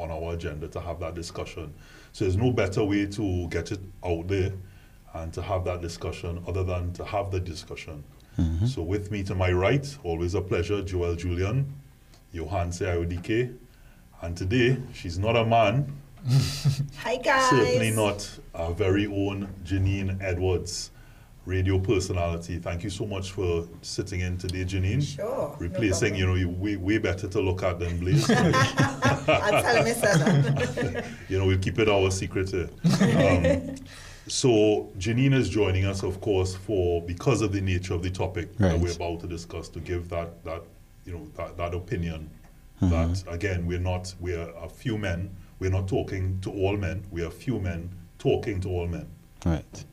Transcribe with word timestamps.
on 0.00 0.10
our 0.10 0.34
agenda 0.34 0.68
to 0.68 0.80
have 0.80 0.98
that 1.00 1.14
discussion. 1.14 1.72
So 2.12 2.24
there's 2.24 2.36
no 2.36 2.50
better 2.50 2.84
way 2.84 3.06
to 3.06 3.48
get 3.48 3.70
it 3.72 3.80
out 4.04 4.28
there 4.28 4.52
and 5.14 5.32
to 5.34 5.42
have 5.42 5.64
that 5.64 5.80
discussion 5.80 6.42
other 6.46 6.64
than 6.64 6.92
to 6.94 7.04
have 7.04 7.30
the 7.30 7.40
discussion. 7.40 8.02
Mm-hmm. 8.38 8.66
So 8.66 8.82
with 8.82 9.10
me 9.10 9.22
to 9.24 9.34
my 9.34 9.52
right, 9.52 9.86
always 10.02 10.34
a 10.34 10.40
pleasure, 10.40 10.82
Joel 10.82 11.16
Julian, 11.16 11.72
Johan 12.32 12.70
Ayodike. 12.70 13.56
And 14.22 14.36
today, 14.36 14.76
she's 14.92 15.18
not 15.18 15.36
a 15.36 15.44
man, 15.44 15.92
Hi 16.98 17.16
guys. 17.16 17.48
certainly 17.48 17.90
not 17.90 18.28
our 18.54 18.72
very 18.72 19.06
own 19.06 19.48
Janine 19.64 20.20
Edwards, 20.22 20.90
radio 21.46 21.78
personality. 21.78 22.58
Thank 22.58 22.84
you 22.84 22.90
so 22.90 23.06
much 23.06 23.32
for 23.32 23.66
sitting 23.82 24.20
in 24.20 24.36
today, 24.36 24.64
Janine. 24.64 25.02
Sure. 25.02 25.56
Replacing, 25.58 26.14
you 26.14 26.26
know, 26.26 26.34
you 26.34 26.48
way, 26.48 26.76
way 26.76 26.98
better 26.98 27.28
to 27.28 27.40
look 27.40 27.62
at 27.62 27.78
than 27.78 27.98
Blaze. 27.98 28.30
I'll 28.30 29.62
tell 29.62 29.76
him 29.76 29.86
it's 29.86 30.00
that. 30.00 31.04
you 31.28 31.38
know, 31.38 31.46
we'll 31.46 31.58
keep 31.58 31.78
it 31.78 31.88
our 31.88 32.10
secret 32.10 32.50
here. 32.50 32.68
Um, 32.84 33.76
so 34.26 34.92
Janine 34.98 35.34
is 35.34 35.48
joining 35.48 35.86
us, 35.86 36.02
of 36.02 36.20
course, 36.20 36.54
for 36.54 37.02
because 37.02 37.42
of 37.42 37.52
the 37.52 37.60
nature 37.60 37.94
of 37.94 38.02
the 38.02 38.10
topic 38.10 38.56
that 38.58 38.78
we're 38.78 38.92
about 38.92 39.20
to 39.20 39.26
discuss, 39.26 39.68
to 39.70 39.80
give 39.80 40.08
that 40.10 40.44
that 40.44 40.62
you 41.04 41.12
know 41.12 41.26
that, 41.36 41.56
that 41.56 41.74
opinion. 41.74 42.30
Mm-hmm. 42.80 42.90
That 42.90 43.34
again, 43.34 43.66
we're 43.66 43.80
not 43.80 44.14
we're 44.20 44.48
a 44.56 44.68
few 44.68 44.98
men. 44.98 45.34
We're 45.58 45.70
not 45.70 45.88
talking 45.88 46.40
to 46.42 46.50
all 46.50 46.76
men. 46.76 47.04
We 47.10 47.24
are 47.24 47.30
few 47.30 47.58
men 47.58 47.90
talking 48.18 48.60
to 48.60 48.68
all 48.68 48.86
men. 48.86 49.08
Right. 49.44 49.84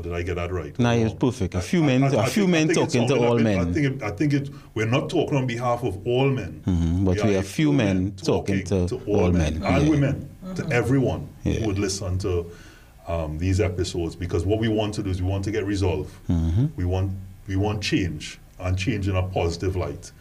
Or 0.00 0.02
did 0.02 0.14
I 0.14 0.22
get 0.22 0.36
that 0.36 0.50
right? 0.50 0.76
No, 0.78 0.90
it's 0.92 1.12
perfect. 1.14 1.54
A 1.54 1.60
few 1.60 1.82
I- 1.82 1.86
men- 1.86 2.04
I- 2.04 2.08
a 2.14 2.18
I 2.20 2.26
few 2.28 2.44
think- 2.46 2.56
I 2.56 2.64
men 2.64 2.74
talking 2.74 3.08
to 3.08 3.16
all 3.26 3.38
men. 3.38 3.58
I 3.68 3.72
think 3.72 3.86
it, 3.86 4.02
I 4.02 4.10
think 4.10 4.32
it. 4.32 4.48
We're 4.74 4.86
not 4.86 5.10
talking 5.10 5.36
on 5.36 5.46
behalf 5.46 5.82
of 5.84 5.98
all 6.06 6.30
men. 6.30 6.62
Mhm, 6.66 7.04
but 7.04 7.22
we 7.22 7.36
are 7.36 7.42
few 7.42 7.70
men 7.72 8.12
talking 8.12 8.64
to 8.64 8.96
all 9.06 9.30
men. 9.30 9.62
and 9.62 9.84
Yeah. 9.84 9.90
women, 9.90 10.28
to 10.54 10.66
everyone 10.72 11.28
Yeah. 11.44 11.60
who 11.60 11.66
would 11.66 11.78
listen 11.78 12.16
to 12.18 12.46
um, 13.08 13.38
these 13.38 13.60
episodes. 13.60 14.14
Because 14.14 14.46
what 14.46 14.58
we 14.60 14.68
want 14.68 14.94
to 14.94 15.02
do 15.02 15.10
is 15.10 15.20
we 15.20 15.28
want 15.28 15.42
to 15.44 15.50
get 15.50 15.66
resolve. 15.66 16.08
Mm-hmm. 16.30 16.66
We 16.76 16.84
want 16.84 17.10
we 17.48 17.56
want 17.56 17.82
change 17.82 18.38
and 18.60 18.78
change 18.78 19.06
in 19.08 19.16
a 19.16 19.22
positive 19.24 19.74
light. 19.76 20.12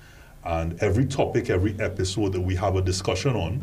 And 0.44 0.76
every 0.82 1.06
topic, 1.06 1.50
every 1.50 1.76
episode 1.80 2.34
that 2.34 2.42
we 2.42 2.56
have 2.56 2.76
a 2.76 2.82
discussion 2.82 3.36
on, 3.36 3.62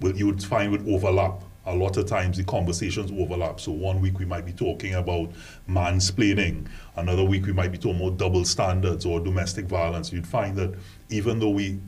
will 0.00 0.16
you 0.16 0.26
would 0.26 0.42
find 0.42 0.72
would 0.72 0.88
overlap. 0.88 1.42
A 1.66 1.74
lot 1.74 1.96
of 1.98 2.06
times 2.06 2.38
the 2.38 2.44
conversations 2.44 3.12
overlap. 3.12 3.60
So 3.60 3.70
one 3.72 4.00
week 4.00 4.18
we 4.18 4.24
might 4.24 4.46
be 4.46 4.52
talking 4.52 4.94
about 4.94 5.30
mansplaining, 5.68 6.66
another 6.96 7.22
week 7.24 7.46
we 7.46 7.52
might 7.52 7.70
be 7.70 7.78
talking 7.78 8.00
about 8.00 8.16
double 8.16 8.44
standards 8.44 9.04
or 9.04 9.20
domestic 9.20 9.66
violence. 9.66 10.12
You'd 10.12 10.26
find 10.26 10.56
that 10.56 10.74
even 11.10 11.38
though 11.38 11.50
we 11.50 11.78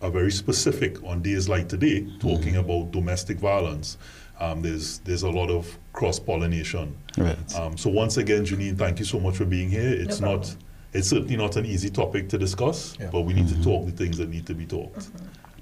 are 0.00 0.10
very 0.10 0.30
specific 0.30 1.02
on 1.04 1.20
days 1.22 1.48
like 1.48 1.68
today, 1.68 2.06
talking 2.20 2.56
about 2.56 2.90
domestic 2.92 3.38
violence, 3.38 3.98
um, 4.40 4.62
there's 4.62 5.00
there's 5.00 5.22
a 5.24 5.30
lot 5.30 5.50
of 5.50 5.76
cross 5.92 6.18
pollination. 6.18 6.96
Right. 7.18 7.54
Um, 7.56 7.76
so 7.76 7.90
once 7.90 8.16
again, 8.16 8.44
Janine, 8.46 8.78
thank 8.78 8.98
you 8.98 9.04
so 9.04 9.18
much 9.20 9.36
for 9.36 9.44
being 9.44 9.68
here. 9.68 9.90
It's 9.90 10.20
No 10.20 10.36
not 10.36 10.56
it's 10.94 11.08
certainly 11.08 11.36
not 11.36 11.56
an 11.56 11.66
easy 11.66 11.90
topic 11.90 12.30
to 12.30 12.38
discuss, 12.38 12.96
Yeah. 12.98 13.10
but 13.12 13.22
we 13.22 13.34
need 13.34 13.48
to 13.48 13.62
talk 13.62 13.84
the 13.84 13.92
things 13.92 14.16
that 14.18 14.30
need 14.30 14.46
to 14.46 14.54
be 14.54 14.64
talked. 14.64 15.10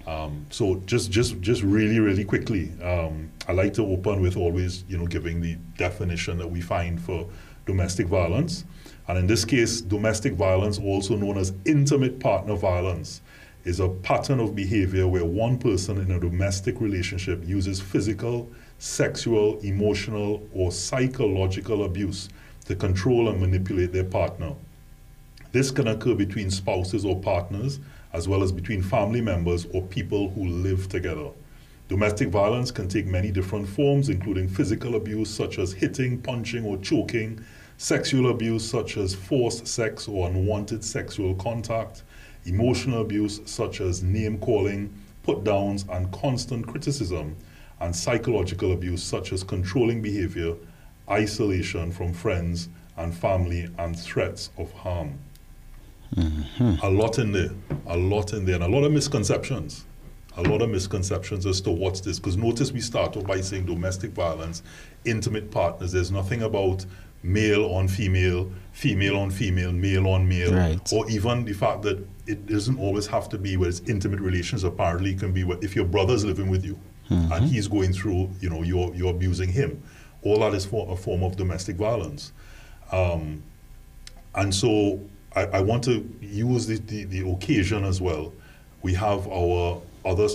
Um, 0.06 0.46
so 0.50 0.82
just 0.86 1.10
just 1.10 1.40
just 1.40 1.62
really 1.62 1.98
really 1.98 2.24
quickly, 2.24 2.70
um, 2.82 3.30
I 3.48 3.52
like 3.52 3.74
to 3.74 3.82
open 3.82 4.20
with 4.20 4.36
always 4.36 4.84
you 4.88 4.98
know 4.98 5.06
giving 5.06 5.40
the 5.40 5.56
definition 5.76 6.38
that 6.38 6.48
we 6.48 6.60
find 6.60 7.00
for 7.00 7.28
domestic 7.66 8.06
violence, 8.06 8.64
and 9.08 9.18
in 9.18 9.26
this 9.26 9.44
case, 9.44 9.80
domestic 9.80 10.34
violence, 10.34 10.78
also 10.78 11.16
known 11.16 11.36
as 11.36 11.52
intimate 11.64 12.20
partner 12.20 12.54
violence, 12.54 13.20
is 13.64 13.80
a 13.80 13.88
pattern 13.88 14.38
of 14.38 14.54
behavior 14.54 15.08
where 15.08 15.24
one 15.24 15.58
person 15.58 15.98
in 15.98 16.12
a 16.12 16.20
domestic 16.20 16.80
relationship 16.80 17.44
uses 17.44 17.80
physical, 17.80 18.48
sexual, 18.78 19.58
emotional, 19.60 20.46
or 20.54 20.70
psychological 20.70 21.84
abuse 21.84 22.28
to 22.66 22.76
control 22.76 23.28
and 23.28 23.40
manipulate 23.40 23.92
their 23.92 24.04
partner. 24.04 24.52
This 25.50 25.72
can 25.72 25.88
occur 25.88 26.14
between 26.14 26.50
spouses 26.50 27.04
or 27.04 27.20
partners, 27.20 27.80
as 28.16 28.26
well 28.26 28.42
as 28.42 28.50
between 28.50 28.80
family 28.80 29.20
members 29.20 29.66
or 29.74 29.82
people 29.82 30.30
who 30.30 30.48
live 30.48 30.88
together. 30.88 31.28
Domestic 31.90 32.28
violence 32.30 32.70
can 32.70 32.88
take 32.88 33.04
many 33.06 33.30
different 33.30 33.68
forms, 33.68 34.08
including 34.08 34.48
physical 34.48 34.96
abuse, 34.96 35.28
such 35.28 35.58
as 35.58 35.74
hitting, 35.74 36.22
punching, 36.22 36.64
or 36.64 36.78
choking, 36.78 37.44
sexual 37.76 38.30
abuse, 38.30 38.68
such 38.68 38.96
as 38.96 39.14
forced 39.14 39.68
sex 39.68 40.08
or 40.08 40.28
unwanted 40.28 40.82
sexual 40.82 41.34
contact, 41.34 42.04
emotional 42.46 43.02
abuse, 43.02 43.42
such 43.44 43.82
as 43.82 44.02
name 44.02 44.38
calling, 44.38 44.90
put 45.22 45.44
downs, 45.44 45.84
and 45.90 46.10
constant 46.10 46.66
criticism, 46.66 47.36
and 47.80 47.94
psychological 47.94 48.72
abuse, 48.72 49.02
such 49.02 49.30
as 49.30 49.44
controlling 49.44 50.00
behavior, 50.00 50.54
isolation 51.10 51.92
from 51.92 52.14
friends 52.14 52.70
and 52.96 53.14
family, 53.14 53.68
and 53.76 53.98
threats 53.98 54.48
of 54.56 54.72
harm 54.72 55.18
a 56.18 56.88
lot 56.90 57.18
in 57.18 57.32
there, 57.32 57.50
a 57.86 57.96
lot 57.96 58.32
in 58.32 58.44
there, 58.44 58.54
and 58.56 58.64
a 58.64 58.68
lot 58.68 58.84
of 58.84 58.92
misconceptions. 58.92 59.84
A 60.38 60.42
lot 60.42 60.60
of 60.60 60.68
misconceptions 60.68 61.46
as 61.46 61.60
to 61.62 61.70
what's 61.70 62.00
this. 62.00 62.18
Because 62.18 62.36
notice 62.36 62.70
we 62.70 62.80
start 62.80 63.16
off 63.16 63.26
by 63.26 63.40
saying 63.40 63.64
domestic 63.66 64.10
violence, 64.12 64.62
intimate 65.06 65.50
partners. 65.50 65.92
There's 65.92 66.10
nothing 66.10 66.42
about 66.42 66.84
male 67.22 67.64
on 67.72 67.88
female, 67.88 68.50
female 68.72 69.16
on 69.16 69.30
female, 69.30 69.72
male 69.72 70.06
on 70.06 70.28
male, 70.28 70.52
Right. 70.54 70.92
or 70.92 71.08
even 71.10 71.44
the 71.46 71.54
fact 71.54 71.82
that 71.82 72.06
it 72.26 72.46
doesn't 72.46 72.78
always 72.78 73.06
have 73.06 73.28
to 73.30 73.38
be 73.38 73.56
where 73.56 73.68
it's 73.70 73.80
intimate 73.88 74.20
relations. 74.20 74.62
Apparently, 74.64 75.12
it 75.12 75.18
can 75.20 75.32
be 75.32 75.42
where 75.44 75.58
if 75.62 75.74
your 75.74 75.86
brother's 75.86 76.24
living 76.24 76.48
with 76.50 76.64
you 76.64 76.78
and 77.08 77.44
he's 77.44 77.66
going 77.68 77.92
through, 77.94 78.28
you 78.40 78.50
know, 78.50 78.62
you're 78.62 78.94
you're 78.94 79.10
abusing 79.10 79.48
him. 79.50 79.82
All 80.22 80.40
that 80.40 80.52
is 80.54 80.66
for 80.66 80.92
a 80.92 80.96
form 80.96 81.22
of 81.22 81.36
domestic 81.36 81.76
violence. 81.76 82.32
Um, 82.92 83.42
and 84.34 84.54
so 84.54 85.00
I, 85.36 85.44
I 85.58 85.60
want 85.60 85.84
to 85.84 86.08
use 86.20 86.66
the, 86.66 86.78
the, 86.78 87.04
the 87.04 87.30
occasion 87.30 87.84
as 87.84 88.00
well. 88.00 88.32
We 88.82 88.94
have 88.94 89.28
our 89.28 89.80
other 90.04 90.28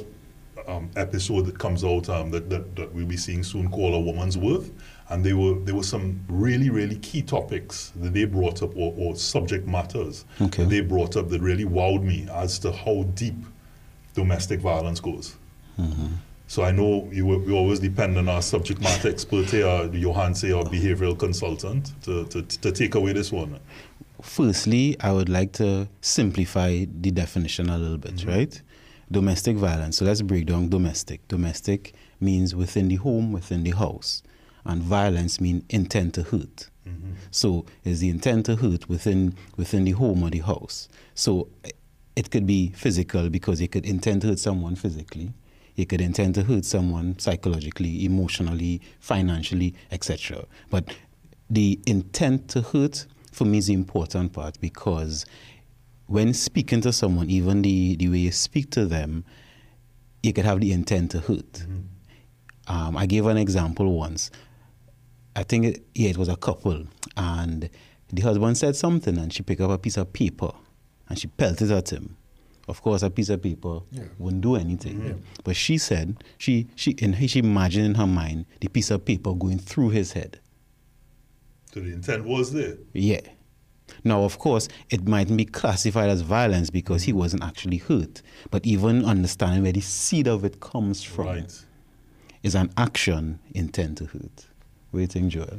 um, 0.67 0.91
episode 0.95 1.47
that 1.47 1.57
comes 1.57 1.83
out 1.83 2.07
um, 2.09 2.29
that, 2.31 2.49
that, 2.49 2.75
that 2.75 2.93
we'll 2.93 3.07
be 3.07 3.17
seeing 3.17 3.43
soon 3.43 3.69
called 3.69 3.95
A 3.95 3.99
Woman's 3.99 4.37
Worth. 4.37 4.71
And 5.09 5.25
there 5.25 5.35
were, 5.35 5.55
there 5.55 5.75
were 5.75 5.83
some 5.83 6.21
really, 6.29 6.69
really 6.69 6.97
key 6.97 7.21
topics 7.21 7.91
that 7.97 8.13
they 8.13 8.25
brought 8.25 8.61
up 8.63 8.75
or, 8.77 8.93
or 8.97 9.15
subject 9.15 9.67
matters 9.67 10.23
Okay. 10.39 10.63
that 10.63 10.69
they 10.69 10.81
brought 10.81 11.17
up 11.17 11.29
that 11.29 11.41
really 11.41 11.65
wowed 11.65 12.03
me 12.03 12.27
as 12.31 12.59
to 12.59 12.71
how 12.71 13.03
deep 13.15 13.35
domestic 14.13 14.59
violence 14.61 14.99
goes. 14.99 15.35
So 16.47 16.63
I 16.63 16.71
know 16.71 17.09
you, 17.11 17.25
we 17.25 17.53
always 17.53 17.79
depend 17.79 18.17
on 18.19 18.29
our 18.29 18.41
subject 18.41 18.81
matter 18.81 19.09
expert 19.09 19.49
here, 19.49 19.89
Johan, 19.93 20.35
say, 20.35 20.51
our 20.51 20.63
behavioral 20.65 21.17
consultant, 21.17 21.91
to, 22.03 22.25
to, 22.25 22.43
to 22.43 22.71
take 22.71 22.93
away 22.93 23.13
this 23.13 23.31
one. 23.31 23.57
Firstly, 24.21 24.95
I 24.99 25.11
would 25.11 25.29
like 25.29 25.53
to 25.53 25.87
simplify 26.01 26.85
the 26.89 27.11
definition 27.11 27.69
a 27.69 27.77
little 27.77 27.97
bit, 27.97 28.15
mm-hmm. 28.15 28.29
right? 28.29 28.61
Domestic 29.11 29.57
violence. 29.57 29.97
So 29.97 30.05
let's 30.05 30.21
break 30.21 30.45
down 30.45 30.69
domestic. 30.69 31.27
Domestic 31.27 31.93
means 32.19 32.55
within 32.55 32.87
the 32.87 32.95
home, 32.95 33.31
within 33.31 33.63
the 33.63 33.71
house. 33.71 34.23
And 34.63 34.81
violence 34.81 35.41
means 35.41 35.63
intent 35.69 36.13
to 36.15 36.23
hurt. 36.23 36.69
Mm-hmm. 36.87 37.13
So 37.31 37.65
is 37.83 37.99
the 37.99 38.09
intent 38.09 38.45
to 38.47 38.55
hurt 38.55 38.87
within 38.89 39.35
within 39.57 39.83
the 39.83 39.91
home 39.91 40.23
or 40.23 40.29
the 40.29 40.39
house. 40.39 40.87
So 41.15 41.47
it 42.15 42.29
could 42.31 42.45
be 42.45 42.69
physical 42.69 43.29
because 43.29 43.61
you 43.61 43.67
could 43.67 43.85
intend 43.85 44.21
to 44.21 44.27
hurt 44.27 44.39
someone 44.39 44.75
physically. 44.75 45.33
You 45.75 45.85
could 45.85 46.01
intend 46.01 46.35
to 46.35 46.43
hurt 46.43 46.65
someone 46.65 47.17
psychologically, 47.17 48.05
emotionally, 48.05 48.81
financially, 48.99 49.73
etc. 49.91 50.45
But 50.69 50.93
the 51.49 51.79
intent 51.85 52.49
to 52.49 52.61
hurt 52.61 53.05
for 53.31 53.45
me 53.45 53.57
is 53.59 53.67
the 53.67 53.73
important 53.73 54.33
part 54.33 54.59
because 54.59 55.25
when 56.07 56.33
speaking 56.33 56.81
to 56.81 56.91
someone, 56.91 57.29
even 57.29 57.61
the, 57.61 57.95
the 57.95 58.09
way 58.09 58.17
you 58.17 58.31
speak 58.31 58.69
to 58.71 58.85
them, 58.85 59.23
you 60.23 60.33
could 60.33 60.45
have 60.45 60.59
the 60.59 60.71
intent 60.71 61.11
to 61.11 61.19
hurt. 61.19 61.63
Um, 62.67 62.95
I 62.97 63.05
gave 63.05 63.25
an 63.25 63.37
example 63.37 63.91
once. 63.93 64.29
I 65.35 65.43
think 65.43 65.65
it, 65.65 65.83
yeah, 65.95 66.09
it 66.09 66.17
was 66.17 66.27
a 66.27 66.35
couple, 66.35 66.85
and 67.15 67.69
the 68.11 68.21
husband 68.21 68.57
said 68.57 68.75
something, 68.75 69.17
and 69.17 69.31
she 69.33 69.41
picked 69.43 69.61
up 69.61 69.71
a 69.71 69.77
piece 69.77 69.95
of 69.97 70.11
paper, 70.11 70.51
and 71.07 71.17
she 71.17 71.27
pelted 71.27 71.71
at 71.71 71.91
him. 71.91 72.17
Of 72.67 72.81
course, 72.81 73.01
a 73.01 73.09
piece 73.09 73.29
of 73.29 73.41
paper 73.41 73.79
Yeah. 73.91 74.03
wouldn't 74.19 74.41
do 74.41 74.55
anything. 74.55 75.23
But 75.43 75.55
she 75.55 75.77
said 75.77 76.23
she 76.37 76.67
she 76.75 76.91
in 76.91 77.13
she 77.27 77.39
imagined 77.39 77.85
in 77.85 77.95
her 77.95 78.05
mind 78.07 78.45
the 78.59 78.67
piece 78.67 78.91
of 78.91 79.03
paper 79.03 79.33
going 79.33 79.57
through 79.57 79.89
his 79.89 80.11
head. 80.13 80.39
So 81.73 81.79
the 81.79 81.93
intent 81.93 82.25
was 82.25 82.51
there. 82.53 82.77
Yeah. 82.93 83.21
Now, 84.03 84.23
of 84.23 84.39
course, 84.39 84.67
it 84.89 85.07
mightn't 85.07 85.37
be 85.37 85.45
classified 85.45 86.09
as 86.09 86.21
violence 86.21 86.69
because 86.69 87.03
he 87.03 87.13
wasn't 87.13 87.43
actually 87.43 87.77
hurt. 87.77 88.21
But 88.49 88.65
even 88.65 89.05
understanding 89.05 89.63
where 89.63 89.71
the 89.73 89.81
seed 89.81 90.27
of 90.27 90.43
it 90.45 90.59
comes 90.59 91.03
from 91.03 91.27
Right. 91.27 91.65
is 92.43 92.55
an 92.55 92.71
action 92.77 93.39
intent 93.53 93.97
to 93.99 94.05
hurt. 94.05 94.45
What 94.91 94.97
do 94.97 95.01
you 95.01 95.07
think, 95.07 95.27
Joel? 95.31 95.57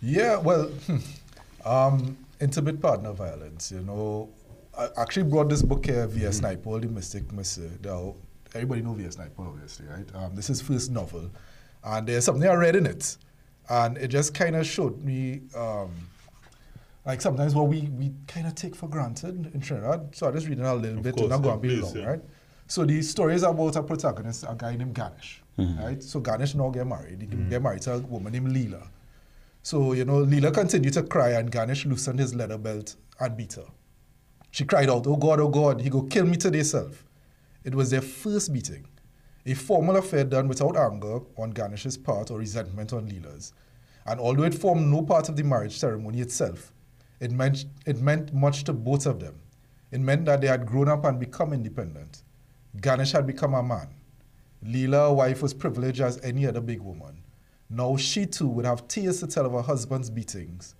Yeah, 0.00 0.36
well, 0.38 0.70
um, 1.64 2.16
intimate 2.40 2.80
partner 2.80 3.12
violence, 3.12 3.70
you 3.72 3.80
know. 3.80 4.28
I 4.76 4.88
actually 4.96 5.24
brought 5.24 5.48
this 5.48 5.62
book 5.62 5.86
here 5.86 6.06
V.S. 6.08 6.40
Naipaul, 6.40 6.66
All 6.66 6.78
the 6.80 6.88
Mystic 6.88 7.32
Masseur. 7.32 7.70
Now, 7.84 8.14
everybody 8.54 8.82
know 8.82 8.92
V.S. 8.94 9.16
Naipaul, 9.16 9.48
obviously, 9.48 9.86
right? 9.86 10.06
Um, 10.14 10.34
this 10.34 10.50
is 10.50 10.58
his 10.60 10.68
first 10.68 10.90
novel, 10.90 11.30
and 11.84 12.06
there's 12.08 12.24
something 12.24 12.48
I 12.48 12.54
read 12.54 12.74
in 12.74 12.86
it, 12.86 13.16
and 13.68 13.96
it 13.98 14.08
just 14.08 14.34
kind 14.34 14.56
of 14.56 14.66
showed 14.66 15.02
me, 15.02 15.42
um, 15.56 15.90
like 17.06 17.20
sometimes 17.20 17.54
what 17.54 17.68
we, 17.68 17.82
we 17.98 18.12
kind 18.26 18.46
of 18.46 18.54
take 18.54 18.74
for 18.74 18.88
granted 18.88 19.50
in 19.54 19.60
Trinidad. 19.60 20.14
So 20.14 20.26
I'm 20.26 20.34
just 20.34 20.46
reading 20.46 20.64
a 20.64 20.74
little 20.74 20.98
Of 20.98 21.02
bit, 21.04 21.16
course, 21.16 21.22
and 21.22 21.30
not 21.30 21.42
going 21.42 21.60
to 21.60 21.68
be 21.68 21.76
long, 21.76 21.96
yeah. 21.96 22.04
right? 22.04 22.20
So 22.66 22.84
the 22.84 23.02
story 23.02 23.34
is 23.34 23.42
about 23.42 23.76
a 23.76 23.82
protagonist, 23.82 24.44
a 24.48 24.54
guy 24.56 24.74
named 24.76 24.94
Ganesh, 24.94 25.42
right? 25.58 26.02
So 26.02 26.20
Ganesh 26.20 26.54
now 26.54 26.70
get 26.70 26.86
married. 26.86 27.20
He 27.20 27.26
get 27.26 27.62
married 27.62 27.82
to 27.82 27.94
a 27.94 27.98
woman 27.98 28.32
named 28.32 28.48
Leela. 28.48 28.86
So, 29.62 29.92
you 29.92 30.04
know, 30.04 30.24
Leela 30.24 30.52
continued 30.52 30.94
to 30.94 31.02
cry 31.02 31.30
and 31.30 31.50
Ganesh 31.50 31.84
loosened 31.86 32.18
his 32.20 32.34
leather 32.34 32.58
belt 32.58 32.96
and 33.20 33.36
beat 33.36 33.54
her. 33.54 33.66
She 34.50 34.64
cried 34.64 34.88
out, 34.88 35.06
Oh 35.06 35.16
God, 35.16 35.40
oh 35.40 35.48
God, 35.48 35.80
he 35.80 35.90
go 35.90 36.02
kill 36.02 36.24
me 36.26 36.36
today, 36.36 36.62
self. 36.62 37.04
It 37.64 37.74
was 37.74 37.90
their 37.90 38.02
first 38.02 38.50
meeting. 38.50 38.86
A 39.46 39.54
formal 39.54 39.96
affair 39.96 40.24
done 40.24 40.48
without 40.48 40.76
anger 40.76 41.20
on 41.36 41.52
Ganesh's 41.52 41.98
part 41.98 42.30
or 42.30 42.38
resentment 42.38 42.92
on 42.92 43.06
Leela's. 43.06 43.52
And 44.06 44.18
although 44.18 44.44
it 44.44 44.54
formed 44.54 44.86
no 44.86 45.02
part 45.02 45.28
of 45.28 45.36
the 45.36 45.44
marriage 45.44 45.76
ceremony 45.78 46.20
itself, 46.20 46.72
it 47.20 47.30
meant, 47.30 47.66
it 47.86 48.00
meant 48.00 48.32
much 48.32 48.64
to 48.64 48.72
both 48.72 49.06
of 49.06 49.20
them. 49.20 49.38
It 49.90 50.00
meant 50.00 50.24
that 50.26 50.40
they 50.40 50.46
had 50.46 50.66
grown 50.66 50.88
up 50.88 51.04
and 51.04 51.20
become 51.20 51.52
independent. 51.52 52.22
Ganesh 52.80 53.12
had 53.12 53.26
become 53.26 53.54
a 53.54 53.62
man. 53.62 53.88
Leela, 54.64 55.10
a 55.10 55.12
wife, 55.12 55.42
was 55.42 55.54
privileged 55.54 56.00
as 56.00 56.20
any 56.22 56.46
other 56.46 56.60
big 56.60 56.80
woman. 56.80 57.22
Now 57.68 57.96
she 57.96 58.26
too 58.26 58.48
would 58.48 58.64
have 58.64 58.88
tears 58.88 59.20
to 59.20 59.26
tell 59.26 59.46
of 59.46 59.52
her 59.52 59.62
husband's 59.62 60.10
beatings. 60.10 60.74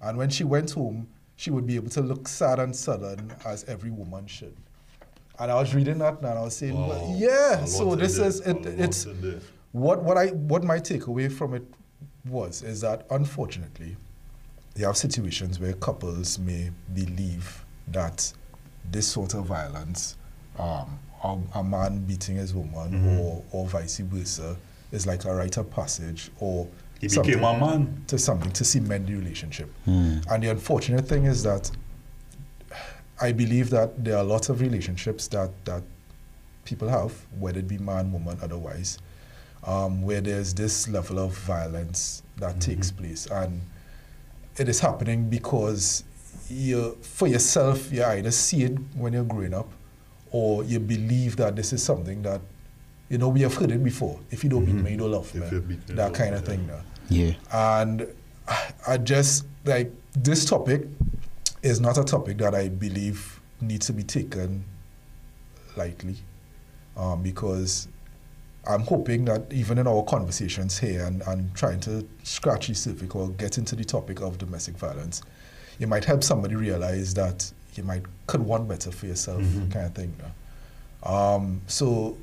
And 0.00 0.16
when 0.16 0.30
she 0.30 0.44
went 0.44 0.70
home, 0.70 1.08
she 1.36 1.50
would 1.50 1.66
be 1.66 1.76
able 1.76 1.90
to 1.90 2.00
look 2.00 2.28
sad 2.28 2.58
and 2.58 2.74
sullen 2.74 3.32
as 3.44 3.64
every 3.64 3.90
woman 3.90 4.26
should. 4.26 4.56
And 5.38 5.50
I 5.50 5.54
was 5.56 5.74
reading 5.74 5.98
that 5.98 6.18
and 6.18 6.26
I 6.26 6.40
was 6.42 6.56
saying, 6.56 6.74
Wow. 6.74 6.88
well, 6.88 7.14
yeah, 7.16 7.64
so 7.64 7.94
this 7.94 8.18
is, 8.18 8.40
it, 8.40 8.56
it's, 8.64 9.06
what, 9.72 10.02
what, 10.02 10.16
I, 10.16 10.28
what 10.28 10.64
my 10.64 10.78
takeaway 10.78 11.30
from 11.30 11.54
it 11.54 11.62
was 12.28 12.62
is 12.62 12.80
that 12.80 13.06
unfortunately, 13.10 13.96
you 14.76 14.86
have 14.86 14.96
situations 14.96 15.60
where 15.60 15.74
couples 15.74 16.38
may 16.38 16.70
believe 16.94 17.64
that 17.88 18.32
this 18.90 19.06
sort 19.06 19.34
of 19.34 19.46
violence, 19.46 20.16
um, 20.58 20.98
a, 21.22 21.36
a 21.56 21.64
man 21.64 21.98
beating 22.04 22.36
his 22.36 22.54
woman 22.54 22.92
Mhm. 22.92 23.18
or, 23.20 23.42
or 23.52 23.66
vice 23.66 23.98
versa, 23.98 24.56
is 24.92 25.06
like 25.06 25.24
a 25.24 25.34
rite 25.34 25.56
of 25.58 25.70
passage 25.70 26.30
or 26.40 26.66
He 27.00 27.08
something 27.08 27.34
became 27.34 27.44
a 27.44 27.58
man. 27.58 28.04
to 28.06 28.18
something 28.18 28.52
to 28.52 28.64
cement 28.64 29.06
the 29.06 29.14
relationship. 29.14 29.70
Hmm. 29.84 30.18
And 30.30 30.42
the 30.42 30.50
unfortunate 30.50 31.06
thing 31.08 31.24
is 31.24 31.42
that 31.42 31.70
I 33.20 33.32
believe 33.32 33.70
that 33.70 34.04
there 34.04 34.16
are 34.18 34.24
lots 34.24 34.48
of 34.48 34.60
relationships 34.60 35.26
that, 35.28 35.50
that 35.64 35.82
people 36.64 36.88
have, 36.88 37.12
whether 37.38 37.58
it 37.60 37.68
be 37.68 37.78
man, 37.78 38.12
woman, 38.12 38.38
otherwise, 38.42 38.98
um, 39.64 40.02
where 40.02 40.20
there's 40.20 40.52
this 40.52 40.88
level 40.88 41.18
of 41.18 41.36
violence 41.38 42.22
that 42.36 42.60
takes 42.60 42.90
place. 42.90 43.26
And 43.26 43.60
it 44.58 44.68
is 44.68 44.80
happening 44.80 45.30
because 45.30 46.04
you, 46.50 46.96
for 47.02 47.26
yourself, 47.26 47.90
you 47.90 48.04
either 48.04 48.30
see 48.30 48.64
it 48.64 48.76
when 48.96 49.12
you're 49.14 49.24
growing 49.24 49.54
up 49.54 49.70
or 50.30 50.62
you 50.64 50.78
believe 50.78 51.36
that 51.36 51.56
this 51.56 51.72
is 51.72 51.82
something 51.82 52.20
that, 52.22 52.40
you 53.08 53.16
know, 53.18 53.28
we 53.28 53.40
have 53.42 53.54
heard 53.54 53.70
it 53.70 53.82
before. 53.82 54.18
If 54.30 54.44
you 54.44 54.50
don't 54.50 54.64
beat 54.66 54.74
Mhm. 54.74 54.82
me, 54.82 54.90
you 54.92 54.96
don't 54.98 55.12
love 55.12 55.34
me. 55.34 55.46
you 55.50 55.60
beat 55.60 55.78
me, 55.78 55.84
you 55.88 55.94
That 55.94 56.12
kind 56.12 56.34
of 56.34 56.42
me, 56.42 56.46
thing. 56.56 56.68
yeah. 56.68 56.74
Now. 56.74 56.82
Yeah. 57.08 57.32
And 57.86 58.06
I- 58.48 58.72
I 58.88 58.96
just 58.98 59.46
like 59.64 59.90
this 60.14 60.44
topic 60.44 60.86
is 61.62 61.80
not 61.80 61.98
a 61.98 62.04
topic 62.04 62.38
that 62.38 62.54
I 62.54 62.68
believe 62.68 63.40
needs 63.60 63.86
to 63.86 63.92
be 63.92 64.02
taken 64.02 64.64
lightly, 65.76 66.16
um, 66.96 67.22
because 67.22 67.88
I'm 68.66 68.80
hoping 68.82 69.24
that 69.26 69.52
even 69.52 69.78
in 69.78 69.86
our 69.86 70.02
conversations 70.04 70.78
here 70.78 71.04
and, 71.04 71.22
and 71.26 71.54
trying 71.54 71.80
to 71.80 72.06
scratch 72.24 72.68
the 72.68 72.74
surface 72.74 73.10
or 73.12 73.28
get 73.30 73.58
into 73.58 73.76
the 73.76 73.84
topic 73.84 74.20
of 74.20 74.38
domestic 74.38 74.76
violence, 74.76 75.22
it 75.78 75.88
might 75.88 76.04
help 76.04 76.24
somebody 76.24 76.54
realize 76.56 77.14
that 77.14 77.50
you 77.74 77.82
might 77.84 78.02
could 78.26 78.40
want 78.42 78.66
better 78.68 78.90
for 78.90 79.06
yourself, 79.06 79.42
Mhm. 79.42 79.70
kind 79.70 79.86
of 79.86 79.94
thing. 79.94 80.14
Um, 81.02 81.60
so 81.66 82.16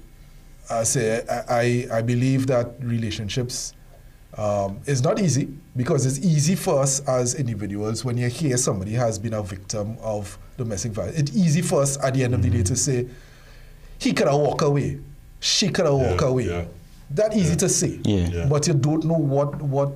I 0.69 0.83
say 0.83 1.24
I, 1.29 1.44
I 1.50 1.88
I 2.00 2.01
believe 2.01 2.47
that 2.47 2.75
relationships 2.79 3.74
um, 4.38 4.80
is 4.85 5.01
not 5.03 5.19
easy 5.19 5.47
because 5.75 6.06
it's 6.06 6.19
easy 6.25 6.56
for 6.56 6.80
us 6.81 7.01
as 7.07 7.35
individuals 7.35 8.03
when 8.03 8.18
you 8.18 8.27
hear 8.30 8.57
somebody 8.57 8.91
has 8.94 9.19
been 9.19 9.33
a 9.33 9.44
victim 9.44 9.97
of 10.01 10.38
domestic 10.57 10.91
violence. 10.91 11.18
It's 11.19 11.35
easy 11.35 11.62
for 11.62 11.81
us 11.81 11.97
at 12.03 12.13
the 12.15 12.24
end 12.24 12.33
of 12.33 12.41
the 12.41 12.50
day 12.50 12.63
to 12.63 12.75
say 12.75 13.07
he 14.00 14.12
could 14.13 14.27
have 14.27 14.39
walked 14.39 14.63
away, 14.63 15.00
she 15.39 15.69
could 15.69 15.85
have 15.85 15.95
walked 15.95 16.21
Yeah, 16.21 16.27
away. 16.27 16.45
yeah. 16.47 16.65
That 17.12 17.35
easy 17.35 17.50
Yeah. 17.51 17.56
to 17.57 17.69
say, 17.69 18.00
Yeah. 18.03 18.27
Yeah. 18.30 18.45
but 18.47 18.68
you 18.68 18.74
don't 18.74 19.03
know 19.06 19.18
what 19.18 19.62
what 19.62 19.91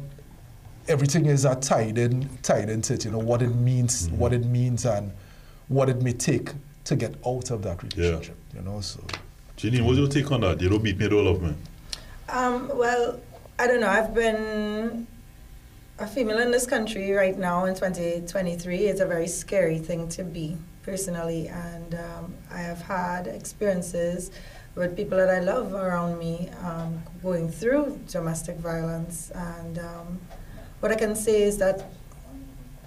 everything 0.87 1.25
is 1.25 1.43
that 1.43 1.61
tied 1.61 1.97
in 1.97 2.29
tied 2.43 2.69
into 2.69 2.93
it. 2.93 3.05
You 3.05 3.11
know 3.11 3.17
what 3.19 3.41
it 3.41 3.53
means, 3.55 4.07
Mm-hmm. 4.07 4.17
what 4.19 4.33
it 4.33 4.45
means, 4.45 4.85
and 4.85 5.11
what 5.67 5.89
it 5.89 6.01
may 6.01 6.13
take 6.13 6.51
to 6.85 6.95
get 6.95 7.15
out 7.25 7.51
of 7.51 7.63
that 7.63 7.81
relationship. 7.83 8.37
You 8.55 8.61
know, 8.61 8.81
so. 8.81 9.01
Janine, 9.57 9.81
what's 9.83 9.97
your 9.97 10.07
take 10.07 10.31
on 10.31 10.41
that? 10.41 10.61
You 10.61 10.69
don't 10.69 10.83
beat 10.83 10.97
me, 10.97 11.05
you 11.05 11.09
don't 11.09 11.41
me. 11.41 11.53
Um, 12.29 12.69
well, 12.75 13.19
I 13.59 13.67
don't 13.67 13.79
know. 13.79 13.89
I've 13.89 14.13
been 14.13 15.07
a 15.97 16.05
female 16.07 16.39
in 16.39 16.51
this 16.51 16.67
country 16.67 17.11
right 17.11 17.37
now 17.37 17.65
in 17.65 17.73
2023. 17.73 18.77
It's 18.85 19.01
a 19.01 19.05
very 19.05 19.27
scary 19.27 19.79
thing 19.79 20.07
to 20.09 20.23
be, 20.23 20.57
personally. 20.83 21.47
And 21.47 21.95
um, 21.95 22.35
I 22.51 22.59
have 22.59 22.81
had 22.83 23.25
experiences 23.25 24.29
with 24.75 24.95
people 24.95 25.17
that 25.17 25.29
I 25.29 25.39
love 25.39 25.73
around 25.73 26.19
me 26.19 26.49
um, 26.63 27.01
going 27.23 27.49
through 27.51 27.99
domestic 28.07 28.57
violence. 28.57 29.31
And 29.33 29.79
um, 29.79 30.19
what 30.79 30.91
I 30.91 30.95
can 30.95 31.15
say 31.15 31.41
is 31.41 31.57
that 31.57 31.89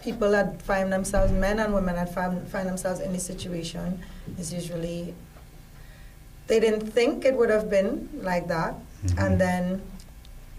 people 0.05 0.31
that 0.31 0.63
find 0.63 0.93
themselves, 0.93 1.33
men 1.33 1.59
and 1.59 1.75
women 1.75 1.97
that 1.97 2.15
find, 2.15 2.47
find 2.47 2.69
themselves 2.69 3.01
in 3.01 3.13
this 3.13 3.27
situation, 3.27 4.01
is 4.39 4.53
usually 4.53 5.15
they 6.47 6.61
didn't 6.61 6.89
think 6.93 7.25
it 7.25 7.35
would 7.37 7.51
have 7.51 7.69
been 7.69 8.09
like 8.23 8.47
that. 8.47 8.75
Mhm. 9.05 9.27
And 9.27 9.41
then 9.41 9.83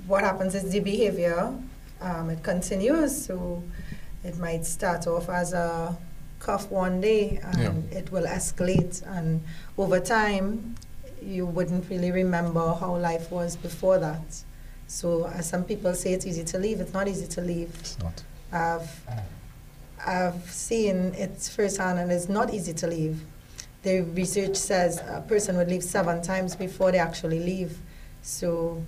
what 0.07 0.23
happens 0.23 0.55
is 0.55 0.71
the 0.71 0.79
behavior, 0.79 1.53
um, 2.01 2.29
it 2.29 2.43
continues. 2.43 3.25
So 3.25 3.63
it 4.23 4.37
might 4.37 4.65
start 4.65 5.07
off 5.07 5.29
as 5.29 5.53
a 5.53 5.97
cough 6.39 6.69
one 6.71 7.01
day 7.01 7.39
and 7.43 7.91
it 7.91 8.11
will 8.11 8.25
escalate. 8.25 9.05
And 9.07 9.43
over 9.77 9.99
time, 9.99 10.75
you 11.21 11.45
wouldn't 11.45 11.89
really 11.89 12.11
remember 12.11 12.73
how 12.73 12.97
life 12.97 13.31
was 13.31 13.55
before 13.55 13.99
that. 13.99 14.43
So 14.87 15.27
as 15.27 15.47
some 15.47 15.63
people 15.63 15.93
say, 15.93 16.13
it's 16.13 16.25
easy 16.25 16.43
to 16.43 16.57
leave. 16.57 16.81
It's 16.81 16.93
not 16.93 17.07
easy 17.07 17.27
to 17.27 17.41
leave. 17.41 17.73
It's 17.79 17.97
not. 17.99 18.23
I've, 18.51 19.01
I've 20.05 20.51
seen 20.51 21.13
it 21.15 21.37
firsthand, 21.37 21.99
and 21.99 22.11
it's 22.11 22.27
not 22.27 22.53
easy 22.53 22.73
to 22.73 22.87
leave. 22.87 23.21
The 23.83 24.01
research 24.01 24.57
says 24.57 24.99
a 24.99 25.23
person 25.25 25.55
would 25.57 25.69
leave 25.69 25.83
seven 25.83 26.21
times 26.21 26.55
before 26.55 26.91
they 26.91 26.97
actually 26.97 27.39
leave. 27.39 27.77
So, 28.21 28.83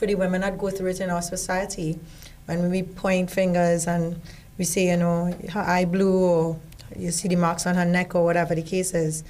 for 0.00 0.06
the 0.06 0.14
women 0.14 0.40
that 0.40 0.56
go 0.56 0.70
through 0.70 0.88
it 0.88 1.00
in 1.00 1.10
our 1.10 1.20
society, 1.20 1.98
when 2.46 2.70
we 2.70 2.82
point 2.82 3.30
fingers 3.30 3.86
and 3.86 4.18
we 4.56 4.64
say, 4.64 4.88
you 4.88 4.96
know, 4.96 5.30
her 5.50 5.60
eye 5.60 5.84
blue, 5.84 6.24
or 6.24 6.58
you 6.96 7.10
see 7.10 7.28
the 7.28 7.36
marks 7.36 7.66
on 7.66 7.74
her 7.74 7.84
neck, 7.84 8.14
or 8.14 8.24
whatever 8.24 8.54
the 8.54 8.62
case 8.62 8.94
is, 8.94 9.22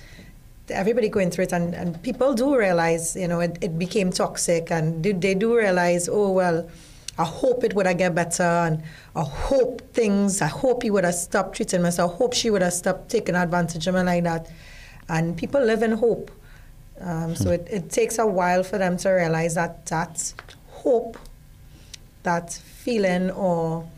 everybody 0.69 1.09
going 1.09 1.29
through 1.29 1.43
it, 1.43 1.53
and, 1.53 1.75
and 1.75 2.01
people 2.05 2.35
do 2.35 2.57
realize, 2.57 3.17
you 3.17 3.27
know, 3.27 3.41
it, 3.41 3.59
it 3.61 3.81
became 3.81 4.13
toxic, 4.13 4.71
and 4.71 5.03
do, 5.03 5.13
they 5.13 5.35
do 5.35 5.57
realize, 5.57 6.09
oh, 6.09 6.31
well, 6.31 6.71
I 7.19 7.25
hope 7.25 7.65
it 7.65 7.75
would 7.75 7.87
have 7.87 7.99
get 7.99 8.15
better, 8.15 8.45
and 8.45 8.81
I 9.17 9.25
hope 9.25 9.93
things, 9.93 10.41
I 10.41 10.47
hope 10.47 10.85
he 10.85 10.91
would 10.93 11.03
have 11.03 11.17
stopped 11.17 11.57
treating 11.57 11.83
me, 11.83 11.91
so 11.91 12.07
I 12.07 12.15
hope 12.15 12.33
she 12.33 12.49
would 12.49 12.63
have 12.63 12.75
stopped 12.75 13.11
taking 13.11 13.35
advantage 13.35 13.89
of 13.89 13.95
me 13.97 14.03
like 14.03 14.23
that. 14.23 14.49
And 15.09 15.37
people 15.37 15.61
live 15.61 15.83
in 15.83 15.91
hope. 15.91 16.31
Um, 17.01 17.35
so 17.35 17.51
it, 17.51 17.67
it 17.71 17.91
takes 17.91 18.19
a 18.19 18.27
while 18.27 18.63
for 18.63 18.79
them 18.79 18.99
to 18.99 19.09
realize 19.09 19.55
that 19.55 19.87
that 19.87 20.35
hope, 20.83 21.19
that 22.23 22.53
feeling, 22.53 23.31
or 23.31 23.89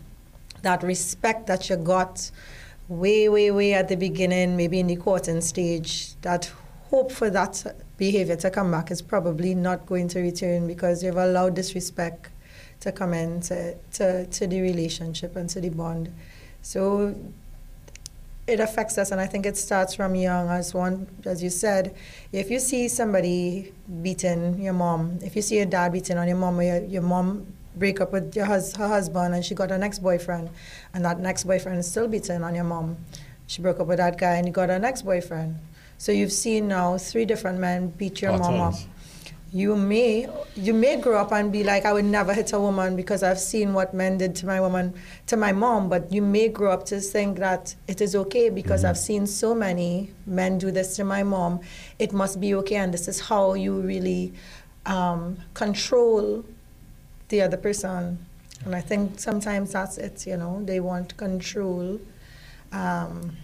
that 0.62 0.82
respect 0.82 1.46
that 1.46 1.68
you 1.68 1.76
got 1.76 2.30
way, 2.88 3.28
way, 3.28 3.50
way 3.50 3.74
at 3.74 3.88
the 3.88 3.96
beginning, 3.96 4.56
maybe 4.56 4.78
in 4.80 4.86
the 4.86 4.96
courting 4.96 5.40
stage, 5.40 6.14
that 6.22 6.50
hope 6.90 7.10
for 7.10 7.30
that 7.30 7.64
behavior 7.96 8.36
to 8.36 8.50
come 8.50 8.70
back 8.70 8.90
is 8.90 9.00
probably 9.00 9.54
not 9.54 9.86
going 9.86 10.08
to 10.08 10.20
return 10.20 10.66
because 10.66 11.02
you've 11.02 11.16
allowed 11.16 11.54
disrespect 11.54 12.30
to 12.80 12.92
come 12.92 13.14
in 13.14 13.40
to, 13.40 13.74
to, 13.92 14.26
to 14.26 14.46
the 14.46 14.60
relationship 14.60 15.36
and 15.36 15.48
to 15.48 15.60
the 15.60 15.70
bond. 15.70 16.12
So 16.62 17.14
it 18.52 18.60
affects 18.60 18.98
us, 18.98 19.10
and 19.10 19.20
I 19.20 19.26
think 19.26 19.46
it 19.46 19.56
starts 19.56 19.94
from 19.94 20.14
young. 20.14 20.48
As 20.48 20.72
one, 20.74 21.08
as 21.24 21.42
you 21.42 21.50
said, 21.50 21.94
if 22.32 22.50
you 22.50 22.58
see 22.60 22.88
somebody 22.88 23.72
beating 24.02 24.60
your 24.60 24.74
mom, 24.74 25.18
if 25.22 25.34
you 25.34 25.42
see 25.42 25.56
your 25.56 25.66
dad 25.66 25.92
beating 25.92 26.18
on 26.18 26.28
your 26.28 26.36
mom, 26.36 26.60
or 26.60 26.62
your, 26.62 26.82
your 26.84 27.02
mom 27.02 27.46
break 27.76 28.00
up 28.00 28.12
with 28.12 28.36
your 28.36 28.44
hus- 28.44 28.76
her 28.76 28.86
husband 28.86 29.34
and 29.34 29.44
she 29.44 29.54
got 29.54 29.70
an 29.70 29.82
ex-boyfriend, 29.82 30.50
and 30.94 31.04
that 31.04 31.18
next 31.18 31.44
boyfriend 31.44 31.78
is 31.78 31.90
still 31.90 32.06
beating 32.06 32.44
on 32.44 32.54
your 32.54 32.64
mom. 32.64 32.96
She 33.46 33.62
broke 33.62 33.80
up 33.80 33.86
with 33.86 33.98
that 33.98 34.18
guy 34.18 34.36
and 34.36 34.46
he 34.46 34.52
got 34.52 34.70
an 34.70 34.84
ex-boyfriend. 34.84 35.56
So 35.98 36.12
you've 36.12 36.32
seen 36.32 36.68
now 36.68 36.98
three 36.98 37.24
different 37.24 37.58
men 37.58 37.88
beat 37.88 38.20
your 38.22 38.32
mom 38.38 38.60
up. 38.60 38.74
You 39.54 39.76
may 39.76 40.28
you 40.56 40.72
may 40.72 40.98
grow 40.98 41.20
up 41.20 41.30
and 41.32 41.52
be 41.52 41.62
like, 41.62 41.84
I 41.84 41.92
would 41.92 42.06
never 42.06 42.32
hit 42.32 42.54
a 42.54 42.58
woman 42.60 42.96
because 42.96 43.22
I've 43.22 43.38
seen 43.38 43.74
what 43.74 43.92
men 43.92 44.16
did 44.16 44.34
to 44.36 44.46
my 44.46 44.60
woman, 44.62 44.94
to 45.26 45.36
my 45.36 45.52
mom. 45.52 45.90
But 45.90 46.10
you 46.10 46.22
may 46.22 46.48
grow 46.48 46.72
up 46.72 46.86
to 46.86 47.00
think 47.00 47.38
that 47.38 47.74
it 47.86 48.00
is 48.00 48.16
okay 48.16 48.48
because 48.48 48.82
I've 48.82 48.96
seen 48.96 49.26
so 49.26 49.54
many 49.54 50.10
men 50.24 50.56
do 50.56 50.70
this 50.70 50.96
to 50.96 51.04
my 51.04 51.22
mom. 51.22 51.60
It 51.98 52.14
must 52.14 52.40
be 52.40 52.54
okay, 52.54 52.76
and 52.76 52.94
this 52.94 53.08
is 53.08 53.20
how 53.20 53.52
you 53.52 53.78
really 53.80 54.32
um, 54.86 55.36
control 55.52 56.44
the 57.28 57.42
other 57.42 57.58
person. 57.58 58.24
And 58.64 58.74
I 58.74 58.80
think 58.80 59.20
sometimes 59.20 59.72
that's 59.72 59.98
it. 59.98 60.26
You 60.26 60.38
know, 60.38 60.62
they 60.64 60.80
want 60.80 61.16
control. 61.18 62.00
Um, 62.72 63.36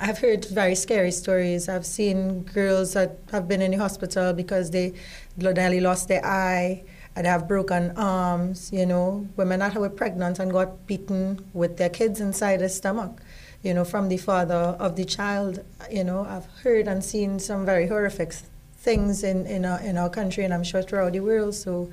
I've 0.00 0.18
heard 0.18 0.44
very 0.46 0.74
scary 0.74 1.12
stories. 1.12 1.68
I've 1.68 1.86
seen 1.86 2.42
girls 2.42 2.94
that 2.94 3.18
have 3.30 3.46
been 3.46 3.62
in 3.62 3.70
the 3.70 3.76
hospital 3.78 4.32
because 4.32 4.70
they 4.70 4.94
nearly 5.36 5.80
lost 5.80 6.08
their 6.08 6.24
eye 6.24 6.82
and 7.14 7.26
have 7.26 7.46
broken 7.46 7.92
arms. 7.96 8.72
You 8.72 8.86
know, 8.86 9.28
women 9.36 9.60
that 9.60 9.74
were 9.76 9.88
pregnant 9.90 10.40
and 10.40 10.50
got 10.50 10.86
beaten 10.86 11.44
with 11.52 11.76
their 11.76 11.90
kids 11.90 12.20
inside 12.20 12.60
their 12.60 12.68
stomach. 12.68 13.20
You 13.62 13.72
know, 13.72 13.84
from 13.84 14.08
the 14.08 14.16
father 14.16 14.76
of 14.78 14.96
the 14.96 15.04
child. 15.04 15.64
You 15.90 16.04
know, 16.04 16.24
I've 16.24 16.46
heard 16.62 16.88
and 16.88 17.02
seen 17.02 17.38
some 17.38 17.64
very 17.64 17.86
horrific 17.86 18.34
things 18.76 19.22
in 19.22 19.46
in 19.46 19.64
our, 19.64 19.80
in 19.80 19.96
our 19.96 20.10
country, 20.10 20.44
and 20.44 20.52
I'm 20.52 20.64
sure 20.64 20.82
throughout 20.82 21.12
the 21.12 21.20
world. 21.20 21.54
So, 21.54 21.90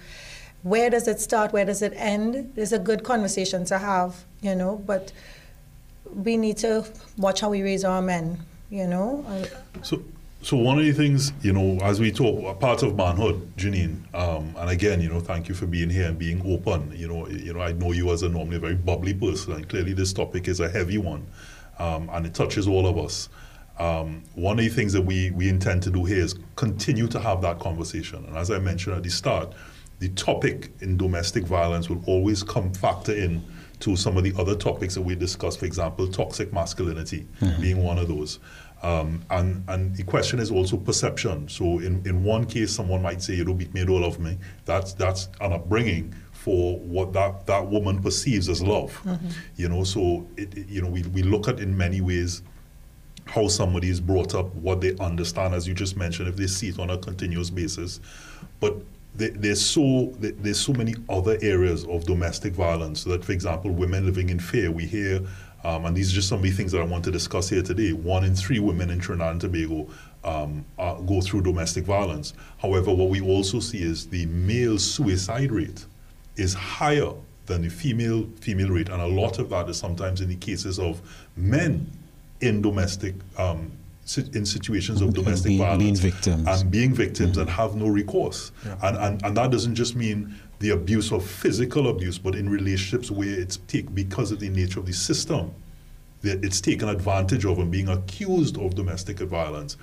where 0.63 0.89
does 0.89 1.07
it 1.07 1.21
start? 1.21 1.53
Where 1.53 1.65
does 1.65 1.81
it 1.83 1.93
end? 1.95 2.53
There's 2.55 2.73
a 2.73 2.79
good 2.79 3.03
conversation 3.03 3.63
to 3.65 3.77
have. 3.77 4.25
You 4.41 4.55
know, 4.55 4.81
but 4.85 5.13
we 6.13 6.37
need 6.37 6.57
to 6.57 6.85
watch 7.17 7.41
how 7.41 7.49
we 7.49 7.61
raise 7.61 7.83
our 7.83 8.01
men. 8.01 8.39
You 8.69 8.87
know, 8.87 9.25
So, 9.81 10.01
so 10.41 10.55
one 10.55 10.79
of 10.79 10.85
the 10.85 10.93
things, 10.93 11.33
you 11.41 11.51
know, 11.51 11.77
as 11.83 11.99
we 11.99 12.09
talk, 12.09 12.41
a 12.45 12.57
part 12.57 12.83
of 12.83 12.95
manhood, 12.95 13.51
Janine, 13.57 14.01
um, 14.15 14.55
and 14.57 14.69
again, 14.69 15.01
you 15.01 15.09
know, 15.09 15.19
thank 15.19 15.49
you 15.49 15.55
for 15.55 15.65
being 15.65 15.89
here 15.89 16.07
and 16.07 16.17
being 16.17 16.41
open. 16.45 16.93
You 16.95 17.09
know, 17.09 17.27
you 17.27 17.53
know, 17.53 17.59
I 17.59 17.73
know 17.73 17.91
you 17.91 18.11
as 18.11 18.23
a 18.23 18.29
normally 18.29 18.59
very 18.59 18.75
bubbly 18.75 19.13
person, 19.13 19.53
and 19.53 19.67
clearly 19.67 19.91
this 19.91 20.13
topic 20.13 20.47
is 20.47 20.61
a 20.61 20.69
heavy 20.69 20.97
one, 20.97 21.27
um, 21.79 22.09
and 22.13 22.25
it 22.25 22.33
touches 22.33 22.65
all 22.65 22.87
of 22.87 22.97
us. 22.97 23.27
Um, 23.77 24.23
one 24.35 24.57
of 24.57 24.63
the 24.63 24.71
things 24.71 24.93
that 24.93 25.01
we 25.01 25.31
we 25.31 25.49
intend 25.49 25.83
to 25.83 25.91
do 25.91 26.05
here 26.05 26.23
is 26.23 26.35
continue 26.55 27.07
to 27.07 27.19
have 27.19 27.41
that 27.41 27.59
conversation. 27.59 28.23
And 28.25 28.37
as 28.37 28.51
I 28.51 28.59
mentioned 28.59 28.95
at 28.95 29.03
the 29.03 29.09
start, 29.09 29.53
the 29.99 30.09
topic 30.09 30.71
in 30.79 30.95
domestic 30.95 31.43
violence 31.43 31.89
will 31.89 32.03
always 32.05 32.41
come 32.41 32.73
factor 32.73 33.13
in 33.13 33.43
to 33.81 33.95
some 33.95 34.17
of 34.17 34.23
the 34.23 34.33
other 34.37 34.55
topics 34.55 34.95
that 34.95 35.01
we 35.01 35.15
discussed. 35.15 35.59
For 35.59 35.65
example, 35.65 36.07
toxic 36.07 36.53
masculinity 36.53 37.27
being 37.59 37.83
one 37.83 37.97
of 37.97 38.07
those. 38.07 38.39
Um, 38.83 39.21
and 39.29 39.63
and 39.67 39.95
the 39.95 40.03
question 40.03 40.39
is 40.39 40.49
also 40.49 40.75
perception. 40.77 41.47
So 41.49 41.79
in, 41.79 42.01
in 42.05 42.23
one 42.23 42.45
case, 42.45 42.71
someone 42.73 43.01
might 43.03 43.21
say, 43.21 43.35
"You 43.35 43.43
don't 43.43 43.57
beat 43.57 43.73
me, 43.73 43.81
you 43.81 43.85
don't 43.85 44.01
love 44.01 44.19
me." 44.19 44.37
That's 44.65 44.93
that's 44.93 45.29
an 45.39 45.53
upbringing 45.53 46.15
for 46.31 46.79
what 46.79 47.13
that, 47.13 47.45
that 47.45 47.67
woman 47.67 48.01
perceives 48.01 48.49
as 48.49 48.63
love. 48.63 48.99
You 49.55 49.69
know, 49.69 49.83
so 49.83 50.25
it, 50.37 50.57
it- 50.57 50.67
you 50.69 50.81
know 50.81 50.89
we, 50.89 51.03
we 51.03 51.21
look 51.21 51.47
at 51.47 51.59
in 51.59 51.77
many 51.77 52.01
ways 52.01 52.41
how 53.25 53.47
somebody 53.47 53.89
is 53.89 54.01
brought 54.01 54.33
up, 54.33 54.53
what 54.55 54.81
they 54.81 54.95
understand, 54.97 55.53
as 55.53 55.67
you 55.67 55.75
just 55.75 55.95
mentioned, 55.95 56.27
if 56.27 56.35
they 56.35 56.47
see 56.47 56.69
it 56.69 56.79
on 56.79 56.89
a 56.89 56.97
continuous 56.97 57.51
basis. 57.51 57.99
But 58.59 58.75
there's 59.15 59.63
so 59.63 60.13
there's 60.19 60.59
so 60.59 60.73
many 60.73 60.95
other 61.09 61.37
areas 61.41 61.85
of 61.85 62.05
domestic 62.05 62.53
violence 62.53 63.03
that, 63.03 63.23
for 63.23 63.33
example, 63.33 63.71
women 63.71 64.05
living 64.05 64.29
in 64.29 64.39
fear. 64.39 64.71
We 64.71 64.85
hear, 64.85 65.21
um, 65.63 65.85
and 65.85 65.95
these 65.95 66.11
are 66.11 66.15
just 66.15 66.29
some 66.29 66.39
of 66.39 66.43
the 66.43 66.51
things 66.51 66.71
that 66.71 66.81
I 66.81 66.85
want 66.85 67.03
to 67.05 67.11
discuss 67.11 67.49
here 67.49 67.61
today. 67.61 67.91
One 67.91 68.23
in 68.23 68.35
three 68.35 68.59
women 68.59 68.89
in 68.89 68.99
Trinidad 68.99 69.31
and 69.31 69.41
Tobago 69.41 69.87
um, 70.23 70.65
uh, 70.79 70.95
go 70.95 71.21
through 71.21 71.41
domestic 71.41 71.83
violence. 71.83 72.33
However, 72.59 72.93
what 72.93 73.09
we 73.09 73.21
also 73.21 73.59
see 73.59 73.83
is 73.83 74.07
the 74.07 74.25
male 74.27 74.77
suicide 74.77 75.51
rate 75.51 75.85
is 76.37 76.53
higher 76.53 77.11
than 77.47 77.63
the 77.63 77.69
female 77.69 78.29
female 78.39 78.69
rate, 78.69 78.89
and 78.89 79.01
a 79.01 79.07
lot 79.07 79.39
of 79.39 79.49
that 79.49 79.69
is 79.69 79.77
sometimes 79.77 80.21
in 80.21 80.29
the 80.29 80.35
cases 80.35 80.79
of 80.79 81.01
men 81.35 81.91
in 82.39 82.61
domestic 82.61 83.13
um, 83.37 83.71
in 84.33 84.45
situations 84.45 85.01
of 85.01 85.13
domestic 85.13 85.49
being- 85.49 85.59
being 85.59 85.69
violence 85.69 85.99
victims. 85.99 86.47
and 86.47 86.71
being 86.71 86.93
victims 86.93 87.37
and 87.37 87.49
have 87.49 87.75
no 87.75 87.87
recourse. 87.87 88.51
And, 88.81 88.97
and 88.97 89.23
and 89.23 89.37
that 89.37 89.51
doesn't 89.51 89.75
just 89.75 89.95
mean 89.95 90.35
the 90.59 90.71
abuse 90.71 91.11
of 91.11 91.25
physical 91.25 91.87
abuse, 91.89 92.17
but 92.17 92.35
in 92.35 92.49
relationships 92.49 93.09
where 93.09 93.29
it's 93.39 93.57
take 93.67 93.93
because 93.95 94.31
of 94.31 94.39
the 94.39 94.49
nature 94.49 94.79
of 94.79 94.85
the 94.85 94.93
system, 94.93 95.53
that 96.21 96.43
it's 96.43 96.61
taken 96.61 96.87
advantage 96.89 97.45
of 97.45 97.57
and 97.59 97.71
being 97.71 97.89
accused 97.89 98.57
of 98.57 98.75
domestic 98.75 99.19
violence. 99.19 99.77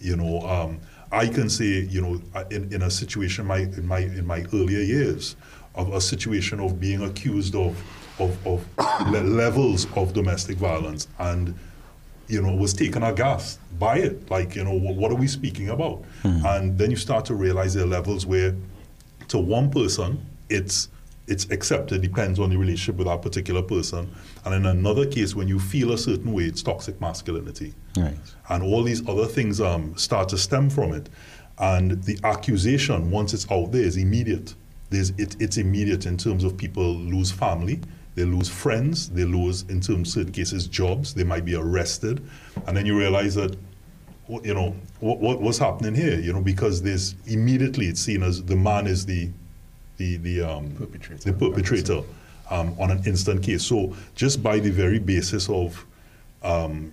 You 0.00 0.16
know, 0.16 0.40
um, 0.42 0.80
I 1.12 1.28
can 1.28 1.48
say, 1.48 1.80
you 1.82 2.00
know, 2.00 2.20
in, 2.50 2.72
in 2.72 2.82
a 2.82 2.90
situation 2.90 3.46
my 3.46 3.58
in 3.58 3.86
my 3.86 4.00
in 4.00 4.26
my 4.26 4.44
earlier 4.52 4.80
years 4.80 5.36
of 5.74 5.92
a 5.92 6.00
situation 6.00 6.60
of 6.60 6.80
being 6.80 7.02
accused 7.02 7.54
of 7.54 7.76
of, 8.18 8.36
of 8.46 8.64
le- 9.10 9.20
levels 9.20 9.86
of 9.96 10.12
domestic 10.12 10.56
violence 10.56 11.08
and 11.18 11.54
you 12.28 12.40
know, 12.42 12.54
was 12.54 12.72
taken 12.72 13.02
aghast 13.02 13.58
by 13.78 13.98
it. 13.98 14.30
Like, 14.30 14.56
you 14.56 14.64
know, 14.64 14.74
what, 14.74 14.94
what 14.96 15.12
are 15.12 15.16
we 15.16 15.26
speaking 15.26 15.68
about? 15.70 16.04
And 16.46 16.78
then 16.78 16.90
you 16.90 16.96
start 16.96 17.24
to 17.26 17.34
realize 17.34 17.74
there 17.74 17.84
are 17.84 17.86
levels 17.86 18.26
where, 18.26 18.54
to 19.28 19.38
one 19.38 19.70
person, 19.70 20.24
it's 20.48 20.88
it's 21.26 21.50
accepted, 21.50 22.02
depends 22.02 22.38
on 22.38 22.50
the 22.50 22.56
relationship 22.58 22.96
with 22.96 23.06
that 23.06 23.22
particular 23.22 23.62
person. 23.62 24.14
And 24.44 24.54
in 24.54 24.66
another 24.66 25.06
case, 25.06 25.34
when 25.34 25.48
you 25.48 25.58
feel 25.58 25.92
a 25.92 25.98
certain 25.98 26.32
way, 26.32 26.44
it's 26.44 26.62
toxic 26.62 27.00
masculinity. 27.00 27.72
Right. 27.96 28.14
And 28.50 28.62
all 28.62 28.82
these 28.82 29.08
other 29.08 29.24
things 29.24 29.58
um, 29.60 29.96
start 29.96 30.28
to 30.30 30.38
stem 30.38 30.68
from 30.68 30.92
it. 30.92 31.08
And 31.58 32.02
the 32.02 32.18
accusation, 32.24 33.10
once 33.10 33.32
it's 33.32 33.50
out 33.50 33.72
there, 33.72 33.82
is 33.82 33.96
immediate. 33.96 34.54
There's, 34.90 35.10
it, 35.10 35.36
it's 35.40 35.56
immediate 35.56 36.04
in 36.04 36.18
terms 36.18 36.44
of 36.44 36.58
people 36.58 36.94
lose 36.94 37.32
family, 37.32 37.80
they 38.14 38.24
lose 38.24 38.48
friends, 38.48 39.08
they 39.10 39.24
lose, 39.24 39.62
in 39.68 39.80
terms 39.80 40.12
certain 40.12 40.32
cases, 40.32 40.66
jobs, 40.66 41.14
they 41.14 41.24
might 41.24 41.44
be 41.44 41.54
arrested. 41.54 42.26
And 42.66 42.76
then 42.76 42.86
you 42.86 42.96
realize 42.96 43.34
that, 43.34 43.56
you 44.42 44.54
know, 44.54 44.74
what, 45.00 45.18
what, 45.18 45.40
what's 45.40 45.58
happening 45.58 45.94
here? 45.94 46.18
You 46.18 46.32
know, 46.32 46.40
because 46.40 46.80
there's 46.82 47.14
immediately 47.26 47.86
it's 47.86 48.00
seen 48.00 48.22
as 48.22 48.42
the 48.42 48.56
man 48.56 48.86
is 48.86 49.04
the, 49.04 49.30
the, 49.96 50.16
the, 50.18 50.42
um, 50.42 50.70
Perpetrator. 50.72 51.32
the 51.32 51.32
perpetrator 51.32 52.02
um, 52.50 52.74
on 52.78 52.90
an 52.90 53.02
instant 53.04 53.42
case. 53.42 53.64
So 53.64 53.94
just 54.14 54.42
by 54.42 54.58
the 54.58 54.70
very 54.70 54.98
basis 54.98 55.48
of 55.48 55.84
um, 56.42 56.92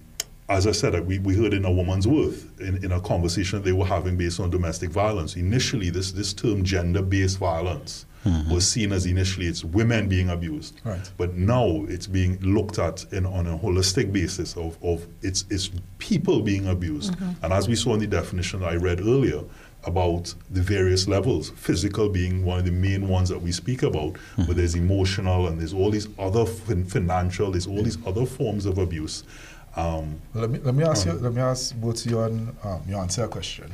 as 0.51 0.67
I 0.67 0.73
said, 0.73 1.07
we, 1.07 1.19
we 1.19 1.35
heard 1.35 1.53
in 1.53 1.63
A 1.63 1.71
Woman's 1.71 2.07
Worth, 2.07 2.59
in, 2.59 2.83
in 2.83 2.91
a 2.91 2.99
conversation 2.99 3.61
they 3.63 3.71
were 3.71 3.85
having 3.85 4.17
based 4.17 4.39
on 4.39 4.49
domestic 4.49 4.89
violence. 4.89 5.37
Initially, 5.37 5.89
this, 5.89 6.11
this 6.11 6.33
term 6.33 6.63
gender 6.65 7.01
based 7.01 7.37
violence 7.37 8.05
was 8.49 8.67
seen 8.67 8.91
as 8.91 9.05
initially 9.05 9.47
it's 9.47 9.63
women 9.63 10.07
being 10.07 10.29
abused. 10.29 10.79
Right. 10.83 11.09
But 11.17 11.35
now 11.35 11.85
it's 11.87 12.07
being 12.07 12.39
looked 12.41 12.79
at 12.79 13.05
in, 13.13 13.25
on 13.25 13.47
a 13.47 13.57
holistic 13.57 14.11
basis 14.13 14.55
of, 14.55 14.77
of 14.83 15.07
it's, 15.21 15.45
it's 15.49 15.71
people 15.97 16.41
being 16.41 16.67
abused. 16.67 17.15
And 17.41 17.51
as 17.51 17.67
we 17.67 17.75
saw 17.75 17.93
in 17.93 17.99
the 17.99 18.07
definition 18.07 18.63
I 18.63 18.75
read 18.75 19.01
earlier, 19.01 19.41
about 19.85 20.33
the 20.51 20.61
various 20.61 21.07
levels, 21.07 21.49
physical 21.51 22.07
being 22.07 22.45
one 22.45 22.59
of 22.59 22.65
the 22.65 22.71
main 22.71 23.07
ones 23.07 23.29
that 23.29 23.41
we 23.41 23.51
speak 23.51 23.81
about, 23.81 24.15
but 24.37 24.55
there's 24.55 24.75
emotional 24.75 25.47
and 25.47 25.59
there's 25.59 25.73
all 25.73 25.89
these 25.89 26.07
other 26.19 26.45
fin- 26.45 26.85
financial, 26.85 27.49
there's 27.51 27.65
all 27.65 27.81
these 27.81 27.97
other 28.05 28.25
forms 28.25 28.65
of 28.67 28.77
abuse. 28.77 29.23
Um, 29.75 30.21
Let 30.33 30.49
me 30.49 30.59
let 30.59 30.75
me 30.75 30.83
ask 30.83 31.05
you. 31.05 31.13
Let 31.13 31.33
me 31.33 31.41
ask 31.41 31.73
both 31.75 32.05
you 32.05 32.19
and 32.19 32.55
um, 32.63 32.81
you 32.87 32.97
answer 32.97 33.23
a 33.23 33.27
question. 33.27 33.73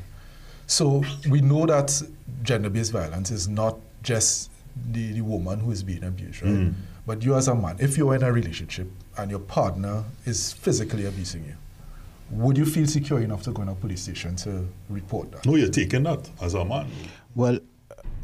So 0.68 1.04
we 1.30 1.42
know 1.42 1.66
that 1.66 2.02
gender-based 2.44 2.92
violence 2.92 3.32
is 3.32 3.48
not 3.48 3.78
just 4.08 4.50
the, 4.92 5.12
the 5.14 5.22
woman 5.22 5.60
who 5.60 5.72
is 5.72 5.84
being 5.84 6.04
abused, 6.04 6.42
right? 6.42 6.52
Mm. 6.54 6.74
But 7.06 7.24
you 7.24 7.36
as 7.36 7.48
a 7.48 7.56
man, 7.56 7.76
if 7.80 7.98
you're 7.98 8.16
in 8.16 8.24
a 8.24 8.32
relationship 8.32 8.88
and 9.18 9.30
your 9.32 9.40
partner 9.40 10.04
is 10.26 10.54
physically 10.54 11.06
abusing 11.06 11.44
you, 11.46 11.56
would 12.32 12.58
you 12.58 12.66
feel 12.66 12.88
secure 12.88 13.20
enough 13.22 13.42
to 13.44 13.52
go 13.52 13.62
in 13.64 13.70
a 13.70 13.76
police 13.76 14.02
station 14.02 14.36
to 14.38 14.68
report 14.90 15.32
that? 15.32 15.46
no, 15.46 15.56
you're 15.56 15.70
taking 15.70 16.04
that 16.04 16.30
as 16.42 16.54
a 16.54 16.64
man. 16.66 16.88
Well, 17.36 17.60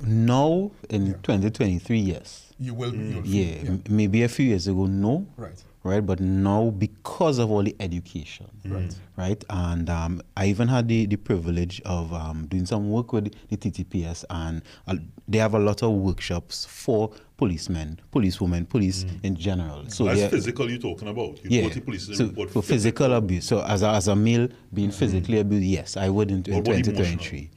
now 0.06 0.72
in 0.90 1.08
Yeah. 1.08 1.14
2023, 1.24 2.00
yes. 2.00 2.54
You 2.60 2.74
will. 2.74 2.94
You'll 2.96 3.24
feel, 3.24 3.26
Yeah, 3.26 3.56
m- 3.70 3.84
maybe 3.90 4.24
a 4.24 4.30
few 4.30 4.46
years 4.48 4.68
ago, 4.68 4.86
no. 4.86 5.26
Right. 5.38 5.62
Right, 5.86 6.00
but 6.00 6.22
now 6.22 6.70
because 6.70 7.40
of 7.40 7.52
all 7.52 7.62
the 7.62 7.76
education, 7.82 8.48
Right. 8.66 8.96
right, 9.18 9.44
and 9.50 9.90
um, 9.90 10.22
I 10.38 10.46
even 10.46 10.70
had 10.70 10.88
the, 10.88 11.06
the 11.08 11.18
privilege 11.18 11.82
of 11.84 12.14
um, 12.14 12.46
doing 12.48 12.66
some 12.66 12.90
work 12.90 13.12
with 13.12 13.34
the 13.50 13.58
TTPS, 13.58 14.24
and 14.30 14.62
uh, 14.88 14.96
they 15.28 15.40
have 15.40 15.56
a 15.56 15.60
lot 15.60 15.84
of 15.84 15.92
workshops 15.92 16.64
for 16.64 17.12
policemen, 17.36 18.00
policewomen, 18.12 18.66
police 18.66 19.06
in 19.24 19.36
general. 19.36 19.84
So 19.90 20.06
That's 20.06 20.22
they're- 20.22 20.30
physical 20.30 20.70
you're 20.70 20.80
talking 20.80 21.10
about. 21.10 21.44
You 21.44 21.50
yeah, 21.62 21.80
police 21.84 22.16
so 22.16 22.30
for 22.48 22.64
physical 22.64 23.12
abuse. 23.14 23.44
So 23.46 23.62
as 23.62 23.84
a, 23.84 23.90
as 23.90 24.08
a 24.08 24.16
male 24.16 24.48
being 24.74 24.92
physically 24.92 25.40
abused, 25.40 25.66
yes, 25.66 25.98
I 25.98 26.08
would 26.08 26.32
in, 26.32 26.44
in 26.48 26.54
What 26.54 26.68
about 26.68 26.78
2023. 26.86 27.50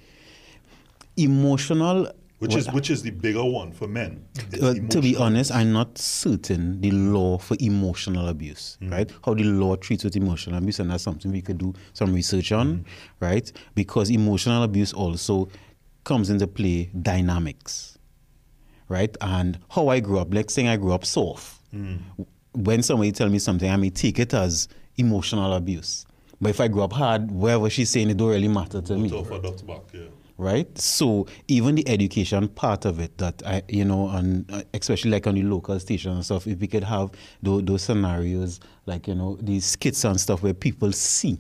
Emotional, 1.19 2.11
which 2.39 2.55
is 2.55 2.71
which 2.73 2.91
is 2.91 3.03
the 3.03 3.11
bigger 3.11 3.45
one 3.45 3.73
for 3.73 3.89
men. 3.89 4.27
Uh, 4.63 4.75
to 4.91 5.01
be 5.01 5.17
honest. 5.17 5.53
I'm 5.53 5.73
not 5.73 5.97
certain 5.97 6.81
the 6.81 6.91
law 6.91 7.39
for 7.39 7.57
emotional 7.61 8.29
abuse, 8.29 8.77
mm. 8.81 8.93
right? 8.93 9.11
How 9.25 9.35
the 9.35 9.45
law 9.45 9.77
treats 9.77 10.05
with 10.05 10.17
emotional 10.17 10.59
abuse, 10.59 10.81
and 10.81 10.91
that's 10.91 11.03
something 11.03 11.33
we 11.33 11.43
could 11.43 11.59
do 11.59 11.73
some 11.93 12.13
research 12.13 12.53
on, 12.53 12.79
mm. 12.79 12.85
right? 13.21 13.51
Because 13.75 14.11
emotional 14.11 14.63
abuse 14.63 14.93
also 14.93 15.49
comes 16.05 16.31
into 16.31 16.47
play 16.47 16.91
dynamics, 17.01 17.99
right? 18.89 19.17
And 19.21 19.59
how 19.71 19.89
I 19.89 20.01
grew 20.01 20.19
up, 20.19 20.33
like 20.33 20.51
saying 20.51 20.69
I 20.69 20.77
grew 20.77 20.93
up 20.93 21.05
soft. 21.05 21.61
Mm. 21.75 22.01
When 22.53 22.83
somebody 22.83 23.13
tell 23.13 23.29
me 23.29 23.39
something, 23.39 23.71
I 23.71 23.77
may 23.77 23.91
take 23.91 24.19
it 24.19 24.35
as 24.35 24.69
emotional 24.97 25.55
abuse. 25.55 26.07
But 26.41 26.51
if 26.51 26.61
I 26.61 26.69
grew 26.69 26.83
up 26.83 26.93
hard, 26.93 27.31
whatever 27.31 27.71
she's 27.71 27.91
saying, 27.91 28.11
it 28.11 28.19
don't 28.19 28.29
really 28.29 28.49
matter 28.49 28.83
to 28.83 28.97
me 28.97 29.09
Tough 29.09 29.31
adults 29.31 29.63
back, 29.63 29.83
yeah. 29.93 30.03
Right? 30.39 30.77
So 30.79 31.27
even 31.49 31.75
the 31.77 31.89
education 31.89 32.49
part 32.49 32.85
of 32.85 33.01
it, 33.01 33.17
that 33.19 33.43
I, 33.47 33.63
you 33.69 33.85
know, 33.85 34.09
and 34.11 34.51
uh, 34.53 34.63
especially 34.75 35.11
like 35.11 35.27
on 35.27 35.35
the 35.35 35.43
local 35.43 35.79
station 35.81 36.13
and 36.13 36.25
stuff, 36.25 36.47
if 36.47 36.59
we 36.59 36.67
could 36.67 36.85
have 36.85 37.11
those, 37.43 37.65
those 37.65 37.83
scenarios, 37.83 38.61
like 38.87 39.09
you 39.09 39.15
know, 39.15 39.39
these 39.41 39.65
skits 39.65 40.05
and 40.05 40.21
stuff 40.21 40.43
where 40.43 40.55
people 40.55 40.93
see, 40.93 41.39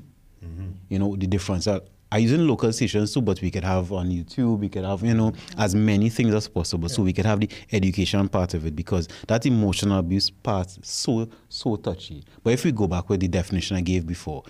you 0.88 0.98
know, 0.98 1.16
the 1.16 1.26
difference. 1.26 1.66
I, 1.68 1.80
I 2.12 2.18
use 2.18 2.32
in 2.32 2.46
local 2.46 2.72
stations 2.72 3.12
too, 3.12 3.20
but 3.20 3.42
we 3.42 3.50
could 3.50 3.64
have 3.64 3.92
on 3.92 4.08
YouTube, 4.10 4.60
we 4.60 4.68
could 4.68 4.84
have, 4.84 5.02
you 5.02 5.12
know, 5.12 5.32
as 5.58 5.74
many 5.74 6.08
things 6.08 6.32
as 6.34 6.46
possible. 6.48 6.88
So 6.88 7.02
we 7.02 7.12
could 7.12 7.26
have 7.26 7.40
the 7.40 7.50
education 7.72 8.28
part 8.28 8.54
of 8.54 8.64
it 8.64 8.76
because 8.76 9.08
that 9.26 9.44
emotional 9.44 9.98
abuse 9.98 10.30
part 10.30 10.68
is 10.68 10.78
so 10.82 11.28
so 11.48 11.76
touchy. 11.76 12.24
But 12.44 12.52
if 12.52 12.64
we 12.64 12.72
go 12.72 12.86
back 12.86 13.08
with 13.08 13.20
the 13.20 13.28
definition 13.28 13.76
I 13.76 13.80
gave 13.80 14.06
before, 14.06 14.44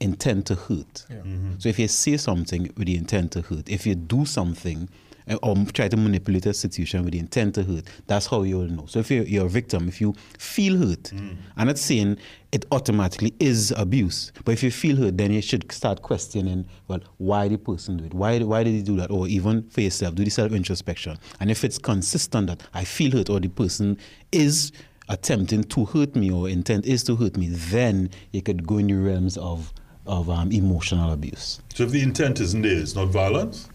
intent 0.00 0.46
to 0.46 0.54
hurt. 0.54 1.06
Yeah. 1.10 1.22
So 1.58 1.68
if 1.68 1.78
you 1.78 1.88
say 1.88 2.16
something 2.16 2.62
with 2.76 2.86
the 2.86 2.96
intent 2.96 3.32
to 3.32 3.42
hurt, 3.42 3.68
if 3.68 3.86
you 3.86 3.94
do 3.94 4.24
something 4.24 4.88
uh, 5.28 5.36
or 5.42 5.54
try 5.74 5.88
to 5.88 5.96
manipulate 5.96 6.46
a 6.46 6.54
situation 6.54 7.04
with 7.04 7.12
the 7.12 7.18
intent 7.18 7.54
to 7.56 7.62
hurt, 7.62 7.84
that's 8.06 8.26
how 8.26 8.42
you'll 8.42 8.66
know. 8.68 8.86
So 8.86 9.00
if 9.00 9.10
you're, 9.10 9.24
you're 9.24 9.46
a 9.46 9.48
victim, 9.48 9.88
if 9.88 10.00
you 10.00 10.14
feel 10.38 10.78
hurt, 10.78 11.12
I'm 11.56 11.66
not 11.66 11.78
saying 11.78 12.16
it 12.52 12.64
automatically 12.72 13.34
is 13.38 13.72
abuse, 13.76 14.32
but 14.44 14.52
if 14.52 14.62
you 14.62 14.70
feel 14.70 14.96
hurt, 14.96 15.18
then 15.18 15.32
you 15.32 15.42
should 15.42 15.70
start 15.70 16.00
questioning, 16.00 16.64
well, 16.88 17.00
why 17.18 17.48
the 17.48 17.58
person 17.58 17.98
do 17.98 18.04
it? 18.04 18.14
Why, 18.14 18.38
why 18.38 18.64
did 18.64 18.72
he 18.72 18.82
do 18.82 18.96
that? 18.96 19.10
Or 19.10 19.28
even 19.28 19.68
for 19.68 19.82
yourself, 19.82 20.14
do 20.14 20.24
the 20.24 20.30
self-introspection. 20.30 21.18
And 21.38 21.50
if 21.50 21.62
it's 21.62 21.78
consistent 21.78 22.46
that 22.46 22.62
I 22.72 22.84
feel 22.84 23.12
hurt 23.12 23.28
or 23.28 23.38
the 23.38 23.48
person 23.48 23.98
is 24.32 24.72
attempting 25.10 25.64
to 25.64 25.84
hurt 25.84 26.16
me 26.16 26.30
or 26.30 26.48
intent 26.48 26.86
is 26.86 27.04
to 27.04 27.16
hurt 27.16 27.36
me, 27.36 27.48
then 27.50 28.10
you 28.32 28.40
could 28.40 28.66
go 28.66 28.78
in 28.78 28.86
the 28.86 28.94
realms 28.94 29.36
of 29.36 29.72
of 30.06 30.30
um, 30.30 30.50
emotional 30.52 31.12
abuse. 31.12 31.60
So 31.74 31.84
if 31.84 31.90
the 31.90 32.02
intent 32.02 32.40
isn't 32.40 32.62
there, 32.62 32.78
it's 32.78 32.94
not 32.94 33.08
violence. 33.08 33.68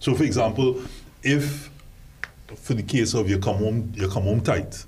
So 0.00 0.14
for 0.14 0.24
example, 0.24 0.82
if 1.22 1.70
for 2.56 2.74
the 2.74 2.82
case 2.82 3.14
of 3.14 3.28
you 3.28 3.38
come 3.38 3.56
home, 3.56 3.92
you 3.94 4.08
come 4.08 4.24
home 4.24 4.40
tight, 4.40 4.84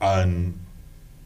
and 0.00 0.58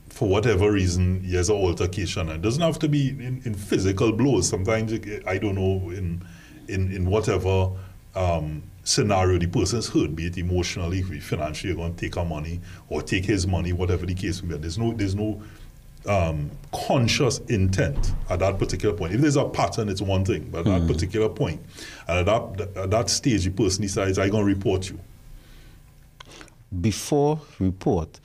for 0.08 0.28
whatever 0.28 0.72
reason 0.72 1.30
there's 1.30 1.48
an 1.48 1.56
altercation, 1.56 2.28
it 2.28 2.42
doesn't 2.42 2.62
have 2.62 2.78
to 2.80 2.88
be 2.88 3.10
in, 3.10 3.42
in 3.44 3.54
physical 3.54 4.12
blows. 4.12 4.48
Sometimes 4.48 4.92
I 5.26 5.38
don't 5.38 5.54
know 5.54 5.90
in 5.90 6.24
in 6.68 6.92
in 6.92 7.06
whatever 7.06 7.70
um, 8.14 8.62
scenario 8.84 9.38
the 9.38 9.46
person's 9.46 9.88
hurt, 9.88 10.16
be 10.16 10.26
it 10.26 10.38
emotionally, 10.38 11.02
financially, 11.02 11.72
you're 11.72 11.76
going 11.76 11.94
to 11.94 12.00
take 12.00 12.16
our 12.16 12.24
money 12.24 12.60
or 12.88 13.02
take 13.02 13.24
his 13.24 13.46
money, 13.46 13.72
whatever 13.72 14.06
the 14.06 14.14
case 14.14 14.42
may 14.42 14.54
be. 14.54 14.60
There's 14.62 14.78
no 14.78 14.92
there's 14.92 15.14
no 15.14 15.42
um, 16.08 16.50
conscious 16.72 17.38
intent 17.48 18.12
at 18.30 18.38
that 18.40 18.58
particular 18.58 18.94
point. 18.94 19.14
If 19.14 19.20
there's 19.20 19.36
a 19.36 19.44
pattern, 19.44 19.88
it's 19.88 20.00
one 20.02 20.24
thing, 20.24 20.48
but 20.50 20.66
at 20.66 20.80
that 20.80 20.86
particular 20.86 21.28
point, 21.28 21.60
and 22.08 22.18
at 22.18 22.26
that, 22.26 22.76
at 22.76 22.90
that 22.90 23.10
stage, 23.10 23.44
the 23.44 23.50
person 23.50 23.82
decides, 23.82 24.18
I'm 24.18 24.30
going 24.30 24.46
to 24.46 24.54
report 24.54 24.88
you. 24.90 24.98
Before 26.80 27.40
report, 27.58 28.20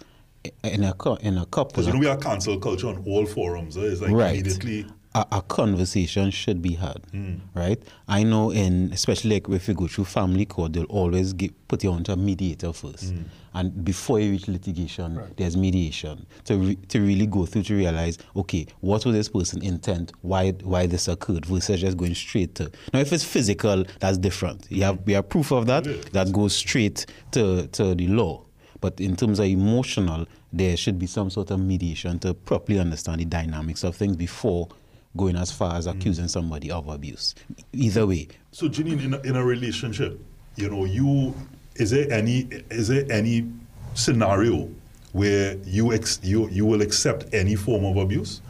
in 0.64 0.84
a 0.84 0.94
in 1.22 1.38
a 1.38 1.46
couple, 1.46 1.72
Because 1.72 1.88
you 1.88 1.94
know 1.94 2.00
we 2.00 2.08
are 2.08 2.18
cancel 2.18 2.60
culture 2.60 2.88
on 2.88 3.02
all 3.08 3.26
forums. 3.26 3.78
eh? 3.78 3.82
It's 3.82 4.02
like 4.02 4.12
right, 4.12 4.34
immediately. 4.34 4.86
A, 5.16 5.26
a 5.34 5.42
conversation 5.44 6.32
should 6.32 6.62
be 6.62 6.74
had, 6.74 7.02
Hmm. 7.12 7.36
right? 7.54 7.82
I 8.08 8.24
know 8.24 8.52
in 8.52 8.92
especially 8.94 9.32
like 9.36 9.50
if 9.50 9.68
you 9.68 9.74
go 9.74 9.88
through 9.88 10.06
family 10.06 10.46
court, 10.46 10.74
they'll 10.74 10.86
always 10.86 11.34
give, 11.34 11.52
put 11.68 11.84
you 11.84 11.92
onto 11.92 12.12
a 12.12 12.16
mediator 12.16 12.74
first, 12.74 13.12
Hmm. 13.12 13.22
and 13.54 13.86
before 13.86 14.20
you 14.20 14.32
reach 14.32 14.48
litigation, 14.48 15.16
Right. 15.16 15.38
there's 15.38 15.56
mediation 15.56 16.26
to 16.46 16.58
re, 16.58 16.76
to 16.88 17.00
really 17.00 17.28
go 17.28 17.46
through 17.46 17.64
to 17.64 17.76
realize, 17.76 18.18
okay, 18.36 18.66
what 18.82 19.06
was 19.06 19.14
this 19.16 19.30
person 19.30 19.64
intent? 19.64 20.12
Why 20.22 20.52
why 20.64 20.88
this 20.88 21.08
occurred 21.08 21.46
versus 21.46 21.82
just 21.82 21.98
going 21.98 22.16
straight 22.16 22.56
to 22.56 22.72
now. 22.94 23.00
If 23.00 23.14
it's 23.14 23.24
physical, 23.24 23.86
that's 24.00 24.18
different. 24.18 24.68
You 24.70 24.84
have 24.84 25.00
we 25.06 25.14
have 25.14 25.30
proof 25.30 25.52
of 25.52 25.68
that 25.68 25.84
that 26.14 26.32
goes 26.32 26.56
straight 26.56 27.06
to 27.32 27.68
to 27.68 27.94
the 27.96 28.08
law. 28.08 28.42
But 28.82 29.00
in 29.00 29.16
terms 29.16 29.40
of 29.40 29.46
emotional, 29.46 30.26
there 30.52 30.76
should 30.76 31.00
be 31.00 31.08
some 31.08 31.30
sort 31.30 31.52
of 31.52 31.60
mediation 31.60 32.20
to 32.20 32.34
properly 32.34 32.80
understand 32.80 33.22
the 33.22 33.26
dynamics 33.26 33.84
of 33.86 33.96
things 33.96 34.18
before 34.18 34.68
going 35.16 35.36
as 35.36 35.52
far 35.52 35.76
as 35.76 35.88
accusing 35.88 36.26
mm. 36.26 36.30
somebody 36.30 36.72
of 36.72 36.88
abuse. 36.88 37.36
Either 37.72 38.08
way, 38.08 38.28
So, 38.52 38.68
Janine, 38.68 39.04
in 39.04 39.14
a, 39.14 39.20
in 39.22 39.36
a 39.36 39.44
relationship, 39.44 40.20
you 40.56 40.70
know, 40.70 40.86
you 40.86 41.34
is 41.76 41.90
there 41.90 42.12
any 42.12 42.48
is 42.70 42.88
there 42.88 43.06
any 43.12 43.50
scenario 43.96 44.70
where 45.12 45.58
you 45.66 45.94
ex, 45.94 46.20
you 46.24 46.50
you 46.50 46.66
will 46.66 46.82
accept 46.82 47.26
any 47.34 47.56
form 47.56 47.86
of 47.86 47.98
abuse, 47.98 48.42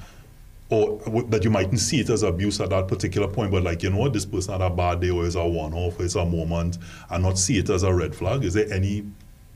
or 0.70 1.00
w- 1.00 1.28
that 1.28 1.44
you 1.44 1.50
mightn't 1.50 1.80
see 1.80 2.00
it 2.00 2.10
as 2.10 2.24
abuse 2.24 2.60
at 2.60 2.70
that 2.70 2.88
particular 2.88 3.28
point, 3.28 3.52
but 3.52 3.64
like 3.64 3.84
you 3.84 3.90
know 3.90 3.98
what, 3.98 4.14
this 4.14 4.26
person 4.26 4.54
had 4.54 4.62
a 4.62 4.70
bad 4.70 5.00
day, 5.00 5.10
or 5.10 5.26
is 5.26 5.36
a 5.36 5.46
one-off, 5.46 6.00
or 6.00 6.04
is 6.04 6.16
a 6.16 6.26
moment, 6.26 6.78
and 7.10 7.24
not 7.24 7.38
see 7.38 7.58
it 7.58 7.70
as 7.70 7.84
a 7.84 7.94
red 7.94 8.14
flag? 8.14 8.44
Is 8.44 8.54
there 8.54 8.72
any, 8.74 9.06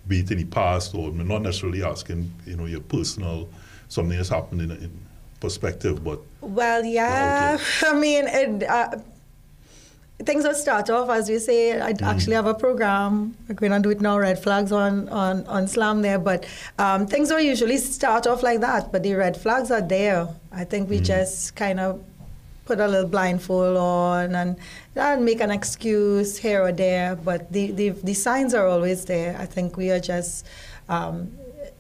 be 0.08 0.20
it 0.20 0.32
in 0.32 0.38
the 0.38 0.46
past, 0.46 0.96
or 0.96 1.12
not 1.12 1.42
necessarily 1.42 1.84
asking, 1.84 2.32
you 2.46 2.56
know, 2.56 2.66
your 2.66 2.82
personal 2.82 3.50
something 3.90 4.18
that's 4.18 4.30
happened 4.30 4.62
in, 4.62 4.72
in 4.72 5.07
perspective, 5.40 6.04
but 6.04 6.20
Well, 6.42 6.86
yeah. 6.86 7.58
I 7.84 7.94
mean, 7.94 8.26
it, 8.28 8.64
uh, 8.64 8.98
things 10.20 10.44
will 10.44 10.56
start 10.56 10.90
off 10.90 11.10
as 11.10 11.30
we 11.30 11.40
say. 11.40 11.80
I 11.80 11.94
actually 12.02 12.36
have 12.36 12.48
a 12.48 12.54
program. 12.54 13.36
We're 13.48 13.56
going 13.56 13.72
to 13.72 13.80
do 13.80 13.90
it 13.90 14.02
now. 14.02 14.18
Red 14.18 14.42
flags 14.42 14.72
on 14.72 15.10
on 15.10 15.46
on 15.48 15.68
Slam 15.68 16.02
there, 16.02 16.20
but 16.20 16.46
um, 16.80 17.08
things 17.08 17.30
will 17.30 17.40
usually 17.40 17.78
start 17.78 18.26
off 18.28 18.44
like 18.44 18.62
that. 18.62 18.92
But 18.92 19.04
the 19.04 19.14
red 19.16 19.38
flags 19.38 19.72
are 19.72 19.82
there. 19.82 20.28
I 20.52 20.64
think 20.64 20.90
we 20.90 21.00
just 21.00 21.56
kind 21.56 21.80
of 21.80 22.04
put 22.66 22.80
a 22.80 22.88
little 22.88 23.08
blindfold 23.08 23.78
on 23.78 24.36
and, 24.36 24.58
and 24.96 25.24
make 25.24 25.40
an 25.40 25.52
excuse 25.52 26.38
here 26.38 26.62
or 26.62 26.72
there. 26.72 27.16
But 27.16 27.52
the, 27.52 27.72
the 27.72 27.90
the 27.90 28.14
signs 28.14 28.54
are 28.54 28.68
always 28.68 29.06
there. 29.06 29.38
I 29.40 29.46
think 29.46 29.78
we 29.78 29.92
are 29.92 30.00
just 30.00 30.46
um, 30.90 31.32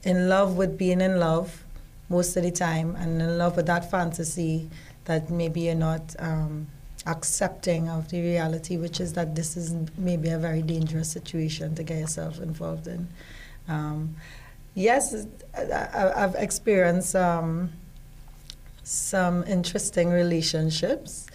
in 0.03 0.29
love 0.29 0.57
with 0.57 0.77
being 0.77 1.01
in 1.01 1.19
love 1.19 1.63
most 2.09 2.37
of 2.37 2.43
the 2.43 2.51
time 2.51 2.95
and 2.95 3.21
in 3.21 3.37
love 3.37 3.55
with 3.57 3.65
that 3.67 3.89
fantasy 3.91 4.69
that 5.05 5.29
maybe 5.29 5.61
you're 5.61 5.75
not 5.75 6.15
um, 6.19 6.67
accepting 7.05 7.89
of 7.89 8.09
the 8.09 8.21
reality, 8.21 8.77
which 8.77 8.99
is 8.99 9.13
that 9.13 9.35
this 9.35 9.55
is 9.57 9.75
maybe 9.97 10.29
a 10.29 10.37
very 10.37 10.61
dangerous 10.61 11.09
situation 11.11 11.75
to 11.75 11.83
get 11.83 11.97
yourself 11.99 12.39
involved 12.39 12.87
in. 12.87 13.07
Um, 13.67 14.15
yes, 14.73 15.25
I, 15.55 16.11
I've 16.15 16.35
experienced 16.35 17.15
um, 17.15 17.71
some 18.83 19.43
interesting 19.45 20.09
relationships. 20.09 21.27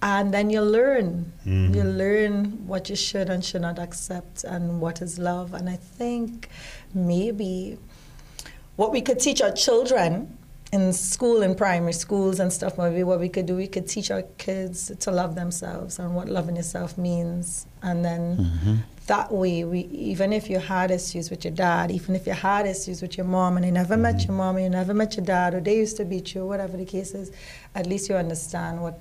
And 0.00 0.32
then 0.32 0.48
you 0.48 0.60
learn. 0.60 1.32
Mhm. 1.44 1.74
You 1.74 1.82
learn 1.82 2.66
what 2.68 2.88
you 2.88 2.94
should 2.94 3.28
and 3.28 3.44
should 3.44 3.62
not 3.62 3.80
accept 3.80 4.44
and 4.44 4.80
what 4.80 5.02
is 5.02 5.18
love. 5.18 5.54
And 5.54 5.68
I 5.68 5.74
think 5.76 6.48
maybe 6.94 7.78
what 8.78 8.92
we 8.92 9.00
could 9.02 9.18
teach 9.18 9.42
our 9.42 9.50
children 9.50 10.38
in 10.70 10.92
school, 10.92 11.42
in 11.42 11.56
primary 11.56 11.92
schools 11.92 12.38
and 12.38 12.52
stuff, 12.52 12.78
maybe 12.78 13.02
what 13.02 13.18
we 13.18 13.28
could 13.28 13.44
do, 13.44 13.56
we 13.56 13.66
could 13.66 13.88
teach 13.88 14.08
our 14.12 14.22
kids 14.38 14.92
to 15.00 15.10
love 15.10 15.34
themselves 15.34 15.98
and 15.98 16.14
what 16.14 16.28
loving 16.28 16.54
yourself 16.54 16.96
means. 16.96 17.66
And 17.82 18.04
then 18.04 18.36
mm-hmm. 18.36 18.74
that 19.06 19.32
way, 19.32 19.64
we 19.64 19.80
even 20.12 20.32
if 20.32 20.48
you 20.48 20.60
had 20.60 20.92
issues 20.92 21.28
with 21.28 21.44
your 21.44 21.54
dad, 21.54 21.90
even 21.90 22.14
if 22.14 22.24
you 22.24 22.34
had 22.34 22.66
issues 22.66 23.02
with 23.02 23.16
your 23.16 23.26
mom 23.26 23.56
and 23.56 23.66
you 23.66 23.72
never 23.72 23.96
met 23.96 24.16
mm-hmm. 24.16 24.30
your 24.30 24.38
mom 24.38 24.58
you 24.60 24.70
never 24.70 24.94
met 24.94 25.16
your 25.16 25.26
dad, 25.26 25.54
or 25.54 25.60
they 25.60 25.76
used 25.76 25.96
to 25.96 26.04
beat 26.04 26.36
you, 26.36 26.46
whatever 26.46 26.76
the 26.76 26.84
case 26.84 27.14
is, 27.14 27.32
at 27.74 27.84
least 27.86 28.08
you 28.08 28.14
understand 28.14 28.80
what 28.80 29.00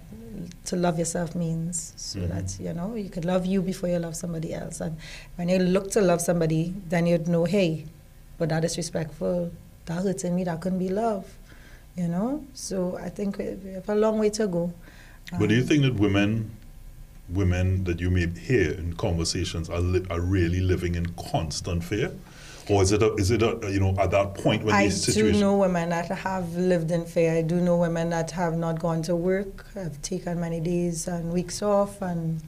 to 0.66 0.76
love 0.76 0.98
yourself 0.98 1.36
means. 1.36 1.94
So 1.98 2.20
mm-hmm. 2.20 2.30
that, 2.30 2.60
you 2.60 2.74
know, 2.74 2.96
you 2.96 3.12
could 3.12 3.26
love 3.26 3.46
you 3.46 3.62
before 3.62 3.90
you 3.90 4.00
love 4.00 4.16
somebody 4.16 4.56
else. 4.56 4.82
And 4.82 4.98
when 5.36 5.50
you 5.50 5.60
look 5.60 5.92
to 5.92 6.02
love 6.02 6.22
somebody, 6.22 6.74
then 6.90 7.06
you'd 7.06 7.28
know, 7.28 7.46
hey, 7.46 7.86
but 8.40 8.50
that 8.50 8.64
is 8.64 8.76
respectful. 8.78 9.52
That 9.88 10.04
hurting 10.04 10.36
me, 10.36 10.44
that 10.46 10.62
couldn't 10.62 10.80
be 10.80 10.90
love. 10.90 11.26
You 11.96 12.08
know? 12.08 12.46
So 12.54 12.98
I 13.02 13.10
think 13.10 13.38
we 13.40 13.72
have 13.74 13.90
a 13.90 13.96
long 13.96 14.20
way 14.20 14.30
to 14.32 14.48
go. 14.48 14.72
But 15.40 15.50
do 15.50 15.56
you 15.56 15.62
Um, 15.62 15.68
think 15.68 15.82
that 15.84 15.96
women, 15.96 16.52
women 17.30 17.84
that 17.86 18.00
you 18.00 18.10
may 18.10 18.28
hear 18.28 18.72
in 18.72 18.94
conversations 18.94 19.70
are 19.70 19.82
li- 19.82 20.06
are 20.10 20.22
really 20.22 20.62
living 20.62 20.96
in 20.96 21.06
constant 21.32 21.84
fear, 21.84 22.12
or 22.70 22.82
is 22.84 22.92
it 22.94 23.02
a, 23.02 23.14
is 23.16 23.32
it 23.32 23.42
a, 23.42 23.60
you 23.70 23.80
know 23.80 23.94
at 24.00 24.12
that 24.12 24.36
point 24.36 24.64
when 24.64 24.74
I 24.76 24.84
these 24.86 25.14
do 25.14 25.34
know 25.34 25.58
women 25.58 25.90
that 25.90 26.08
have 26.08 26.56
lived 26.56 26.92
in 26.92 27.04
fear. 27.06 27.34
I 27.34 27.42
do 27.42 27.60
know 27.60 27.78
women 27.78 28.10
that 28.12 28.32
have 28.32 28.56
not 28.58 28.80
gone 28.80 29.02
to 29.04 29.16
work, 29.16 29.66
have 29.74 30.02
taken 30.02 30.40
many 30.40 30.60
days 30.62 31.08
and 31.08 31.34
weeks 31.34 31.62
off, 31.62 32.02
and 32.02 32.42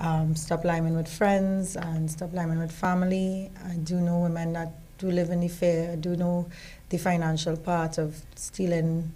um, 0.00 0.34
stop 0.34 0.64
liming 0.64 0.96
with 0.96 1.08
friends 1.08 1.76
and 1.76 2.10
stop 2.10 2.32
liming 2.32 2.58
with 2.58 2.72
family. 2.72 3.50
I 3.70 3.74
do 3.76 3.96
know 4.00 4.18
women 4.20 4.52
that 4.54 4.72
do 4.98 5.10
live 5.10 5.30
in 5.30 5.40
the 5.40 5.48
fear. 5.48 5.90
I 5.92 5.96
do 5.96 6.16
know 6.16 6.48
the 6.88 6.98
financial 6.98 7.56
part 7.56 7.98
of 7.98 8.22
stealing 8.36 9.12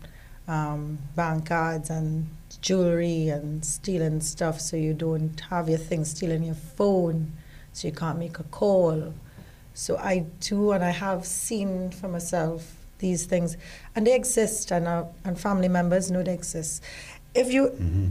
um, 0.48 0.98
bank 1.14 1.46
cards 1.46 1.90
and 1.90 2.26
jewelry 2.60 3.28
and 3.28 3.64
stealing 3.64 4.20
stuff 4.20 4.60
so 4.60 4.76
you 4.76 4.92
don't 4.92 5.38
have 5.48 5.68
your 5.68 5.78
things 5.78 6.10
stealing 6.10 6.42
your 6.42 6.54
phone 6.54 7.32
so 7.72 7.86
you 7.88 7.94
can't 7.94 8.18
make 8.18 8.38
a 8.40 8.42
call. 8.44 9.14
So 9.74 9.96
I 9.96 10.26
do 10.40 10.72
and 10.72 10.84
I 10.84 10.90
have 10.90 11.24
seen 11.24 11.90
for 11.90 12.08
myself 12.08 12.74
these 12.98 13.24
things 13.24 13.56
and 13.94 14.06
they 14.06 14.14
exist 14.14 14.72
and, 14.72 14.88
our, 14.88 15.06
and 15.24 15.38
family 15.40 15.68
members 15.68 16.10
know 16.10 16.22
they 16.22 16.34
exist. 16.34 16.82
If 17.34 17.52
you, 17.52 17.68
Mm-hmm. 17.68 18.08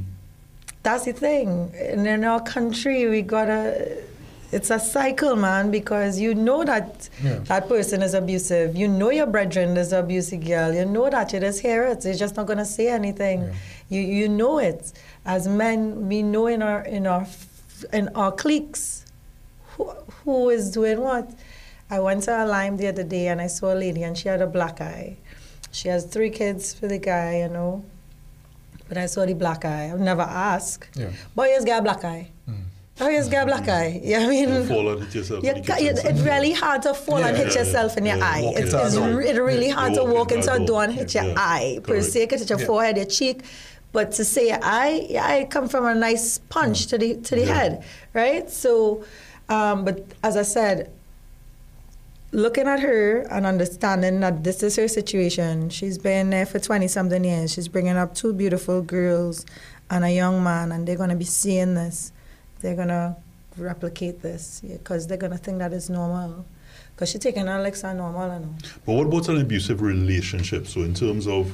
that's 0.82 1.04
the 1.06 1.12
thing. 1.14 1.74
And 1.78 2.08
in 2.08 2.24
our 2.24 2.42
country, 2.42 3.08
we 3.10 3.22
gotta. 3.22 3.98
It's 4.52 4.72
a 4.72 4.80
cycle, 4.80 5.36
man, 5.36 5.70
because 5.72 6.20
you 6.20 6.34
know 6.34 6.64
that 6.64 7.08
Yeah. 7.24 7.40
that 7.52 7.68
person 7.70 8.02
is 8.02 8.14
abusive. 8.14 8.76
You 8.76 8.88
know 8.88 9.12
your 9.12 9.28
brethren 9.28 9.78
is 9.78 9.94
an 9.94 10.00
abusive 10.06 10.44
girl. 10.46 10.74
You 10.74 10.86
know 10.86 11.10
that 11.10 11.32
you 11.34 11.40
just 11.40 11.60
hear 11.62 11.84
it. 11.86 12.04
You're 12.04 12.16
just 12.16 12.36
not 12.36 12.48
gonna 12.48 12.66
say 12.66 12.88
anything. 12.90 13.42
Yeah. 13.44 13.52
You 13.90 14.02
you 14.02 14.28
know 14.30 14.58
it. 14.60 14.92
As 15.26 15.48
men, 15.48 16.08
we 16.10 16.24
know 16.24 16.48
in 16.48 16.62
our 16.64 16.82
in 16.84 17.06
our 17.06 17.26
in 17.94 18.10
our 18.16 18.32
cliques 18.32 19.06
who 19.78 19.84
who 20.24 20.50
is 20.50 20.72
doing 20.72 21.00
what. 21.02 21.30
I 21.92 22.00
went 22.00 22.22
to 22.24 22.44
a 22.44 22.46
lime 22.46 22.78
the 22.78 22.88
other 22.88 23.04
day 23.04 23.28
and 23.30 23.42
I 23.42 23.48
saw 23.48 23.74
a 23.74 23.78
lady 23.86 24.04
and 24.04 24.16
she 24.18 24.30
had 24.30 24.42
a 24.44 24.48
black 24.48 24.80
eye. 24.80 25.18
She 25.72 25.88
has 25.90 26.06
three 26.06 26.30
kids 26.30 26.72
for 26.74 26.88
the 26.88 27.00
guy, 27.00 27.40
you 27.40 27.50
know. 27.50 27.84
But 28.88 28.98
I 28.98 29.08
saw 29.08 29.26
the 29.26 29.34
black 29.34 29.66
eye. 29.66 29.90
I've 29.92 30.00
never 30.00 30.22
asked. 30.22 30.88
Yeah. 30.96 31.10
Boy, 31.36 31.48
he's 31.54 31.66
got 31.66 31.80
a 31.80 31.82
black 31.82 32.04
eye. 32.04 32.30
Mm. 32.48 32.64
Oh, 33.02 33.10
he's 33.10 33.30
got 33.30 33.44
a 33.44 33.46
black 33.46 33.68
eye. 33.70 34.02
Yeah, 34.04 34.20
I 34.20 34.28
mean, 34.28 34.50
You 34.50 34.64
fall 34.66 34.90
and 34.90 35.04
hit 35.04 35.16
yourself. 35.16 35.44
you 35.44 35.54
ca- 35.66 35.78
it, 35.80 35.98
sink. 35.98 36.10
it's 36.10 36.20
really 36.22 36.52
hard 36.52 36.82
to 36.82 36.94
fall 36.94 37.18
and 37.24 37.36
hit 37.38 37.48
yeah, 37.56 37.60
yourself 37.60 37.98
in 37.98 38.06
your 38.06 38.18
yeah. 38.18 38.26
eye. 38.34 38.42
Walk 38.44 38.56
It's, 38.58 38.74
it's, 38.74 38.96
it's 38.96 39.40
really 39.40 39.68
Yeah. 39.68 39.74
hard 39.76 39.94
to 39.94 40.04
walk 40.04 40.32
into 40.34 40.52
a 40.54 40.60
door 40.66 40.84
and 40.84 40.94
hit 40.94 41.14
your 41.16 41.24
Yeah. 41.24 41.34
eye 41.38 41.80
per 41.84 42.02
se, 42.02 42.28
could 42.28 42.40
hit 42.40 42.50
your 42.50 42.60
Yeah. 42.60 42.66
forehead, 42.66 42.98
your 42.98 43.06
cheek. 43.06 43.44
But 43.94 44.12
to 44.14 44.26
say 44.26 44.50
your 44.50 44.60
eye, 44.62 45.08
your 45.10 45.24
eye 45.24 45.48
come 45.50 45.70
from 45.70 45.86
a 45.86 45.96
nice 45.96 46.40
punch 46.50 46.88
to 46.88 46.98
the 46.98 47.16
to 47.16 47.36
the 47.36 47.46
Yeah. 47.46 47.54
head, 47.58 47.84
right? 48.14 48.50
So, 48.52 49.04
um, 49.48 49.86
but 49.86 50.06
as 50.22 50.36
I 50.36 50.44
said, 50.44 50.90
looking 52.32 52.68
at 52.68 52.82
her 52.82 53.22
and 53.32 53.46
understanding 53.46 54.20
that 54.20 54.44
this 54.44 54.62
is 54.62 54.76
her 54.76 54.88
situation, 54.88 55.70
she's 55.70 55.98
been 55.98 56.30
there 56.30 56.46
for 56.46 56.60
20 56.60 56.88
something 56.88 57.24
years. 57.24 57.54
She's 57.54 57.68
bringing 57.68 57.98
up 57.98 58.14
two 58.14 58.34
beautiful 58.34 58.82
girls 58.82 59.46
and 59.90 60.04
a 60.06 60.12
young 60.12 60.44
man, 60.44 60.72
and 60.72 60.88
they're 60.88 60.98
going 60.98 61.10
to 61.10 61.16
be 61.16 61.26
seeing 61.26 61.74
this. 61.74 62.12
They're 62.62 62.76
going 62.76 62.90
to 62.90 63.16
replicate 63.58 64.22
this 64.22 64.62
because 64.66 65.08
they're 65.08 65.18
going 65.18 65.32
to 65.32 65.38
think 65.38 65.60
that 65.60 65.74
is 65.74 65.90
normal. 65.90 66.46
Because 66.96 67.10
she's 67.12 67.22
taking 67.22 67.48
her 67.48 67.62
like 67.62 67.76
so 67.76 67.94
normal, 67.94 68.22
I 68.30 68.38
know. 68.40 68.54
But 68.86 68.94
what 68.94 69.08
about 69.08 69.30
an 69.30 69.42
abusive 69.42 69.82
relationship? 69.82 70.68
So 70.68 70.82
in 70.82 70.94
terms 70.94 71.28
of 71.28 71.52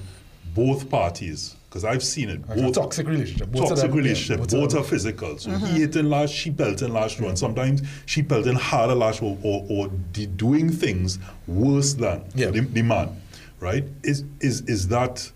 both 0.55 0.89
parties, 0.89 1.55
because 1.69 1.83
I've 1.85 2.03
seen 2.03 2.29
it, 2.29 2.47
Like 2.47 2.57
a 2.57 2.61
both 2.61 2.75
toxic 2.75 3.07
relationship. 3.07 3.51
Both 3.51 3.67
toxic 3.69 3.87
them, 3.89 3.91
yeah, 3.91 4.03
relationship, 4.03 4.37
both 4.39 4.51
both 4.51 4.75
are 4.75 4.83
physical. 4.83 5.37
So 5.37 5.51
Mm-hmm. 5.51 5.65
he 5.67 5.79
hitting 5.81 6.09
last, 6.09 6.33
she 6.33 6.49
belting 6.49 6.93
last, 6.93 7.19
and 7.19 7.37
sometimes 7.37 7.81
she 8.05 8.21
belting 8.21 8.55
harder 8.55 8.95
last, 8.95 9.21
or, 9.21 9.37
or, 9.43 9.65
or 9.69 9.91
the 10.13 10.25
doing 10.25 10.71
things 10.71 11.19
worse 11.47 11.93
than 11.93 12.23
Yeah. 12.33 12.49
the, 12.51 12.61
the 12.61 12.81
man, 12.81 13.15
right? 13.59 13.83
Is 14.03 14.23
is 14.39 14.61
is 14.61 14.87
that 14.87 15.29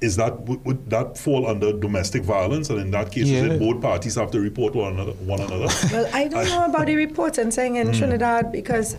is 0.00 0.16
that 0.16 0.40
would, 0.42 0.64
would 0.64 0.90
that 0.90 1.16
fall 1.16 1.46
under 1.46 1.72
domestic 1.72 2.22
violence? 2.22 2.70
And 2.70 2.80
in 2.80 2.90
that 2.90 3.10
case, 3.12 3.24
is 3.24 3.30
Yeah. 3.30 3.44
it 3.54 3.58
both 3.58 3.80
parties 3.80 4.14
have 4.16 4.30
to 4.32 4.40
report 4.40 4.74
one 4.74 4.92
another? 4.94 5.12
One 5.12 5.40
another. 5.40 5.68
Well, 5.92 6.08
I 6.12 6.28
don't 6.28 6.48
know 6.48 6.64
about 6.66 6.86
the 6.86 6.96
reporting 6.96 7.50
thing 7.50 7.76
in 7.76 7.92
Trinidad 7.92 8.52
because, 8.52 8.96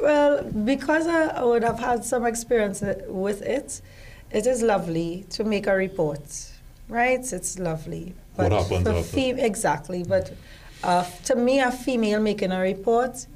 well, 0.00 0.42
because 0.42 1.06
I, 1.06 1.26
I 1.28 1.44
would 1.44 1.62
have 1.62 1.78
had 1.78 2.04
some 2.04 2.26
experience 2.26 2.82
with 3.06 3.42
it, 3.42 3.80
it 4.30 4.46
is 4.46 4.62
lovely 4.62 5.24
to 5.30 5.44
make 5.44 5.66
a 5.66 5.74
report, 5.74 6.20
right? 6.88 7.20
It's 7.32 7.58
lovely. 7.58 8.14
What 8.36 8.52
happens 8.52 8.86
after? 8.86 9.02
fem- 9.02 9.38
exactly, 9.38 10.04
but 10.04 10.32
uh, 10.84 11.04
to 11.24 11.34
me, 11.34 11.60
a 11.60 11.70
female 11.70 12.20
making 12.20 12.52
a 12.52 12.60
report, 12.60 13.26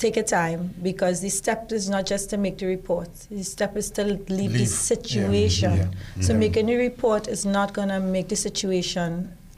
take 0.00 0.16
a 0.16 0.22
time 0.22 0.74
because 0.82 1.20
the 1.20 1.28
step 1.28 1.70
is 1.72 1.88
not 1.94 2.06
just 2.06 2.30
to 2.30 2.36
make 2.38 2.56
the 2.58 2.66
report. 2.66 3.10
The 3.30 3.44
step 3.44 3.76
is 3.76 3.90
to 3.92 4.02
leave, 4.04 4.26
the 4.26 4.34
Leave. 4.34 4.60
Yeah. 4.60 4.66
situation. 4.66 5.76
Yeah. 5.76 6.22
So 6.26 6.32
Yeah. 6.32 6.38
making 6.46 6.66
a 6.70 6.76
report 6.76 7.28
is 7.28 7.44
not 7.44 7.68
going 7.74 7.88
to 7.96 8.00
make 8.00 8.28
the 8.28 8.36
situation 8.36 9.10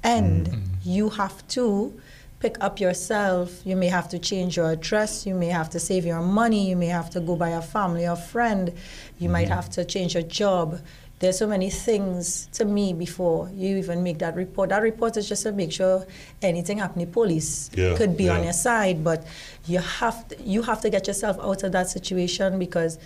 end. 0.02 0.48
Mm. 0.48 0.62
You 0.96 1.04
have 1.10 1.46
to 1.56 1.66
pick 2.40 2.56
up 2.66 2.80
yourself. 2.80 3.46
You 3.64 3.76
may 3.76 3.86
have 3.98 4.08
to 4.14 4.18
change 4.18 4.56
your 4.56 4.68
address. 4.76 5.10
You 5.28 5.34
may 5.42 5.50
have 5.60 5.70
to 5.70 5.78
save 5.78 6.04
your 6.04 6.20
money. 6.40 6.62
You 6.70 6.76
may 6.76 6.90
have 6.98 7.08
to 7.10 7.20
go 7.20 7.36
by 7.36 7.50
a 7.50 7.62
family 7.62 8.04
or 8.12 8.16
friend. 8.16 8.72
You 9.20 9.28
might 9.28 9.46
Mm-hmm. 9.46 9.54
have 9.60 9.70
to 9.76 9.84
change 9.84 10.14
your 10.14 10.24
job. 10.42 10.80
There's 11.22 11.38
so 11.38 11.46
many 11.46 11.70
things 11.70 12.48
to 12.54 12.64
me 12.64 12.92
before 12.92 13.48
you 13.54 13.76
even 13.76 14.02
make 14.02 14.18
that 14.18 14.34
report. 14.34 14.70
That 14.70 14.82
report 14.82 15.16
is 15.16 15.28
just 15.28 15.44
to 15.44 15.52
make 15.52 15.70
sure 15.70 16.04
anything 16.42 16.78
happening. 16.78 17.12
Police 17.12 17.70
Yeah, 17.76 17.94
could 17.96 18.16
be 18.16 18.28
on 18.28 18.42
your 18.42 18.52
side, 18.52 19.04
but 19.04 19.24
you 19.68 19.78
have 19.78 20.26
to, 20.28 20.42
you 20.42 20.62
have 20.62 20.80
to 20.80 20.90
get 20.90 21.06
yourself 21.06 21.38
out 21.38 21.62
of 21.62 21.70
that 21.70 21.88
situation 21.88 22.58
because 22.58 22.98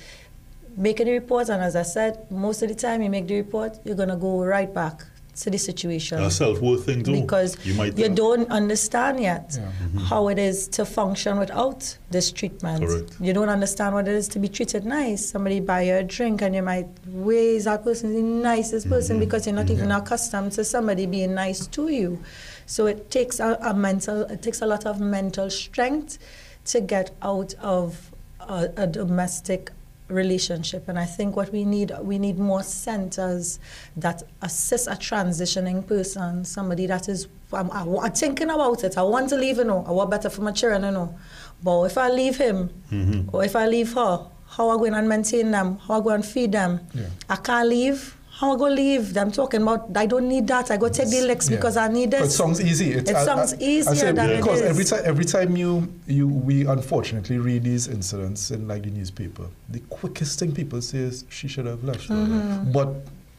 making 0.79 1.09
the 1.09 1.13
report, 1.13 1.51
and 1.51 1.63
as 1.63 1.77
I 1.77 1.83
said, 1.83 2.31
most 2.31 2.63
of 2.63 2.71
the 2.71 2.75
time 2.75 3.03
you 3.03 3.11
make 3.11 3.27
the 3.29 3.37
report, 3.37 3.79
you're 3.85 3.97
gonna 3.97 4.17
go 4.17 4.43
right 4.43 4.73
back 4.73 5.05
to 5.37 5.51
the 5.51 5.59
situation 5.59 6.19
a 6.23 6.31
self 6.31 6.61
worth 6.61 6.87
thing 6.87 7.03
too. 7.03 7.21
because 7.21 7.57
you 7.65 7.75
might 7.75 7.97
you 7.99 8.09
don't 8.09 8.51
understand 8.51 9.21
yet 9.21 9.57
Yeah. 9.57 9.67
Mm-hmm. 9.67 9.99
how 9.99 10.29
it 10.29 10.39
is 10.39 10.69
to 10.69 10.85
function 10.85 11.39
without 11.39 11.97
this 12.11 12.33
treatment. 12.33 12.85
Correct. 12.85 13.17
You 13.21 13.33
don't 13.33 13.49
understand 13.49 13.95
what 13.95 14.09
it 14.09 14.15
is 14.15 14.29
to 14.29 14.39
be 14.39 14.49
treated 14.49 14.85
nice. 14.85 15.25
Somebody 15.25 15.61
buy 15.61 15.83
you 15.83 15.95
a 15.97 16.03
drink 16.03 16.43
and 16.43 16.55
you 16.55 16.63
might, 16.63 16.89
where 17.07 17.37
is 17.57 17.65
that 17.65 17.85
person 17.85 18.15
the 18.15 18.23
nicest 18.23 18.87
mm-hmm. 18.87 18.95
person 18.95 19.19
because 19.19 19.47
you're 19.47 19.55
not 19.55 19.67
mm-hmm. 19.67 19.77
even 19.77 19.91
accustomed 19.91 20.53
to 20.53 20.65
somebody 20.65 21.07
being 21.07 21.35
nice 21.35 21.67
to 21.69 21.89
you. 21.89 22.23
So 22.67 22.87
it 22.87 23.11
takes 23.11 23.41
a, 23.41 23.59
a 23.61 23.75
mental, 23.75 24.23
it 24.23 24.43
takes 24.43 24.63
a 24.63 24.67
lot 24.67 24.87
of 24.87 25.01
mental 25.01 25.51
strength 25.51 26.19
to 26.67 26.81
get 26.81 27.11
out 27.23 27.55
of 27.61 28.13
a, 28.41 28.71
a 28.77 28.87
domestic 28.87 29.71
relationship. 30.09 30.89
And 30.89 30.99
i 30.99 31.05
think 31.05 31.37
what 31.37 31.51
we 31.53 31.65
need 31.65 31.93
we 32.03 32.19
need 32.19 32.39
more 32.39 32.63
centers 32.63 33.59
that 33.97 34.23
assist 34.43 34.87
a 34.87 34.93
transitioning 34.93 35.87
person 35.87 36.45
somebody 36.45 36.87
that 36.87 37.09
is 37.09 37.27
I'm, 37.53 37.71
I'm 37.71 38.13
thinking 38.13 38.51
about 38.51 38.83
it. 38.85 38.99
I 38.99 39.03
want 39.03 39.29
to 39.31 39.37
leave 39.37 39.59
you 39.59 39.65
know. 39.65 39.85
I 39.87 39.93
want 39.93 40.11
better 40.11 40.29
for 40.31 40.43
my 40.43 40.53
children 40.53 40.83
you 40.85 40.91
know. 40.91 41.15
But 41.63 41.83
if 41.85 41.97
i 41.99 42.09
leave 42.09 42.37
him 42.37 42.71
Mhm. 42.93 43.31
or 43.33 43.45
if 43.45 43.55
i 43.57 43.67
leave 43.67 43.95
her 43.95 44.27
how 44.49 44.71
i 44.71 44.77
going 44.77 44.93
to 44.93 45.03
maintain 45.03 45.51
them? 45.51 45.79
How 45.79 46.01
i 46.01 46.01
going 46.03 46.23
to 46.23 46.29
feed 46.29 46.53
them? 46.53 46.81
Yeah. 46.95 47.07
i 47.29 47.37
can't 47.37 47.69
leave 47.69 48.17
how 48.39 48.53
I 48.55 48.59
go 48.59 48.65
leave? 48.69 49.17
I'm 49.17 49.31
talking 49.33 49.63
about 49.63 49.97
I 49.97 50.05
don't 50.07 50.29
need 50.29 50.47
that. 50.49 50.71
I 50.71 50.77
go 50.77 50.89
take 50.91 51.09
the 51.09 51.23
licks 51.23 51.49
Yeah. 51.49 51.57
because 51.57 51.77
I 51.79 51.89
need 51.89 52.09
it. 52.13 52.19
But 52.21 52.25
this. 52.25 52.35
It 52.35 52.37
sounds 52.37 52.61
easy. 52.61 52.93
It 52.93 53.09
sounds 53.09 53.55
easier 53.61 53.95
say 53.95 54.13
than 54.13 54.31
it 54.31 54.37
because 54.37 54.61
is. 54.61 54.69
every 54.71 54.85
time, 54.85 55.01
every 55.05 55.25
time 55.25 55.57
you, 55.57 55.91
you, 56.07 56.29
we 56.29 56.67
unfortunately 56.67 57.39
read 57.39 57.65
these 57.65 57.89
incidents 57.89 58.51
in 58.51 58.69
like 58.69 58.83
the 58.83 58.91
newspaper, 58.91 59.47
the 59.71 59.81
quickest 59.89 60.39
thing 60.39 60.53
people 60.53 60.83
say 60.83 60.99
is 60.99 61.25
she 61.31 61.49
should 61.49 61.65
have 61.67 61.83
left. 61.83 62.09
Mm-hmm. 62.09 62.73
But 62.73 62.89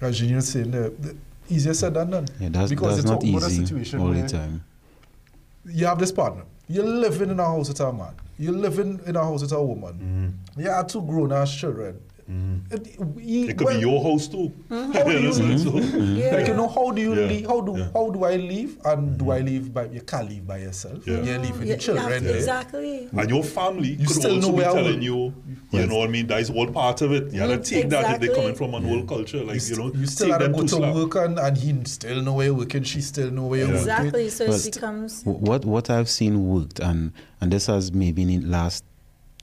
as 0.02 0.20
Janine 0.20 0.36
was 0.38 0.48
saying, 0.50 0.72
the, 0.72 0.90
the 1.00 1.16
easier 1.48 1.76
said 1.76 1.94
than 1.94 2.10
done. 2.10 2.28
Yeah, 2.40 2.50
that's, 2.50 2.70
because 2.72 2.96
that's 2.96 3.06
you're 3.06 3.14
not 3.14 3.22
talking 3.22 3.36
a 3.36 3.48
easy 3.48 3.66
situation 3.66 4.00
all 4.02 4.10
the 4.12 4.28
time. 4.28 4.64
you 5.66 5.86
have 5.86 6.00
this 6.00 6.12
partner. 6.12 6.44
You're 6.68 6.86
living 6.86 7.30
in 7.30 7.40
a 7.40 7.46
house 7.46 7.70
with 7.70 7.80
a 7.82 7.94
man. 7.94 8.14
You're 8.40 8.54
living 8.54 9.00
in 9.06 9.16
a 9.16 9.24
house 9.24 9.42
with 9.42 9.52
a 9.52 9.64
woman. 9.64 10.36
Mhm. 10.58 10.64
You 10.64 10.70
have 10.70 10.88
two 10.88 11.02
grown 11.02 11.32
ass 11.32 11.54
children. 11.56 12.00
It, 12.30 13.00
you- 13.18 13.48
It 13.48 13.58
could 13.58 13.68
well, 13.68 13.76
be 13.76 13.82
your 13.82 14.04
house 14.04 14.28
too. 14.28 14.52
Mm-hmm. 14.70 14.92
How 14.92 15.04
do 15.04 15.12
you 15.20 15.34
So- 15.34 15.44
leave? 15.44 15.60
so- 15.62 15.98
Yeah. 15.98 16.36
Like 16.36 16.48
you 16.48 16.56
know, 16.56 16.68
how 16.68 16.92
do 16.92 17.02
you 17.02 17.14
Yeah. 17.16 17.26
leave? 17.28 17.48
How 17.48 17.62
do 17.62 17.78
Yeah. 17.78 17.88
how 17.94 18.10
do 18.10 18.26
I 18.26 18.36
leave? 18.36 18.78
And 18.84 19.18
do 19.18 19.26
mm-hmm. 19.26 19.32
I 19.32 19.40
leave 19.40 19.74
by? 19.74 19.86
You 19.86 20.02
can't 20.02 20.28
leave 20.30 20.46
by 20.46 20.58
yourself. 20.58 21.08
Yeah. 21.08 21.22
You're 21.24 21.40
leaving 21.40 21.68
You- 21.68 21.74
the 21.76 21.78
children. 21.78 22.24
to- 22.24 22.36
Exactly. 22.36 23.08
And 23.16 23.30
your 23.30 23.44
family 23.44 23.90
You 23.94 24.08
could 24.08 24.16
still 24.18 24.36
also 24.36 24.48
know 24.48 24.52
be 24.54 24.58
where 24.60 24.70
I 24.70 24.74
telling 24.74 24.94
would- 24.96 25.04
you, 25.04 25.16
you 25.16 25.34
Yes. 25.80 25.90
know 25.90 25.98
what 26.00 26.10
I 26.10 26.12
mean, 26.12 26.28
that 26.28 26.40
is 26.42 26.50
all 26.50 26.68
part 26.68 27.02
of 27.02 27.12
it. 27.14 27.32
You 27.34 27.40
have 27.42 27.50
to 27.52 27.58
Mm, 27.60 27.64
take 27.64 27.90
that 27.92 28.16
if 28.16 28.20
they're 28.22 28.36
coming 28.36 28.56
from 28.56 28.74
an 28.74 28.86
old 28.90 29.08
culture, 29.08 29.44
like, 29.46 29.62
you, 29.62 29.76
you, 29.76 29.76
know, 29.78 29.94
you 29.96 30.06
still 30.08 30.28
take 30.28 30.32
have 30.34 30.40
to 30.42 30.44
them 30.48 30.52
go 30.54 30.62
to 30.64 30.68
slack. 30.68 30.96
work 30.96 31.16
and, 31.16 31.40
and 31.40 31.58
he 31.58 31.76
still 31.86 32.22
know 32.22 32.34
where 32.34 32.48
you're 32.48 32.56
working, 32.56 32.84
she 32.84 33.00
still 33.02 33.32
know 33.32 33.46
where 33.46 33.60
you're 33.60 33.70
Yeah. 33.70 33.74
working. 33.76 33.90
Exactly. 33.90 34.30
So 34.30 34.46
Well, 34.48 34.56
it 34.60 34.74
becomes 34.74 35.22
What 35.24 35.64
what 35.66 35.90
I've 35.90 36.10
seen 36.10 36.46
worked, 36.48 36.80
and 36.82 37.14
and 37.40 37.52
this 37.54 37.68
has 37.68 37.94
maybe 37.94 38.24
in 38.24 38.28
the 38.42 38.48
last 38.48 38.84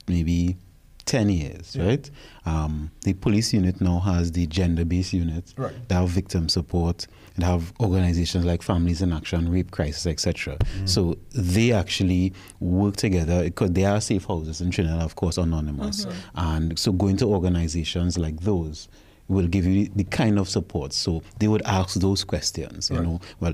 maybe 0.07 0.57
ten 1.05 1.29
years, 1.29 1.75
Yeah. 1.75 1.85
right? 1.85 2.11
Um, 2.45 2.91
the 3.01 3.13
police 3.13 3.53
unit 3.53 3.79
now 3.81 3.99
has 3.99 4.31
the 4.31 4.47
gender-based 4.47 5.13
unit. 5.13 5.53
Right. 5.57 5.73
They 5.87 5.95
have 5.95 6.09
victim 6.09 6.49
support. 6.49 7.07
They 7.37 7.45
have 7.45 7.73
organizations 7.79 8.45
like 8.45 8.61
Families 8.61 9.01
in 9.01 9.11
Action, 9.13 9.49
Rape 9.51 9.69
Crisis, 9.71 10.07
etc. 10.07 10.57
So 10.85 11.17
they 11.33 11.71
actually 11.73 12.33
work 12.59 12.95
together 12.95 13.43
because 13.43 13.71
they 13.71 13.85
are 13.85 13.99
safe 14.01 14.25
houses 14.25 14.61
in 14.61 14.71
Trinidad, 14.71 15.01
of 15.01 15.15
course, 15.15 15.37
anonymous. 15.37 16.07
And 16.35 16.77
so 16.79 16.91
going 16.91 17.17
to 17.17 17.25
organizations 17.25 18.17
like 18.17 18.39
those 18.41 18.87
will 19.27 19.47
give 19.47 19.65
you 19.65 19.89
the 19.95 20.03
kind 20.05 20.37
of 20.39 20.47
support. 20.47 20.93
So 20.93 21.23
they 21.39 21.47
would 21.47 21.63
ask 21.63 21.95
those 21.99 22.23
questions, 22.23 22.89
you 22.89 22.97
Right. 22.97 23.05
know, 23.05 23.19
well, 23.39 23.53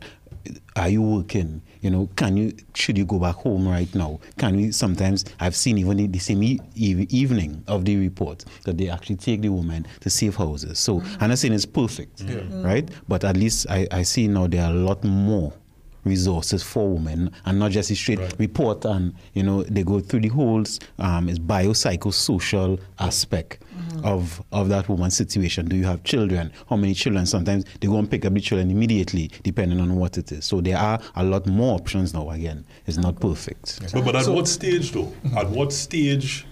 are 0.75 0.89
you 0.89 1.01
working? 1.01 1.61
You 1.81 1.89
know, 1.89 2.09
can 2.15 2.37
you 2.37 2.53
should 2.75 2.97
you 2.97 3.05
go 3.05 3.19
back 3.19 3.35
home 3.35 3.67
right 3.67 3.93
now? 3.95 4.19
Can 4.37 4.55
we 4.55 4.71
sometimes 4.71 5.25
I've 5.39 5.55
seen 5.55 5.77
even 5.77 5.97
the, 5.97 6.07
the 6.07 6.19
same 6.19 6.43
e- 6.43 6.59
evening 6.75 7.63
of 7.67 7.85
the 7.85 7.97
report 7.97 8.45
that 8.65 8.77
they 8.77 8.89
actually 8.89 9.17
take 9.17 9.41
the 9.41 9.49
woman 9.49 9.87
to 10.01 10.09
safe 10.09 10.35
houses. 10.35 10.79
So 10.79 10.99
mm. 10.99 11.17
I'm 11.19 11.29
not 11.29 11.39
saying 11.39 11.53
it's 11.53 11.65
perfect, 11.65 12.23
right? 12.51 12.89
But 13.07 13.23
at 13.23 13.35
least 13.37 13.67
I, 13.69 13.87
I 13.91 14.03
see 14.03 14.27
now 14.27 14.47
there 14.47 14.63
are 14.63 14.71
a 14.71 14.75
lot 14.75 15.03
more 15.03 15.53
resources 16.03 16.63
for 16.63 16.89
women 16.89 17.31
and 17.45 17.59
not 17.59 17.71
just 17.71 17.91
a 17.91 17.95
straight 17.95 18.19
Right. 18.19 18.33
report 18.39 18.85
and 18.85 19.13
you 19.33 19.43
know 19.43 19.63
they 19.63 19.83
go 19.83 19.99
through 19.99 20.21
the 20.21 20.27
whole 20.29 20.59
um, 20.99 21.27
biopsychosocial 21.27 22.79
aspect 22.99 23.59
of 24.03 24.41
of 24.51 24.69
that 24.69 24.87
woman's 24.89 25.15
situation. 25.17 25.67
Do 25.67 25.75
you 25.75 25.83
have 25.85 26.03
children? 26.03 26.51
How 26.69 26.75
many 26.77 26.93
children? 26.93 27.25
Sometimes 27.25 27.65
they 27.79 27.87
go 27.87 27.97
and 27.97 28.09
pick 28.09 28.25
up 28.25 28.33
the 28.33 28.39
children 28.39 28.71
immediately 28.71 29.29
depending 29.43 29.79
on 29.79 29.95
what 29.95 30.17
it 30.17 30.31
is. 30.31 30.45
So 30.45 30.61
there 30.61 30.77
are 30.77 30.99
a 31.15 31.23
lot 31.23 31.45
more 31.47 31.75
options 31.75 32.13
now 32.13 32.29
again. 32.29 32.65
It's 32.85 32.97
not 32.97 33.19
perfect. 33.19 33.79
But, 33.93 34.05
but 34.05 34.15
at 34.15 34.25
So- 34.25 34.33
what 34.33 34.47
stage, 34.47 34.91
though? 34.91 35.11
At 35.35 35.49
what 35.49 35.73
stage? 35.73 36.45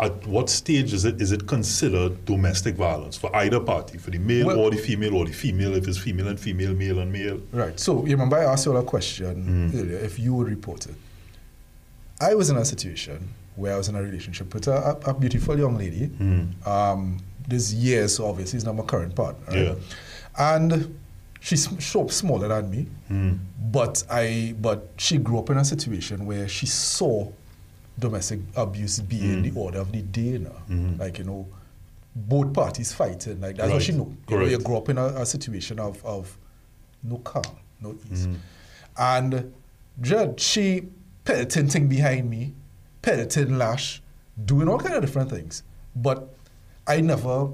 At 0.00 0.26
what 0.26 0.48
stage 0.48 0.94
is 0.94 1.04
it 1.04 1.20
is 1.20 1.30
it 1.30 1.46
considered 1.46 2.24
domestic 2.24 2.74
violence 2.74 3.18
for 3.18 3.34
either 3.36 3.60
party, 3.60 3.98
for 3.98 4.10
the 4.10 4.18
male 4.18 4.46
Well- 4.46 4.58
or 4.60 4.70
the 4.70 4.78
female, 4.78 5.14
or 5.14 5.26
the 5.26 5.32
female 5.32 5.74
if 5.74 5.86
it's 5.86 5.98
female 5.98 6.28
and 6.28 6.40
female, 6.40 6.74
male 6.74 7.00
and 7.00 7.12
male? 7.12 7.40
Right. 7.52 7.78
So 7.78 8.06
you 8.06 8.12
remember 8.12 8.38
I 8.38 8.44
asked 8.44 8.64
you 8.66 8.72
all 8.72 8.78
a 8.78 8.84
question 8.84 9.70
hmm. 9.70 9.78
earlier 9.78 9.98
if 9.98 10.18
you 10.18 10.34
would 10.34 10.48
report 10.48 10.86
it. 10.86 10.94
I 12.20 12.34
was 12.34 12.50
in 12.50 12.56
a 12.56 12.64
situation 12.64 13.28
where 13.56 13.74
I 13.74 13.76
was 13.76 13.88
in 13.88 13.94
a 13.94 14.02
relationship 14.02 14.52
with 14.54 14.68
a, 14.68 14.98
a, 15.06 15.14
beautiful 15.14 15.58
young 15.58 15.76
lady. 15.76 16.06
Hmm. 16.06 16.44
Um, 16.66 17.18
this 17.48 17.72
years, 17.72 18.16
so 18.16 18.26
obviously, 18.26 18.56
is 18.58 18.64
not 18.64 18.76
my 18.76 18.84
current 18.84 19.14
partner. 19.14 19.44
right? 19.48 19.66
Yeah. 19.66 20.54
And 20.54 20.98
she's 21.40 21.64
sm- 21.64 22.08
smaller 22.08 22.48
than 22.48 22.70
me, 22.70 22.86
hmm. 23.08 23.32
but 23.70 24.04
I 24.10 24.54
but 24.60 24.88
she 24.96 25.18
grew 25.18 25.38
up 25.38 25.50
in 25.50 25.58
a 25.58 25.64
situation 25.64 26.26
where 26.26 26.48
she 26.48 26.66
saw 26.66 27.30
domestic 28.00 28.40
abuse 28.56 29.00
being 29.00 29.42
the 29.42 29.50
mm. 29.50 29.56
order 29.56 29.78
of 29.78 29.92
the 29.92 30.02
day 30.02 30.38
now. 30.38 30.50
Mm-hmm. 30.68 31.00
Like 31.00 31.18
you 31.18 31.24
know, 31.24 31.46
both 32.14 32.52
parties 32.52 32.92
fighting. 32.92 33.40
Like 33.40 33.56
that's 33.56 33.72
what 33.72 33.82
she 33.82 33.92
know. 33.92 34.12
You 34.28 34.38
know, 34.38 34.46
you 34.46 34.58
grow 34.58 34.78
up 34.78 34.88
in 34.88 34.98
a, 34.98 35.06
a 35.06 35.26
situation 35.26 35.78
of, 35.78 36.04
of 36.04 36.36
no 37.02 37.18
calm, 37.18 37.56
no 37.80 37.96
ease. 38.10 38.26
Mm-hmm. 38.26 38.34
And 38.98 39.54
Jed, 40.00 40.40
she 40.40 40.88
pelting 41.24 41.68
thing 41.68 41.88
behind 41.88 42.28
me, 42.28 42.54
pelting 43.02 43.58
lash, 43.58 44.02
doing 44.44 44.68
all 44.68 44.78
kind 44.78 44.94
of 44.94 45.02
different 45.02 45.30
things. 45.30 45.62
But 45.94 46.28
I 46.86 47.00
never 47.00 47.50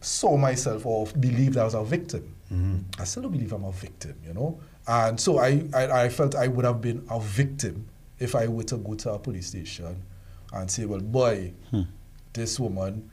saw 0.00 0.36
myself 0.36 0.86
or 0.86 1.06
believed 1.06 1.56
I 1.56 1.64
was 1.64 1.74
a 1.74 1.84
victim. 1.84 2.34
Mm-hmm. 2.52 3.00
I 3.00 3.04
still 3.04 3.24
don't 3.24 3.32
believe 3.32 3.52
I'm 3.52 3.64
a 3.64 3.72
victim, 3.72 4.14
you 4.26 4.34
know? 4.34 4.60
And 4.86 5.18
so 5.18 5.38
I, 5.38 5.64
I, 5.74 6.04
I 6.04 6.08
felt 6.08 6.34
I 6.34 6.48
would 6.48 6.64
have 6.64 6.80
been 6.80 7.06
a 7.10 7.18
victim 7.20 7.88
if 8.18 8.34
I 8.34 8.46
were 8.48 8.62
to 8.64 8.76
go 8.76 8.94
to 8.94 9.12
a 9.12 9.18
police 9.18 9.48
station 9.48 10.02
and 10.52 10.70
say, 10.70 10.84
well, 10.84 11.00
boy, 11.00 11.52
this 12.32 12.58
woman 12.60 13.10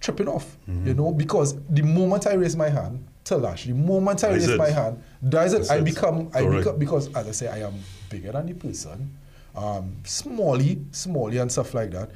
tripping 0.00 0.28
off, 0.28 0.56
you 0.66 0.94
know? 0.94 1.12
Because 1.12 1.56
the 1.68 1.82
moment 1.82 2.26
I 2.26 2.34
raise 2.34 2.56
my 2.56 2.68
hand 2.68 3.06
to 3.24 3.36
lash, 3.36 3.64
the 3.66 3.74
moment 3.74 4.24
I 4.24 4.30
That's 4.30 4.46
raise 4.46 4.54
it. 4.54 4.58
my 4.58 4.70
hand, 4.70 5.02
that's 5.22 5.52
it. 5.52 5.58
That's 5.58 5.70
I 5.70 5.80
become, 5.80 6.30
I 6.34 6.42
become, 6.46 6.78
because 6.78 7.08
as 7.14 7.28
I 7.28 7.32
say, 7.32 7.48
I 7.48 7.66
am 7.66 7.74
bigger 8.08 8.32
than 8.32 8.46
the 8.46 8.54
person, 8.54 9.16
um, 9.54 9.96
smally, 10.04 10.84
smally 10.90 11.40
and 11.40 11.50
stuff 11.52 11.74
like 11.74 11.90
that. 11.92 12.10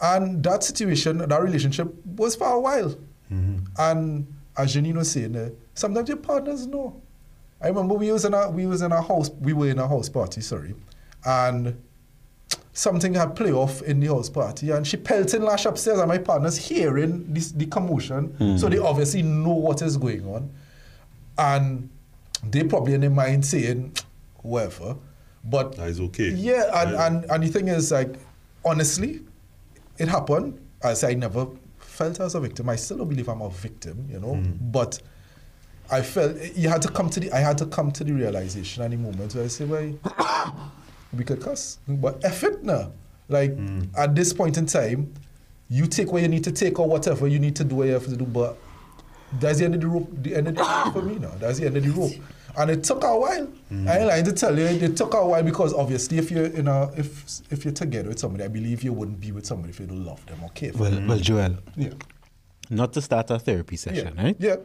And 0.00 0.42
that 0.44 0.62
situation, 0.64 1.18
that 1.18 1.42
relationship 1.42 1.92
was 2.04 2.36
for 2.36 2.48
a 2.48 2.60
while. 2.60 2.94
And 3.78 4.26
as 4.56 4.74
Janine 4.74 4.94
was 4.96 5.10
saying, 5.10 5.36
uh, 5.36 5.50
sometimes 5.74 6.08
your 6.08 6.18
partners 6.18 6.66
know. 6.66 7.00
I 7.60 7.68
remember 7.68 7.94
we 7.94 8.10
was 8.12 8.24
in 8.24 8.32
a 8.34 8.48
we 8.50 8.66
was 8.66 8.82
in 8.82 8.92
a 8.92 9.02
house 9.02 9.30
we 9.40 9.52
were 9.52 9.68
in 9.68 9.78
a 9.78 9.86
house 9.88 10.08
party, 10.08 10.40
sorry, 10.40 10.74
and 11.24 11.82
something 12.72 13.14
had 13.14 13.34
play 13.34 13.52
off 13.52 13.82
in 13.82 14.00
the 14.00 14.06
house 14.06 14.28
party, 14.28 14.70
and 14.70 14.86
she 14.86 14.96
pelting 14.96 15.42
lash 15.42 15.66
upstairs, 15.66 15.98
and 15.98 16.08
my 16.08 16.18
partners 16.18 16.56
hearing 16.56 17.32
this 17.32 17.52
the 17.52 17.66
commotion, 17.66 18.34
so 18.58 18.66
hmm. 18.66 18.72
they 18.72 18.78
obviously 18.78 19.22
know 19.22 19.54
what 19.54 19.82
is 19.82 19.96
going 19.96 20.26
on, 20.26 20.50
and 21.36 21.90
they 22.44 22.62
probably 22.64 22.94
in 22.94 23.00
their 23.00 23.10
mind 23.10 23.44
saying, 23.44 23.92
whoever, 24.42 24.96
but 25.44 25.76
That 25.76 25.88
is 25.88 26.00
okay. 26.00 26.30
yeah, 26.30 26.82
and, 26.82 26.94
and, 26.94 27.30
and 27.30 27.42
the 27.42 27.48
thing 27.48 27.68
is, 27.68 27.90
like, 27.90 28.16
honestly, 28.64 29.22
it 29.98 30.08
happened. 30.08 30.60
I 30.82 30.94
say 30.94 31.10
I 31.10 31.14
never 31.14 31.48
felt 31.78 32.20
as 32.20 32.34
a 32.34 32.40
victim. 32.40 32.68
I 32.68 32.76
still 32.76 32.98
don't 32.98 33.08
believe 33.08 33.28
I'm 33.28 33.42
a 33.42 33.50
victim, 33.50 34.06
you 34.10 34.20
know. 34.20 34.34
Hmm. 34.34 34.52
But 34.60 35.00
I 35.90 36.02
felt 36.02 36.36
you 36.54 36.68
had 36.68 36.82
to 36.82 36.88
come 36.88 37.10
to 37.10 37.20
the. 37.20 37.32
I 37.32 37.40
had 37.40 37.58
to 37.58 37.66
come 37.66 37.90
to 37.92 38.04
the 38.04 38.12
realization 38.12 38.82
at 38.84 38.90
the 38.90 38.96
moment 38.96 39.34
where 39.34 39.44
I 39.44 39.48
say, 39.48 39.64
well, 39.64 39.92
we 41.16 41.24
could 41.24 41.40
cuss, 41.40 41.78
but 41.88 42.22
F 42.24 42.44
it 42.44 42.62
now. 42.62 42.92
Like 43.28 43.54
hmm. 43.54 43.82
at 43.96 44.14
this 44.14 44.32
point 44.32 44.56
in 44.56 44.66
time, 44.66 45.12
you 45.68 45.86
take 45.86 46.12
what 46.12 46.22
you 46.22 46.28
need 46.28 46.44
to 46.44 46.52
take 46.52 46.78
or 46.78 46.88
whatever 46.88 47.28
you 47.28 47.38
need 47.38 47.56
to 47.56 47.64
do 47.64 47.76
what 47.76 47.86
you 47.86 47.92
have 47.94 48.06
to 48.06 48.16
do, 48.16 48.24
but 48.24 48.56
that's 49.38 49.58
the 49.58 49.66
end 49.66 49.74
of 49.74 49.80
the 49.82 49.86
rope. 49.86 50.08
The 50.22 50.36
end 50.36 50.48
of 50.48 50.56
the 50.56 50.62
rope 50.62 50.92
for 50.94 51.02
me 51.02 51.18
now. 51.18 51.32
That's 51.38 51.58
the 51.58 51.66
end 51.66 51.76
of 51.76 51.84
the 51.84 51.90
rope. 51.90 52.12
And 52.56 52.70
it 52.70 52.82
took 52.82 53.04
a 53.04 53.16
while. 53.18 53.44
Hmm. 53.68 53.86
I 53.88 53.98
ain't 53.98 54.06
lying 54.06 54.24
to 54.24 54.32
tell 54.32 54.58
you, 54.58 54.64
it 54.64 54.96
took 54.96 55.14
a 55.14 55.24
while 55.24 55.42
because 55.42 55.74
obviously, 55.74 56.18
if 56.18 56.30
you're 56.30 56.46
in 56.46 56.66
a 56.68 56.90
if 56.96 57.24
if 57.52 57.64
you're 57.64 57.74
together 57.74 58.08
with 58.08 58.18
somebody, 58.18 58.44
I 58.44 58.48
believe 58.48 58.82
you 58.82 58.92
wouldn't 58.92 59.20
be 59.20 59.30
with 59.32 59.46
somebody 59.46 59.70
if 59.70 59.80
you 59.80 59.86
don't 59.86 60.04
love 60.04 60.24
them 60.26 60.42
or 60.42 60.48
care 60.50 60.72
for 60.72 60.78
well 60.78 60.90
them. 60.90 61.06
well 61.06 61.18
joel 61.18 61.56
Yeah. 61.76 61.90
not 62.70 62.92
to 62.94 63.02
start 63.02 63.30
a 63.30 63.38
therapy 63.38 63.76
session 63.76 64.14
Yeah. 64.16 64.22
right 64.24 64.36
Yeah. 64.38 64.56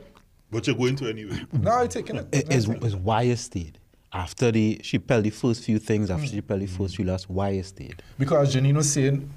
But 0.49 0.67
you're 0.67 0.75
going 0.75 0.95
to 0.97 1.10
anyway. 1.10 1.41
Now 1.51 1.82
I'm 1.82 1.88
taking 1.88 2.15
it. 2.17 2.27
It 2.32 2.53
is, 2.53 2.69
is 2.69 2.95
why 2.95 3.23
you 3.23 3.36
stayed 3.36 3.79
after 4.13 4.52
the 4.52 4.80
she 4.84 4.99
pelled 4.99 5.23
the 5.23 5.30
first 5.30 5.63
few 5.63 5.80
things 5.80 6.10
after 6.12 6.28
she 6.28 6.41
pelled 6.41 6.62
the 6.62 6.67
mm. 6.67 6.78
first 6.78 6.95
few 6.95 7.06
last 7.06 7.30
why 7.30 7.49
you 7.49 7.63
stayed 7.63 8.02
Because 8.17 8.54
Janine 8.56 8.76
was 8.76 8.91
saying 8.91 9.30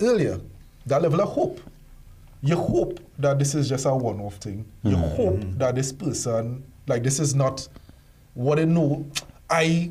earlier, 0.00 0.40
that 0.86 1.02
level 1.02 1.20
of 1.20 1.28
hope. 1.28 1.60
You 2.42 2.56
hope 2.56 3.00
that 3.18 3.38
this 3.38 3.54
is 3.54 3.68
just 3.68 3.86
a 3.86 3.94
one 3.94 4.20
off 4.20 4.34
thing. 4.36 4.66
You 4.82 4.96
mm. 4.96 5.16
hope 5.16 5.36
mm. 5.36 5.58
that 5.58 5.74
this 5.74 5.92
person, 5.92 6.62
like, 6.86 7.02
this 7.02 7.18
is 7.18 7.34
not 7.34 7.66
what 8.34 8.58
I 8.58 8.64
know. 8.64 9.06
I, 9.48 9.90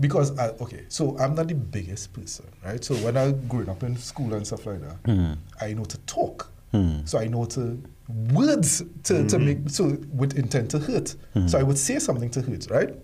because, 0.00 0.36
I, 0.38 0.48
okay, 0.48 0.86
so 0.88 1.18
I'm 1.18 1.34
not 1.34 1.48
the 1.48 1.54
biggest 1.54 2.14
person, 2.14 2.46
right? 2.64 2.82
So 2.82 2.94
when 2.96 3.16
I 3.18 3.32
growing 3.32 3.68
up 3.68 3.82
in 3.82 3.96
school 3.96 4.32
and 4.32 4.46
stuff 4.46 4.64
like 4.64 4.80
that, 4.80 5.36
I 5.60 5.74
know 5.74 5.84
to 5.84 5.98
talk. 5.98 6.50
So 7.04 7.18
I 7.18 7.26
know 7.26 7.44
to 7.46 7.82
words 8.30 8.82
to, 9.04 9.26
to 9.26 9.38
make, 9.38 9.58
so 9.68 9.96
with 10.12 10.38
intent 10.38 10.70
to 10.70 10.78
hurt. 10.78 11.16
So 11.48 11.58
I 11.58 11.62
would 11.62 11.78
say 11.78 11.98
something 11.98 12.30
to 12.30 12.40
hurt, 12.40 12.70
right? 12.70 12.94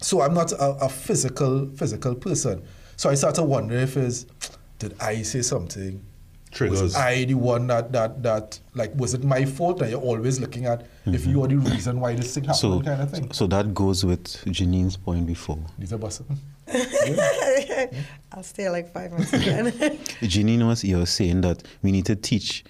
So 0.00 0.20
I'm 0.20 0.34
not 0.34 0.52
a, 0.52 0.70
a 0.82 0.88
physical 0.88 1.68
physical 1.76 2.14
person. 2.14 2.62
So 2.96 3.10
I 3.10 3.14
started 3.14 3.44
wondering 3.44 3.82
if 3.82 3.96
is 3.96 4.26
did 4.78 4.94
I 5.00 5.22
say 5.22 5.42
something? 5.42 6.04
Triggers. 6.52 6.80
Was 6.80 6.94
I 6.94 7.24
the 7.24 7.34
one 7.34 7.66
that 7.66 7.92
that 7.92 8.22
that 8.22 8.58
like 8.74 8.94
was 8.94 9.14
it 9.14 9.24
my 9.24 9.44
fault? 9.44 9.82
And 9.82 9.90
you're 9.90 10.00
always 10.00 10.40
looking 10.40 10.66
at 10.66 10.86
if 11.04 11.26
you 11.26 11.42
are 11.44 11.48
the 11.48 11.56
mm-hmm. 11.56 11.68
reason 11.68 12.00
why 12.00 12.14
this 12.14 12.34
thing 12.34 12.44
happened, 12.44 12.58
so 12.58 12.80
kind 12.80 13.02
of 13.02 13.10
thing. 13.10 13.32
so 13.32 13.46
that 13.46 13.74
goes 13.74 14.04
with 14.04 14.26
janine's 14.46 14.96
point 14.96 15.26
before 15.26 15.58
These 15.78 15.92
are 15.92 15.98
bus- 15.98 16.22
I'll 18.32 18.42
stay 18.42 18.68
like 18.68 18.92
five 18.92 19.12
minutes 19.12 19.32
again. 19.32 19.66
Janine 20.22 20.66
was 20.66 20.82
you 20.82 20.98
were 20.98 21.06
saying 21.06 21.42
that 21.42 21.62
we 21.82 21.92
need 21.92 22.06
to 22.06 22.16
teach 22.16 22.64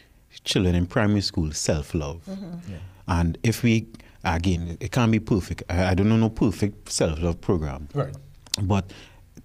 children 0.44 0.74
in 0.74 0.86
primary 0.86 1.22
school 1.22 1.52
self 1.52 1.94
love. 1.94 2.22
Mm-hmm. 2.28 2.74
And 3.08 3.38
if 3.42 3.62
we 3.62 3.86
again 4.34 4.76
it 4.80 4.90
can't 4.92 5.12
be 5.12 5.20
perfect. 5.20 5.62
I, 5.70 5.90
I 5.90 5.94
don't 5.94 6.08
know 6.08 6.16
no 6.16 6.30
perfect 6.30 6.90
self 6.90 7.20
love 7.20 7.40
program. 7.40 7.88
Right. 7.94 8.14
But 8.62 8.92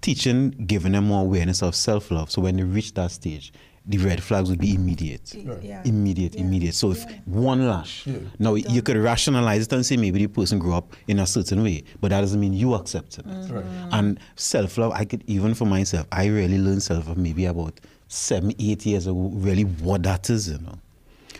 teaching, 0.01 0.51
giving 0.65 0.93
them 0.93 1.05
more 1.05 1.21
awareness 1.21 1.61
of 1.61 1.75
self 1.75 2.11
love. 2.11 2.31
So 2.31 2.41
when 2.41 2.57
they 2.57 2.63
reach 2.63 2.93
that 2.95 3.11
stage, 3.11 3.53
the 3.85 3.97
red 3.97 4.21
flags 4.21 4.49
would 4.49 4.59
be 4.59 4.73
immediate. 4.75 5.33
Right. 5.43 5.61
Yeah. 5.63 5.81
Immediate, 5.85 6.35
Yeah. 6.35 6.41
immediate. 6.41 6.75
So 6.75 6.91
if 6.91 7.03
Yeah. 7.03 7.17
one 7.25 7.67
lash, 7.67 8.05
Yeah. 8.07 8.17
now 8.39 8.53
you 8.55 8.81
could 8.81 8.97
rationalize 8.97 9.63
it 9.63 9.73
and 9.73 9.85
say 9.85 9.97
maybe 9.97 10.19
the 10.19 10.27
person 10.27 10.59
grew 10.59 10.73
up 10.73 10.95
in 11.07 11.19
a 11.19 11.25
certain 11.25 11.63
way, 11.63 11.83
but 11.99 12.09
that 12.09 12.21
doesn't 12.21 12.39
mean 12.39 12.53
you 12.53 12.73
accept 12.75 13.17
it. 13.19 13.25
Mm-hmm. 13.27 13.41
Mm-hmm. 13.41 13.55
Right. 13.55 13.93
And 13.93 14.19
self 14.35 14.77
love, 14.77 14.91
I 14.93 15.05
could 15.05 15.23
even 15.27 15.53
for 15.55 15.65
myself, 15.65 16.05
I 16.11 16.25
really 16.27 16.59
learned 16.59 16.83
self 16.83 17.07
love 17.07 17.17
maybe 17.17 17.45
about 17.45 17.79
seven, 18.07 18.53
eight 18.59 18.85
years 18.85 19.07
ago. 19.07 19.29
Really, 19.33 19.63
what 19.63 20.03
that 20.03 20.29
is, 20.29 20.47
you 20.49 20.59
know. 20.59 20.77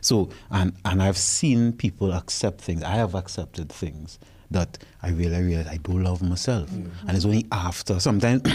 So 0.02 0.30
and 0.50 0.74
and 0.86 1.02
I've 1.02 1.18
seen 1.18 1.74
people 1.74 2.12
accept 2.12 2.62
things. 2.62 2.84
I 2.84 2.96
have 2.96 3.16
accepted 3.16 3.70
things 3.72 4.20
that 4.52 4.78
I 5.02 5.10
really 5.10 5.42
realized 5.42 5.70
I 5.70 5.78
don't 5.78 6.04
love 6.04 6.22
myself, 6.22 6.70
and 6.72 7.12
it's 7.16 7.26
only 7.26 7.46
after 7.52 8.00
sometimes. 8.00 8.42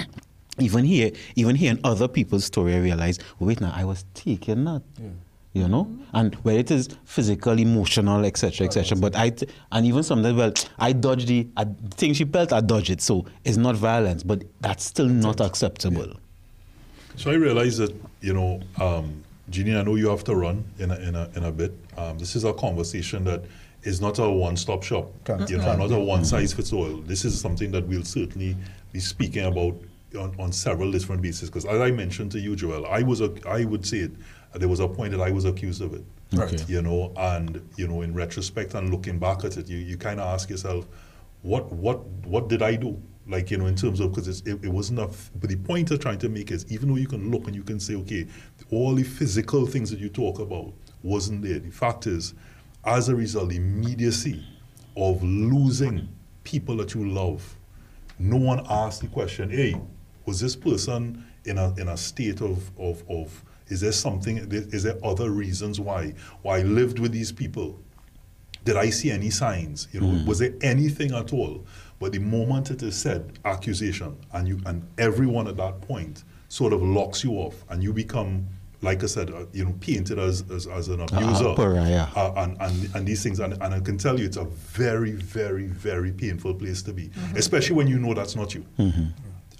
Even 0.58 0.86
here, 0.86 1.10
even 1.34 1.54
hearing 1.54 1.78
other 1.84 2.08
people's 2.08 2.46
story, 2.46 2.72
I 2.74 2.78
realize, 2.78 3.18
wait 3.38 3.60
now, 3.60 3.74
I 3.76 3.84
was 3.84 4.06
taking 4.14 4.64
that 4.64 4.80
you 5.52 5.68
know? 5.68 5.86
And 6.12 6.34
where 6.36 6.58
it 6.58 6.70
is 6.70 6.88
physical 7.04 7.58
emotional 7.58 8.24
etc 8.24 8.66
etc 8.66 8.96
but 8.98 9.16
i 9.16 9.30
t- 9.30 9.46
and 9.72 9.86
even 9.86 10.02
sometimes 10.02 10.34
well 10.36 10.52
i 10.78 10.92
dodge 10.92 11.24
the 11.26 11.46
I, 11.56 11.64
the 11.64 11.96
thing 11.96 12.12
she 12.12 12.24
felt 12.24 12.52
i 12.52 12.60
dodge 12.60 12.90
it. 12.90 13.00
So 13.00 13.24
it's 13.44 13.56
not 13.56 13.74
violence 13.74 14.22
but 14.22 14.44
that's 14.60 14.84
still 14.84 15.08
not 15.08 15.40
acceptable. 15.40 16.12
So 17.16 17.30
I 17.30 17.34
realize 17.34 17.78
that, 17.78 17.94
you 18.20 18.34
know, 18.34 18.60
um, 18.80 19.24
Jeannie, 19.48 19.76
I 19.76 19.82
know 19.82 19.94
you 19.94 20.08
have 20.08 20.24
to 20.24 20.34
run 20.34 20.64
in 20.78 20.90
a, 20.90 20.96
in 20.96 21.14
a, 21.14 21.30
in 21.36 21.44
a 21.44 21.52
bit. 21.52 21.72
Um, 21.96 22.18
this 22.18 22.34
is 22.34 22.44
a 22.44 22.52
conversation 22.52 23.24
that 23.24 23.44
is 23.82 24.00
not 24.00 24.18
a 24.18 24.28
one-stop 24.28 24.82
shop. 24.82 25.12
Can't- 25.24 25.48
You 25.48 25.58
know, 25.58 25.64
can't 25.64 25.78
not 25.78 25.88
be. 25.90 25.94
a 25.94 26.00
one-size-fits-all. 26.00 26.96
This 27.02 27.24
is 27.24 27.40
something 27.40 27.70
that 27.72 27.86
we'll 27.86 28.02
certainly 28.04 28.56
be 28.92 28.98
speaking 29.00 29.44
about 29.44 29.76
on, 30.18 30.34
on 30.40 30.50
several 30.50 30.90
different 30.90 31.22
bases. 31.22 31.48
Because 31.48 31.64
as 31.64 31.80
I 31.80 31.90
mentioned 31.92 32.32
to 32.32 32.40
you, 32.40 32.56
Joel, 32.56 32.86
I 32.86 33.02
was 33.02 33.20
a, 33.20 33.32
I 33.48 33.64
would 33.64 33.86
say 33.86 33.98
it. 33.98 34.12
There 34.54 34.68
was 34.68 34.80
a 34.80 34.88
point 34.88 35.12
that 35.12 35.20
I 35.20 35.30
was 35.30 35.44
accused 35.44 35.82
of 35.82 35.92
it. 35.94 36.02
Okay. 36.36 36.56
You 36.66 36.82
know, 36.82 37.12
and 37.16 37.62
you 37.76 37.86
know, 37.86 38.02
in 38.02 38.14
retrospect 38.14 38.74
and 38.74 38.90
looking 38.90 39.18
back 39.18 39.44
at 39.44 39.56
it, 39.58 39.68
you, 39.68 39.76
you 39.76 39.96
kind 39.96 40.18
of 40.18 40.26
ask 40.26 40.48
yourself, 40.50 40.86
what 41.42 41.70
what 41.72 42.04
what 42.24 42.48
did 42.48 42.62
I 42.62 42.74
do? 42.74 43.00
Like 43.28 43.50
you 43.50 43.58
know, 43.58 43.66
in 43.66 43.74
terms 43.74 44.00
of 44.00 44.12
because 44.12 44.28
it, 44.28 44.46
it 44.46 44.68
wasn't 44.68 45.00
a. 45.00 45.04
f- 45.04 45.30
But 45.40 45.50
the 45.50 45.56
point 45.56 45.90
I'm 45.90 45.98
trying 45.98 46.18
to 46.20 46.28
make 46.28 46.50
is, 46.50 46.70
even 46.70 46.88
though 46.88 46.96
you 46.96 47.08
can 47.08 47.30
look 47.30 47.46
and 47.46 47.54
you 47.56 47.64
can 47.64 47.80
say, 47.80 47.94
okay, 47.96 48.26
all 48.70 48.94
the 48.94 49.02
physical 49.02 49.66
things 49.66 49.90
that 49.90 49.98
you 49.98 50.08
talk 50.08 50.38
about 50.38 50.72
wasn't 51.02 51.42
there. 51.42 51.58
The 51.58 51.70
fact 51.70 52.06
is, 52.06 52.34
as 52.84 53.08
a 53.08 53.16
result, 53.16 53.48
the 53.50 53.56
immediacy 53.56 54.44
of 54.96 55.22
losing 55.22 56.08
people 56.44 56.76
that 56.76 56.94
you 56.94 57.08
love, 57.08 57.56
no 58.18 58.36
one 58.36 58.64
asked 58.70 59.00
the 59.02 59.08
question, 59.08 59.50
hey, 59.50 59.74
was 60.24 60.40
this 60.40 60.56
person 60.56 61.24
in 61.44 61.58
a 61.58 61.74
in 61.74 61.88
a 61.88 61.96
state 61.96 62.40
of 62.40 62.70
of, 62.78 63.02
of 63.08 63.44
is 63.68 63.80
there 63.80 63.92
something 63.92 64.38
is 64.38 64.84
there 64.84 64.98
other 65.04 65.30
reasons 65.30 65.80
why 65.80 66.14
why 66.42 66.58
I 66.58 66.62
lived 66.62 66.98
with 67.00 67.12
these 67.12 67.32
people? 67.32 67.80
Did 68.64 68.76
I 68.76 68.90
see 68.90 69.10
any 69.12 69.30
signs? 69.30 69.88
You 69.92 70.00
know, 70.00 70.06
mm. 70.08 70.26
was 70.26 70.40
there 70.40 70.54
anything 70.60 71.12
at 71.14 71.32
all? 71.32 71.64
But 71.98 72.12
the 72.12 72.18
moment 72.18 72.70
it 72.70 72.82
is 72.82 72.94
said 72.96 73.38
accusation, 73.44 74.16
and 74.32 74.46
you 74.46 74.60
and 74.66 74.86
everyone 74.98 75.48
at 75.48 75.56
that 75.56 75.80
point 75.80 76.24
sort 76.48 76.72
of 76.72 76.82
locks 76.82 77.24
you 77.24 77.32
off, 77.32 77.64
and 77.70 77.82
you 77.82 77.92
become, 77.92 78.46
like 78.82 79.02
I 79.02 79.06
said, 79.06 79.30
uh, 79.30 79.46
you 79.52 79.64
know, 79.64 79.74
painted 79.80 80.18
as 80.18 80.44
as, 80.50 80.66
as 80.66 80.88
an 80.88 81.00
abuser, 81.00 81.54
pariah. 81.54 82.06
uh, 82.14 82.32
and, 82.36 82.56
and 82.60 82.94
and 82.94 83.06
these 83.06 83.22
things, 83.22 83.40
and, 83.40 83.54
and 83.54 83.74
I 83.74 83.80
can 83.80 83.96
tell 83.96 84.18
you, 84.18 84.26
it's 84.26 84.36
a 84.36 84.44
very, 84.44 85.12
very, 85.12 85.66
very 85.66 86.12
painful 86.12 86.54
place 86.54 86.82
to 86.82 86.92
be, 86.92 87.10
especially 87.34 87.76
when 87.76 87.88
you 87.88 87.98
know 87.98 88.12
that's 88.12 88.36
not 88.36 88.54
you, 88.54 88.64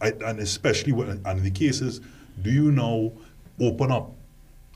I, 0.02 0.08
and 0.26 0.38
especially 0.40 0.92
when, 0.92 1.22
and 1.24 1.42
the 1.42 1.50
cases, 1.50 2.02
do 2.42 2.50
you 2.50 2.70
now 2.70 3.12
open 3.60 3.90
up 3.90 4.12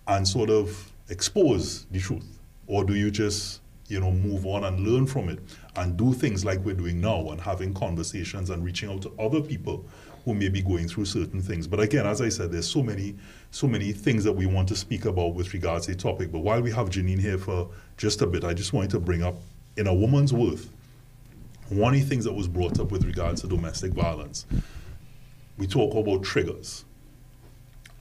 and 0.09 0.27
sort 0.27 0.49
of 0.49 0.91
expose 1.11 1.85
the 1.91 2.01
truth, 2.01 2.39
or 2.67 2.85
do 2.85 2.95
you 2.95 3.11
just 3.11 3.61
you 3.89 4.01
know 4.01 4.11
move 4.13 4.47
on 4.47 4.65
and 4.65 4.81
learn 4.81 5.07
from 5.07 5.29
it 5.29 5.41
and 5.77 5.97
do 5.97 6.13
things 6.13 6.45
like 6.45 6.59
we're 6.61 6.75
doing 6.75 7.01
now 7.01 7.29
and 7.31 7.41
having 7.41 7.73
conversations 7.73 8.51
and 8.51 8.65
reaching 8.65 8.91
out 8.91 9.03
to 9.03 9.13
other 9.19 9.41
people 9.41 9.85
who 10.25 10.35
may 10.35 10.49
be 10.49 10.61
going 10.61 10.87
through 10.87 11.05
certain 11.05 11.41
things. 11.41 11.67
But 11.67 11.81
again, 11.81 12.07
as 12.07 12.21
I 12.21 12.29
said, 12.29 12.53
there's 12.53 12.69
so 12.69 12.83
many 12.83 13.17
so 13.51 13.67
many 13.67 13.93
things 13.93 14.23
that 14.25 14.33
we 14.33 14.47
want 14.47 14.69
to 14.69 14.77
speak 14.77 15.05
about 15.05 15.35
with 15.35 15.53
regards 15.55 15.87
to 15.87 15.93
the 15.93 15.99
topic. 15.99 16.31
But 16.31 16.41
while 16.41 16.61
we 16.61 16.71
have 16.71 16.89
Janine 16.91 17.19
here 17.19 17.39
for 17.39 17.69
just 17.97 18.23
a 18.23 18.27
bit, 18.27 18.45
I 18.45 18.55
just 18.55 18.73
wanted 18.73 18.91
to 18.91 19.01
bring 19.01 19.23
up 19.23 19.37
in 19.77 19.87
a 19.87 19.95
woman's 19.95 20.33
worth 20.33 20.71
one 21.69 21.95
of 21.95 22.01
the 22.01 22.07
things 22.07 22.25
that 22.25 22.33
was 22.33 22.49
brought 22.49 22.81
up 22.81 22.91
with 22.91 23.05
regards 23.05 23.41
to 23.43 23.47
domestic 23.47 23.93
violence. 23.93 24.47
We 25.57 25.67
talk 25.67 25.95
about 25.95 26.25
triggers 26.25 26.85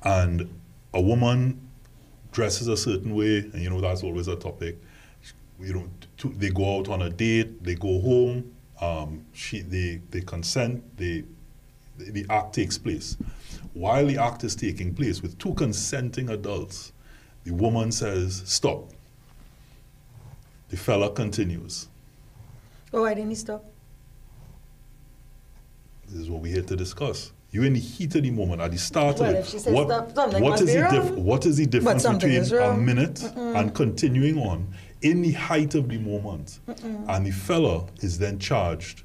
and 0.03 0.49
a 0.93 1.01
woman 1.01 1.69
dresses 2.31 2.67
a 2.67 2.77
certain 2.77 3.15
way, 3.15 3.39
and 3.39 3.61
you 3.61 3.69
know 3.69 3.81
that's 3.81 4.03
always 4.03 4.27
a 4.27 4.35
topic. 4.35 4.77
You 5.59 5.73
know, 5.73 5.89
to, 6.19 6.29
they 6.37 6.49
go 6.49 6.77
out 6.77 6.89
on 6.89 7.01
a 7.01 7.09
date, 7.09 7.63
they 7.63 7.75
go 7.75 7.99
home, 7.99 8.51
um, 8.81 9.25
she, 9.33 9.61
they, 9.61 10.01
they 10.11 10.21
consent, 10.21 10.83
they, 10.97 11.23
the, 11.97 12.25
act 12.29 12.53
takes 12.53 12.77
place. 12.77 13.17
While 13.73 14.07
the 14.07 14.17
act 14.17 14.43
is 14.43 14.55
taking 14.55 14.93
place 14.93 15.21
with 15.21 15.37
two 15.37 15.53
consenting 15.53 16.29
adults, 16.29 16.93
the 17.43 17.51
woman 17.51 17.91
says, 17.91 18.41
"Stop." 18.45 18.89
The 20.69 20.77
fella 20.77 21.11
continues. 21.11 21.87
Oh, 22.93 23.01
why 23.01 23.13
didn't 23.13 23.29
he 23.29 23.35
stop? 23.35 23.65
This 26.07 26.21
is 26.21 26.29
what 26.29 26.41
we're 26.41 26.53
here 26.53 26.63
to 26.63 26.75
discuss. 26.75 27.31
You're 27.51 27.65
in 27.65 27.73
the 27.73 27.79
heat 27.79 28.13
of 28.15 28.23
the 28.23 28.31
moment, 28.31 28.61
at 28.61 28.71
the 28.71 28.77
start 28.77 29.19
Well, 29.19 29.29
of 29.29 29.35
it. 29.35 29.39
if 29.39 29.47
she 29.49 29.59
says 29.59 29.73
what, 29.73 30.09
stop, 30.11 30.39
what 30.39 30.61
is 30.61 30.73
the 30.73 30.81
wrong. 30.81 31.23
what 31.23 31.45
is 31.45 31.57
the 31.57 31.65
difference 31.65 32.07
between 32.07 32.43
a 32.59 32.77
minute 32.77 33.23
and 33.35 33.73
continuing 33.73 34.37
on 34.37 34.71
in 35.01 35.21
the 35.21 35.31
height 35.31 35.75
of 35.75 35.89
the 35.89 35.97
moment? 35.97 36.59
And 37.07 37.25
the 37.25 37.31
fella 37.31 37.85
is 38.01 38.17
then 38.17 38.39
charged 38.39 39.03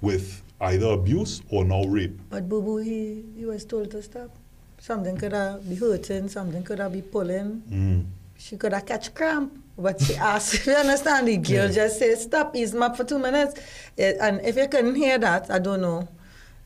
with 0.00 0.42
either 0.60 0.86
abuse 0.88 1.42
or 1.50 1.64
now 1.64 1.84
rape. 1.84 2.18
But 2.30 2.48
Boo 2.48 2.62
Boo, 2.62 2.78
he, 2.78 3.24
he 3.36 3.44
was 3.44 3.64
told 3.64 3.90
to 3.92 4.02
stop. 4.02 4.30
Something 4.78 5.16
could 5.16 5.32
have 5.32 5.66
be 5.68 5.74
hurting, 5.76 6.28
something 6.28 6.62
could 6.62 6.78
have 6.78 6.92
be 6.92 7.02
pulling. 7.02 7.62
Mm. 7.70 8.06
She 8.36 8.56
could 8.56 8.72
have 8.72 8.84
catch 8.84 9.14
cramp. 9.14 9.60
But 9.76 10.00
she 10.00 10.14
asked, 10.32 10.66
you 10.66 10.72
understand, 10.72 11.28
the 11.28 11.36
girl 11.38 11.68
just 11.68 11.98
said, 11.98 12.18
stop, 12.18 12.54
ease 12.54 12.74
up 12.74 12.96
for 12.96 13.04
two 13.04 13.18
minutes. 13.18 13.60
Eh, 13.98 14.14
and 14.20 14.40
if 14.44 14.56
you 14.56 14.68
couldn't 14.68 14.94
hear 14.94 15.18
that, 15.18 15.50
I 15.50 15.58
don't 15.58 15.80
know. 15.80 16.08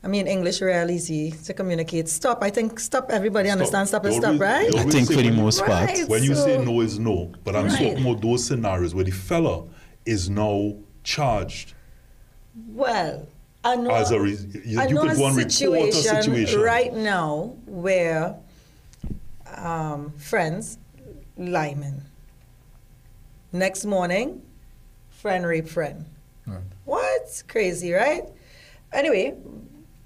I 0.03 0.07
mean, 0.07 0.27
English 0.27 0.61
real 0.61 0.89
easy 0.89 1.31
to 1.45 1.53
communicate. 1.53 2.07
Stop. 2.07 2.41
I 2.41 2.49
think 2.49 2.79
stop. 2.79 3.09
Everybody 3.11 3.49
understands 3.49 3.89
stop 3.89 4.05
and 4.05 4.13
They 4.13 4.19
stop, 4.19 4.39
right? 4.39 4.73
I 4.75 4.83
think 4.83 5.07
say 5.09 5.15
for 5.15 5.21
the 5.21 5.31
most 5.31 5.59
part. 5.65 5.89
Right. 5.89 6.07
When 6.07 6.23
you 6.23 6.35
say 6.35 6.63
no 6.63 6.79
is 6.81 6.97
no, 6.99 7.31
but 7.43 7.55
I'm 7.55 7.65
Right. 7.67 7.77
talking 7.77 8.05
about 8.07 8.21
those 8.21 8.45
scenarios 8.45 8.95
where 8.95 9.03
the 9.03 9.11
fella 9.11 9.65
is 10.05 10.29
now 10.29 10.75
charged 11.03 11.73
Well, 12.69 13.27
I 13.63 13.75
know. 13.75 13.91
as 13.91 14.11
a 14.11 14.19
re- 14.21 14.37
you, 14.65 14.79
I 14.79 14.87
you 14.87 14.95
know 14.95 15.01
could 15.01 15.11
a 15.11 15.15
go 15.15 15.27
and 15.27 15.35
report 15.35 15.89
a 15.89 15.91
situation. 15.91 16.61
right 16.61 16.93
now 16.93 17.55
where 17.65 18.37
um, 19.57 20.13
friends, 20.17 20.77
Lyman. 21.37 22.03
Next 23.51 23.83
morning, 23.85 24.41
friend 25.09 25.45
rape 25.45 25.67
friend. 25.67 26.05
Right. 26.47 26.59
What? 26.85 27.43
Crazy, 27.47 27.91
right? 27.91 28.23
Anyway, 28.93 29.35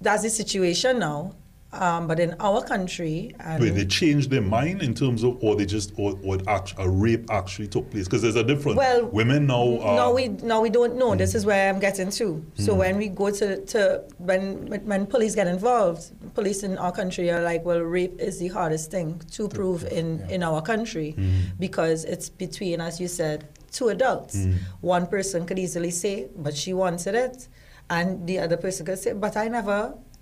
that's 0.04 0.22
the 0.22 0.30
situation 0.30 0.98
now. 0.98 1.34
Um, 1.72 2.06
but 2.06 2.20
in 2.20 2.36
our 2.38 2.62
country, 2.62 3.34
and 3.40 3.60
Wait, 3.60 3.70
they 3.70 3.84
changed 3.84 4.30
their 4.30 4.40
mind 4.40 4.80
in 4.80 4.94
terms 4.94 5.24
of, 5.24 5.42
or 5.42 5.56
they 5.56 5.66
just, 5.66 5.92
or, 5.96 6.16
or 6.22 6.38
act, 6.46 6.74
a 6.78 6.88
rape 6.88 7.28
actually 7.30 7.66
took 7.66 7.90
place? 7.90 8.04
Because 8.04 8.22
there's 8.22 8.36
a 8.36 8.44
difference. 8.44 8.76
Well, 8.76 9.06
women 9.06 9.48
now 9.48 9.80
are. 9.80 9.96
no, 9.96 10.12
we 10.12 10.28
no, 10.28 10.60
we 10.60 10.70
don't 10.70 10.94
know. 10.94 11.12
Hmm. 11.12 11.18
This 11.18 11.34
is 11.34 11.44
where 11.44 11.68
I'm 11.68 11.80
getting 11.80 12.10
to. 12.10 12.46
So 12.54 12.72
hmm. 12.74 12.78
when 12.78 12.96
we 12.96 13.08
go 13.08 13.30
to 13.30 13.64
to 13.66 14.04
when 14.18 14.68
when 14.86 15.06
police 15.06 15.34
get 15.34 15.48
involved, 15.48 16.12
police 16.34 16.62
in 16.62 16.78
our 16.78 16.92
country 16.92 17.28
are 17.32 17.42
like, 17.42 17.64
well, 17.64 17.80
rape 17.80 18.20
is 18.20 18.38
the 18.38 18.48
hardest 18.48 18.92
thing 18.92 19.20
to 19.32 19.48
prove 19.48 19.84
in 19.84 20.20
in 20.30 20.44
our 20.44 20.62
country 20.62 21.12
hmm. 21.12 21.40
because 21.58 22.04
it's 22.04 22.28
between, 22.28 22.80
as 22.80 23.00
you 23.00 23.08
said, 23.08 23.48
two 23.72 23.88
adults. 23.88 24.46
One 24.80 25.08
person 25.08 25.44
could 25.44 25.58
easily 25.58 25.90
say, 25.90 26.28
but 26.36 26.54
she 26.56 26.72
wanted 26.72 27.16
it, 27.16 27.48
and 27.96 28.26
the 28.28 28.36
other 28.44 28.56
person 28.64 28.82
could 28.86 28.98
say, 29.04 29.12
but 29.24 29.34
I 29.36 29.46
never. 29.48 29.78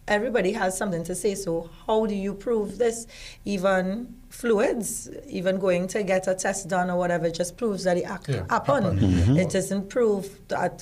Everybody 0.09 0.53
has 0.63 0.77
something 0.77 1.05
to 1.11 1.15
say. 1.23 1.33
So 1.37 1.53
how 1.87 2.07
do 2.07 2.15
you 2.27 2.35
prove 2.47 2.77
this? 2.85 3.07
Even 3.45 4.15
fluids, 4.41 5.09
even 5.39 5.55
going 5.67 5.87
to 5.95 6.03
get 6.13 6.27
a 6.27 6.35
test 6.35 6.63
done 6.75 6.91
or 6.93 6.97
whatever, 7.03 7.31
just 7.31 7.53
proves 7.57 7.85
that 7.85 7.95
the 8.01 8.05
act 8.05 8.29
Yeah, 8.29 8.45
happened. 8.51 9.01
happened. 9.01 9.39
It 9.43 9.51
doesn't 9.57 9.85
prove 9.97 10.25
that 10.49 10.75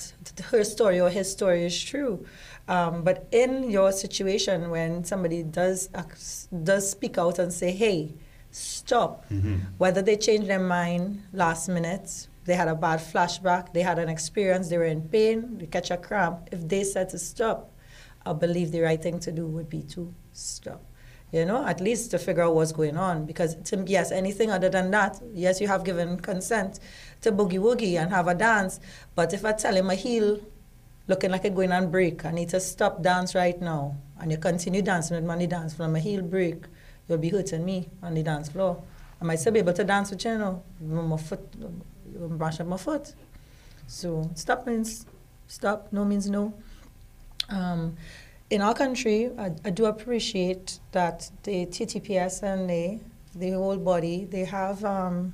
her 0.51 0.63
story 0.63 0.99
or 1.05 1.09
his 1.19 1.27
story 1.37 1.61
is 1.71 1.77
true. 1.91 2.25
Um, 2.67 3.03
but 3.07 3.17
in 3.43 3.51
your 3.77 3.91
situation, 3.91 4.57
when 4.75 5.03
somebody 5.11 5.43
does 5.43 5.89
ac- 6.03 6.47
does 6.69 6.83
speak 6.95 7.15
out 7.23 7.37
and 7.43 7.49
say, 7.61 7.71
"Hey, 7.83 7.99
stop," 8.49 9.25
whether 9.77 10.01
they 10.01 10.17
change 10.27 10.45
their 10.47 10.65
mind 10.77 11.21
last 11.33 11.67
minute, 11.77 12.27
they 12.45 12.55
had 12.55 12.67
a 12.67 12.75
bad 12.75 12.99
flashback, 12.99 13.73
they 13.73 13.81
had 13.81 13.99
an 13.99 14.09
experience, 14.09 14.69
they 14.69 14.77
were 14.77 14.85
in 14.85 15.01
pain, 15.07 15.57
they 15.57 15.67
catch 15.67 15.91
a 15.91 15.97
cramp. 15.97 16.49
If 16.51 16.67
they 16.67 16.83
said 16.83 17.09
to 17.09 17.19
stop, 17.19 17.71
I 18.25 18.33
believe 18.33 18.71
the 18.71 18.81
right 18.81 19.01
thing 19.01 19.19
to 19.19 19.31
do 19.31 19.47
would 19.47 19.69
be 19.69 19.83
to 19.83 20.13
stop. 20.33 20.83
You 21.31 21.45
know, 21.45 21.65
at 21.65 21.79
least 21.79 22.11
to 22.11 22.19
figure 22.19 22.43
out 22.43 22.55
what's 22.55 22.73
going 22.73 22.97
on. 22.97 23.25
Because 23.25 23.55
to, 23.69 23.83
yes, 23.87 24.11
anything 24.11 24.51
other 24.51 24.67
than 24.67 24.91
that, 24.91 25.21
yes, 25.33 25.61
you 25.61 25.67
have 25.67 25.85
given 25.85 26.19
consent 26.19 26.81
to 27.21 27.31
boogie 27.31 27.57
woogie 27.57 27.97
and 28.01 28.09
have 28.11 28.27
a 28.27 28.35
dance. 28.35 28.81
But 29.15 29.33
if 29.33 29.45
I 29.45 29.53
tell 29.53 29.73
him 29.73 29.89
a 29.89 29.95
heel 29.95 30.41
looking 31.07 31.31
like 31.31 31.45
it's 31.45 31.55
going 31.55 31.71
on 31.71 31.89
break, 31.89 32.25
I 32.25 32.31
need 32.31 32.49
to 32.49 32.59
stop 32.59 33.01
dance 33.01 33.33
right 33.35 33.59
now, 33.61 33.95
and 34.19 34.31
you 34.31 34.37
continue 34.37 34.81
dancing 34.81 35.25
with 35.25 35.39
the 35.39 35.47
dance 35.47 35.73
floor, 35.73 35.89
my 35.89 35.99
heel 35.99 36.21
break, 36.21 36.65
you'll 37.07 37.17
be 37.17 37.29
hurting 37.29 37.65
me 37.65 37.89
on 38.01 38.13
the 38.13 38.23
dance 38.23 38.49
floor. 38.49 38.81
I 39.19 39.25
might 39.25 39.39
still 39.39 39.53
be 39.53 39.59
able 39.59 39.73
to 39.73 39.83
dance 39.83 40.11
with 40.11 40.23
you, 40.23 40.31
you 40.31 40.37
know, 40.37 40.63
my 40.79 41.17
foot, 41.17 41.41
mash 42.19 42.59
up 42.59 42.67
my 42.67 42.77
foot. 42.77 43.13
So 43.87 44.29
stop 44.35 44.65
means 44.65 45.05
stop, 45.47 45.87
no 45.91 46.05
means 46.05 46.29
no. 46.29 46.53
Um, 47.49 47.97
in 48.49 48.61
our 48.61 48.73
country, 48.73 49.31
I, 49.37 49.51
I 49.65 49.69
do 49.69 49.85
appreciate 49.85 50.79
that 50.91 51.29
the 51.43 51.65
TTPS 51.65 52.43
and 52.43 52.69
the, 52.69 52.99
the 53.35 53.51
whole 53.51 53.77
body, 53.77 54.25
they 54.25 54.45
have 54.45 54.83
um, 54.83 55.33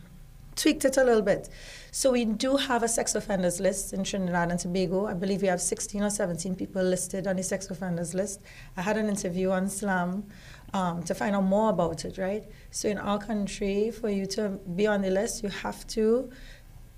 tweaked 0.56 0.86
it 0.86 0.98
a 0.98 1.04
little 1.04 1.22
bit. 1.22 1.50
So 1.92 2.12
we 2.12 2.26
do 2.26 2.58
have 2.58 2.84
a 2.84 2.88
sex 2.88 3.16
offenders 3.16 3.60
list 3.60 3.94
in 3.94 4.04
Trinidad 4.04 4.52
and 4.52 4.60
Tobago. 4.60 5.08
I 5.08 5.14
believe 5.14 5.42
we 5.42 5.48
have 5.48 5.62
16 5.62 6.04
or 6.04 6.10
17 6.10 6.56
people 6.56 6.84
listed 6.84 7.28
on 7.28 7.38
the 7.38 7.44
sex 7.44 7.70
offenders 7.70 8.14
list. 8.14 8.42
I 8.76 8.82
had 8.82 8.98
an 8.98 9.08
interview 9.08 9.52
on 9.52 9.68
Slam 9.70 10.26
um, 10.74 11.02
to 11.04 11.16
find 11.16 11.36
out 11.36 11.44
more 11.44 11.70
about 11.70 12.06
it, 12.06 12.18
right? 12.18 12.44
So 12.72 12.90
in 12.90 12.98
our 12.98 13.18
country, 13.18 13.92
for 13.92 14.10
you 14.10 14.26
to 14.28 14.60
be 14.76 14.86
on 14.86 15.02
the 15.02 15.10
list, 15.10 15.44
you 15.44 15.50
have 15.50 15.88
to 15.88 16.30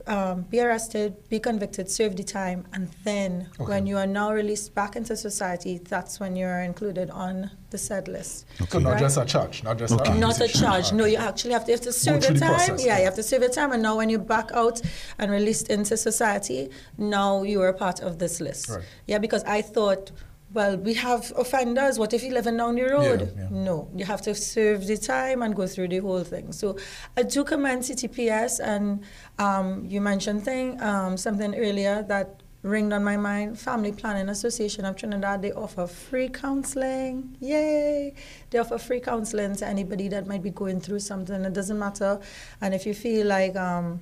um, 0.09 0.41
be 0.49 0.59
arrested, 0.59 1.13
be 1.29 1.39
convicted, 1.39 1.89
serve 1.89 2.15
the 2.17 2.23
time, 2.23 2.65
and 2.73 2.89
then 3.03 3.47
Okay. 3.59 3.69
when 3.71 3.85
you 3.85 3.95
are 3.97 4.07
now 4.07 4.33
released 4.33 4.73
back 4.73 4.95
into 4.95 5.15
society, 5.15 5.77
that's 5.77 6.19
when 6.19 6.35
you're 6.35 6.61
included 6.61 7.11
on 7.11 7.51
the 7.69 7.77
said 7.77 8.07
list. 8.07 8.45
So 8.69 8.79
not 8.79 8.93
Right. 8.93 8.99
just 8.99 9.17
a 9.17 9.25
charge, 9.25 9.63
not 9.63 9.77
just 9.77 9.93
Okay. 9.93 10.11
a 10.11 10.15
Not 10.15 10.41
a 10.41 10.47
charge. 10.47 10.91
No, 10.91 11.05
you 11.05 11.17
actually 11.17 11.53
have 11.53 11.63
to, 11.65 11.71
you 11.71 11.77
have 11.77 11.85
to 11.89 11.93
serve 11.93 12.23
through 12.23 12.29
your 12.29 12.39
the 12.39 12.39
time. 12.39 12.55
process, 12.55 12.79
yeah, 12.83 12.93
yeah. 12.93 12.99
you 12.99 13.05
have 13.05 13.15
to 13.15 13.23
serve 13.23 13.41
your 13.43 13.51
time. 13.51 13.71
And 13.71 13.83
now, 13.83 13.95
when 13.97 14.09
you're 14.09 14.19
back 14.37 14.49
out 14.53 14.81
and 15.19 15.31
released 15.31 15.69
into 15.69 15.95
society, 15.95 16.71
now 16.97 17.43
you 17.43 17.61
are 17.61 17.67
a 17.69 17.73
part 17.73 17.99
of 18.01 18.17
this 18.17 18.41
list. 18.41 18.69
Right. 18.69 18.83
Yeah, 19.05 19.19
because 19.19 19.43
I 19.43 19.61
thought, 19.61 20.11
well, 20.53 20.77
we 20.77 20.93
have 20.95 21.31
offenders. 21.37 21.99
What 21.99 22.13
if 22.13 22.23
you 22.23 22.31
living 22.31 22.57
down 22.57 22.75
the 22.75 22.83
road? 22.83 23.21
Yeah, 23.21 23.43
yeah. 23.43 23.47
No, 23.51 23.89
you 23.95 24.05
have 24.05 24.21
to 24.23 24.33
serve 24.33 24.87
the 24.87 24.97
time 24.97 25.43
and 25.43 25.55
go 25.55 25.67
through 25.67 25.89
the 25.89 25.99
whole 25.99 26.23
thing. 26.23 26.51
So 26.51 26.77
I 27.15 27.23
do 27.23 27.43
commend 27.43 27.83
TTPS, 27.83 28.59
and 28.59 29.03
um, 29.37 29.85
you 29.85 30.01
mentioned 30.01 30.43
thing 30.43 30.81
um, 30.81 31.17
something 31.17 31.53
earlier 31.55 32.03
that 32.03 32.41
ringed 32.63 32.93
on 32.93 33.03
my 33.03 33.15
mind. 33.15 33.59
Family 33.59 33.91
Planning 33.91 34.29
Association 34.29 34.85
of 34.85 34.95
Trinidad 34.95 35.41
they 35.41 35.51
offer 35.51 35.85
free 35.85 36.29
counseling. 36.29 37.37
Yay! 37.39 38.13
They 38.49 38.57
offer 38.57 38.79
free 38.79 38.99
counseling 38.99 39.55
to 39.57 39.67
anybody 39.67 40.07
that 40.09 40.25
might 40.27 40.41
be 40.41 40.49
going 40.49 40.81
through 40.81 40.99
something. 40.99 41.45
It 41.45 41.53
doesn't 41.53 41.77
matter, 41.77 42.19
and 42.61 42.73
if 42.73 42.87
you 42.87 42.95
feel 42.95 43.27
like 43.27 43.55
um, 43.55 44.01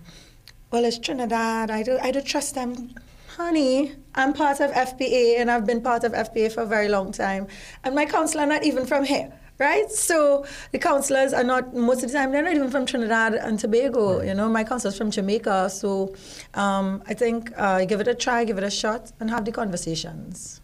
well, 0.71 0.85
it's 0.85 0.97
Trinidad. 0.97 1.71
I 1.71 1.83
do 1.83 1.97
I 2.01 2.11
do 2.11 2.21
trust 2.21 2.55
them. 2.55 2.95
Honey, 3.37 3.91
I'm 4.15 4.33
part 4.33 4.61
of 4.61 4.71
FPA 4.71 5.37
and 5.37 5.51
I've 5.51 5.67
been 5.67 5.79
part 5.79 6.03
of 6.03 6.11
FPA 6.13 6.51
for 6.51 6.61
a 6.61 6.65
very 6.65 6.87
long 6.87 7.11
time. 7.11 7.45
And 7.83 7.93
my 7.93 8.03
counselor 8.03 8.47
not 8.47 8.63
even 8.63 8.87
from 8.87 9.03
here, 9.03 9.31
right? 9.59 9.91
So 9.91 10.43
the 10.71 10.79
counselors 10.79 11.33
are 11.33 11.43
not 11.43 11.71
most 11.71 12.01
of 12.01 12.11
the 12.11 12.17
time 12.17 12.31
they're 12.31 12.41
not 12.41 12.55
even 12.55 12.71
from 12.71 12.87
Trinidad 12.87 13.35
and 13.35 13.59
Tobago. 13.59 14.23
You 14.23 14.33
know, 14.33 14.49
my 14.49 14.63
counselor's 14.63 14.97
from 14.97 15.11
Jamaica. 15.11 15.69
So 15.69 16.15
um, 16.55 17.03
I 17.05 17.13
think 17.13 17.51
uh, 17.55 17.85
give 17.85 18.01
it 18.01 18.07
a 18.07 18.15
try, 18.15 18.43
give 18.43 18.57
it 18.57 18.63
a 18.63 18.71
shot, 18.71 19.11
and 19.19 19.29
have 19.29 19.45
the 19.45 19.51
conversations. 19.51 20.61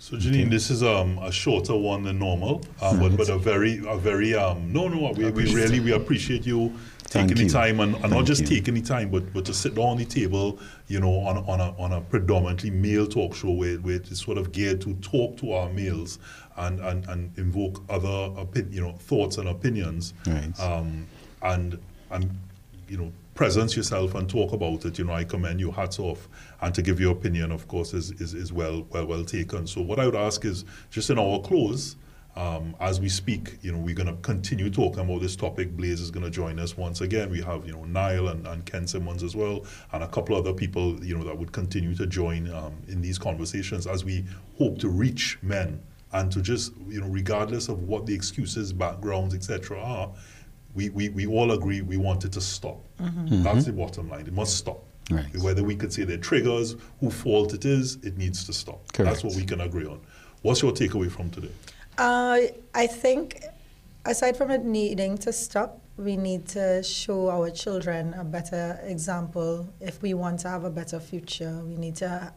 So 0.00 0.16
Janine, 0.16 0.50
this 0.50 0.70
is 0.70 0.82
um, 0.82 1.18
a 1.18 1.30
shorter 1.30 1.76
one 1.76 2.02
than 2.02 2.18
normal, 2.18 2.62
uh, 2.80 2.98
but, 2.98 3.16
but 3.16 3.28
a 3.28 3.38
very, 3.38 3.80
a 3.86 3.96
very 3.96 4.34
um, 4.34 4.72
no, 4.72 4.88
no, 4.88 5.12
we, 5.12 5.30
we 5.30 5.54
really 5.54 5.78
we 5.78 5.92
appreciate 5.92 6.44
you 6.44 6.76
Thank 7.12 7.28
taking 7.28 7.42
you. 7.44 7.48
the 7.48 7.52
time 7.58 7.80
and, 7.80 7.94
and 7.96 8.10
not 8.10 8.24
just 8.24 8.42
you. 8.42 8.46
taking 8.48 8.74
the 8.74 8.80
time, 8.82 9.10
but 9.10 9.32
but 9.32 9.44
to 9.44 9.54
sit 9.54 9.74
down 9.74 9.84
on 9.86 9.96
the 9.98 10.04
table, 10.04 10.58
you 10.88 10.98
know, 11.00 11.12
on 11.20 11.36
a- 11.36 11.50
on 11.50 11.60
a 11.60 11.74
on 11.78 11.92
a 11.92 12.00
predominantly 12.00 12.70
male 12.70 13.06
talk 13.06 13.34
show 13.34 13.50
where, 13.50 13.76
where 13.78 13.96
it's 13.96 14.22
sort 14.24 14.38
of 14.38 14.52
geared 14.52 14.80
to 14.82 14.94
talk 14.94 15.36
to 15.38 15.52
our 15.52 15.68
males 15.70 16.18
and 16.56 16.80
and, 16.80 17.06
and 17.08 17.30
invoke 17.38 17.82
other 17.90 18.08
opi- 18.08 18.72
you 18.72 18.80
know 18.80 18.92
thoughts 18.92 19.36
and 19.38 19.48
opinions, 19.48 20.14
Right. 20.26 20.58
um, 20.60 21.06
and 21.42 21.78
and 22.10 22.30
you 22.88 22.96
know 22.96 23.12
presence 23.34 23.74
yourself 23.76 24.14
and 24.14 24.28
talk 24.28 24.52
about 24.52 24.84
it. 24.84 24.98
You 24.98 25.04
know, 25.04 25.12
I 25.14 25.24
commend 25.24 25.58
you. 25.60 25.70
Hats 25.70 25.98
off. 25.98 26.28
And 26.60 26.74
to 26.74 26.82
give 26.82 27.00
your 27.00 27.12
opinion, 27.12 27.50
of 27.50 27.66
course, 27.66 27.94
is, 27.94 28.10
is, 28.20 28.34
is 28.34 28.52
well 28.52 28.86
well 28.90 29.06
well 29.06 29.24
taken. 29.24 29.66
So 29.66 29.80
what 29.82 29.98
I 29.98 30.06
would 30.06 30.16
ask 30.16 30.44
is 30.44 30.64
just 30.90 31.10
in 31.10 31.18
our 31.18 31.40
close. 31.40 31.96
Um, 32.34 32.74
as 32.80 32.98
we 32.98 33.10
speak, 33.10 33.58
you 33.60 33.72
know, 33.72 33.78
we're 33.78 33.94
going 33.94 34.06
to 34.06 34.20
continue 34.22 34.70
talking 34.70 35.00
about 35.00 35.20
this 35.20 35.36
topic. 35.36 35.76
Blaze 35.76 36.00
is 36.00 36.10
going 36.10 36.24
to 36.24 36.30
join 36.30 36.58
us 36.58 36.78
once 36.78 37.02
again. 37.02 37.28
We 37.28 37.42
have, 37.42 37.66
you 37.66 37.72
know, 37.72 37.84
Niall 37.84 38.28
and, 38.28 38.46
and 38.46 38.64
Ken 38.64 38.86
Simmons 38.86 39.22
as 39.22 39.36
well, 39.36 39.66
and 39.92 40.02
a 40.02 40.08
couple 40.08 40.34
other 40.34 40.54
people, 40.54 41.02
you 41.04 41.16
know, 41.16 41.24
that 41.24 41.36
would 41.36 41.52
continue 41.52 41.94
to 41.94 42.06
join 42.06 42.50
um, 42.50 42.74
in 42.88 43.02
these 43.02 43.18
conversations 43.18 43.86
as 43.86 44.02
we 44.04 44.24
hope 44.56 44.78
to 44.78 44.88
reach 44.88 45.38
men 45.42 45.82
and 46.12 46.32
to 46.32 46.40
just, 46.40 46.72
you 46.88 47.00
know, 47.00 47.06
regardless 47.08 47.68
of 47.68 47.82
what 47.82 48.06
the 48.06 48.14
excuses, 48.14 48.72
backgrounds, 48.72 49.34
etc., 49.34 49.78
are, 49.78 50.10
we, 50.74 50.88
we, 50.90 51.10
we 51.10 51.26
all 51.26 51.52
agree 51.52 51.82
we 51.82 51.98
want 51.98 52.24
it 52.24 52.32
to 52.32 52.40
stop. 52.40 52.78
That's 53.42 53.66
the 53.66 53.72
bottom 53.72 54.08
line. 54.08 54.26
It 54.26 54.32
must 54.32 54.56
stop. 54.56 54.82
Right. 55.10 55.26
Whether 55.38 55.62
we 55.62 55.76
could 55.76 55.92
say 55.92 56.04
they're 56.04 56.16
triggers, 56.16 56.76
who 57.00 57.10
fault 57.10 57.52
it 57.52 57.66
is, 57.66 57.96
it 57.96 58.16
needs 58.16 58.44
to 58.46 58.54
stop. 58.54 58.80
That's 59.04 59.22
what 59.22 59.34
we 59.34 59.44
can 59.44 59.60
agree 59.60 59.84
on. 59.84 60.00
What's 60.40 60.62
your 60.62 60.72
takeaway 60.72 61.10
from 61.10 61.28
today? 61.30 61.50
Uh, 61.98 62.38
I 62.74 62.86
think, 62.86 63.44
aside 64.04 64.36
from 64.36 64.50
it 64.50 64.64
needing 64.64 65.18
to 65.18 65.32
stop, 65.32 65.80
we 65.96 66.16
need 66.16 66.48
to 66.48 66.82
show 66.82 67.28
our 67.28 67.50
children 67.50 68.14
a 68.14 68.24
better 68.24 68.80
example. 68.84 69.68
If 69.80 70.00
we 70.00 70.14
want 70.14 70.40
to 70.40 70.48
have 70.48 70.64
a 70.64 70.70
better 70.70 70.98
future, 71.00 71.60
we 71.64 71.76
need 71.76 71.96
to. 71.96 72.32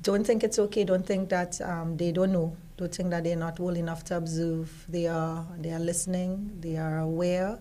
Don't 0.00 0.24
think 0.24 0.42
it's 0.42 0.58
okay. 0.58 0.84
Don't 0.84 1.06
think 1.06 1.28
that 1.30 1.60
um, 1.60 1.96
they 1.96 2.12
don't 2.12 2.32
know. 2.32 2.56
Don't 2.76 2.94
think 2.94 3.10
that 3.10 3.24
they're 3.24 3.36
not 3.36 3.60
old 3.60 3.76
enough 3.76 4.04
to 4.04 4.16
observe. 4.16 4.86
They 4.88 5.06
are. 5.06 5.46
They 5.58 5.72
are 5.72 5.80
listening. 5.80 6.56
They 6.60 6.76
are 6.76 6.98
aware. 7.00 7.58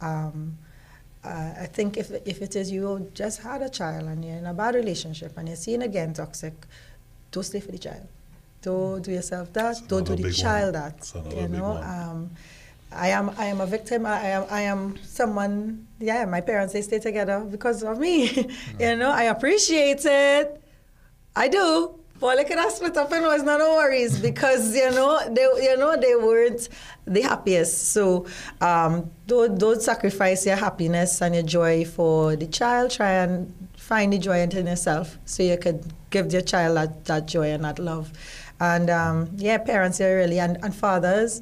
Um, 0.00 0.58
uh, 1.24 1.54
I 1.60 1.66
think 1.66 1.96
if 1.96 2.10
if 2.24 2.42
it 2.42 2.54
is 2.54 2.70
you 2.70 3.10
just 3.14 3.42
had 3.42 3.62
a 3.62 3.68
child 3.68 4.08
and 4.08 4.24
you're 4.24 4.36
in 4.36 4.46
a 4.46 4.54
bad 4.54 4.74
relationship 4.74 5.36
and 5.36 5.48
you're 5.48 5.56
seeing 5.56 5.82
again 5.82 6.12
toxic, 6.12 6.54
don't 7.32 7.44
stay 7.44 7.60
for 7.60 7.72
the 7.72 7.78
child. 7.78 8.06
Don't 8.64 9.02
do 9.02 9.12
yourself 9.12 9.52
that. 9.52 9.62
That's 9.62 9.80
don't 9.82 10.04
do 10.04 10.16
the 10.16 10.32
child 10.32 10.74
one. 10.74 10.94
that. 10.94 11.36
You 11.36 11.48
know. 11.48 11.76
Um, 11.76 12.30
I 12.90 13.08
am 13.08 13.30
I 13.36 13.46
am 13.46 13.60
a 13.60 13.66
victim. 13.66 14.06
I 14.06 14.28
am 14.28 14.46
I 14.50 14.62
am 14.62 14.96
someone. 15.04 15.86
Yeah, 16.00 16.24
my 16.24 16.40
parents 16.40 16.72
they 16.72 16.82
stay 16.82 16.98
together 16.98 17.40
because 17.40 17.82
of 17.82 17.98
me. 17.98 18.48
you 18.80 18.96
know, 18.96 19.10
I 19.10 19.24
appreciate 19.24 20.04
it. 20.04 20.62
I 21.36 21.48
do. 21.48 21.98
But 22.20 22.38
look 22.38 22.50
at 22.50 22.58
us 22.58 22.76
split 22.76 22.96
up 22.96 23.12
and 23.12 23.24
was 23.24 23.42
not 23.42 23.58
no 23.58 23.74
worries 23.74 24.18
because 24.28 24.74
you 24.74 24.90
know 24.92 25.20
they 25.28 25.46
you 25.62 25.76
know 25.76 25.94
they 26.00 26.14
weren't 26.14 26.68
the 27.06 27.20
happiest. 27.20 27.88
So 27.88 28.26
um, 28.60 29.10
don't 29.26 29.58
don't 29.58 29.82
sacrifice 29.82 30.46
your 30.46 30.56
happiness 30.56 31.20
and 31.20 31.34
your 31.34 31.44
joy 31.44 31.84
for 31.84 32.36
the 32.36 32.46
child. 32.46 32.92
Try 32.92 33.10
and 33.24 33.52
find 33.76 34.12
the 34.14 34.18
joy 34.18 34.40
in 34.40 34.66
yourself 34.66 35.18
so 35.26 35.42
you 35.42 35.58
could 35.58 35.84
give 36.08 36.32
your 36.32 36.40
child 36.42 36.76
that, 36.78 37.04
that 37.04 37.26
joy 37.26 37.50
and 37.50 37.64
that 37.64 37.78
love. 37.78 38.10
And 38.60 38.90
um, 38.90 39.30
yeah, 39.36 39.58
parents 39.58 40.00
are 40.00 40.16
really 40.16 40.38
and, 40.38 40.58
and 40.62 40.74
fathers. 40.74 41.40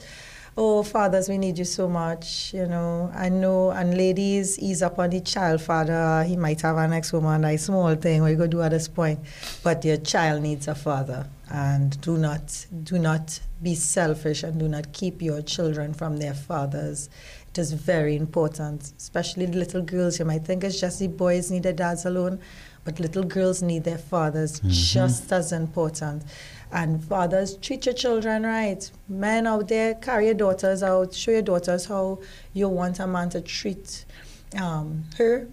Oh, 0.55 0.83
fathers, 0.83 1.31
we 1.31 1.39
need 1.39 1.57
you 1.57 1.65
so 1.65 1.89
much. 1.89 2.53
You 2.53 2.67
know, 2.67 3.11
I 3.15 3.31
know, 3.31 3.71
and 3.71 3.97
ladies, 3.97 4.59
ease 4.59 4.83
up 4.83 4.99
on 4.99 5.09
the 5.09 5.21
child. 5.21 5.63
Father, 5.63 6.25
he 6.25 6.37
might 6.37 6.61
have 6.61 6.77
an 6.77 6.93
ex-woman, 6.93 7.41
like 7.41 7.59
small 7.59 7.95
thing. 7.95 8.21
What 8.21 8.33
you 8.33 8.37
go 8.37 8.47
do 8.47 8.61
at 8.61 8.71
this 8.71 8.87
point? 8.87 9.21
But 9.65 9.83
your 9.83 9.97
child 9.97 10.43
needs 10.43 10.69
a 10.69 10.75
father, 10.75 11.27
and 11.51 11.99
do 12.03 12.19
not, 12.19 12.67
do 12.83 12.99
not 12.99 13.41
be 13.63 13.75
selfish, 13.75 14.43
and 14.43 14.61
do 14.61 14.69
not 14.69 14.93
keep 14.93 15.23
your 15.23 15.41
children 15.41 15.95
from 15.95 16.19
their 16.19 16.35
fathers. 16.35 17.09
It 17.49 17.59
is 17.59 17.73
very 17.73 18.17
important, 18.17 18.93
especially 18.99 19.47
the 19.47 19.57
little 19.57 19.81
girls. 19.81 20.19
You 20.19 20.27
might 20.27 20.45
think 20.45 20.65
it's 20.65 20.79
just 20.79 20.99
the 20.99 21.09
boys 21.09 21.51
need 21.51 21.63
their 21.63 21.73
dads 21.73 22.05
alone, 22.05 22.41
but 22.85 23.01
little 23.01 23.25
girls 23.25 23.63
need 23.63 23.85
their 23.85 23.99
fathers 23.99 24.61
just 24.61 25.33
as 25.33 25.53
important. 25.53 26.25
And 26.73 27.05
fathers, 27.05 27.59
treat 27.59 27.85
your 27.85 27.95
children 27.95 28.45
right. 28.45 28.91
Men 29.07 29.47
out 29.47 29.69
there, 29.69 29.95
carry 29.95 30.27
your 30.27 30.35
daughters 30.35 30.83
out. 30.83 31.13
Show 31.13 31.33
your 31.33 31.43
daughters 31.43 31.85
how 31.85 32.21
you 32.55 32.69
want 32.71 32.99
a 32.99 33.07
man 33.07 33.29
to 33.31 33.43
treat 33.43 34.07
um, 34.59 35.05
her. 35.19 35.49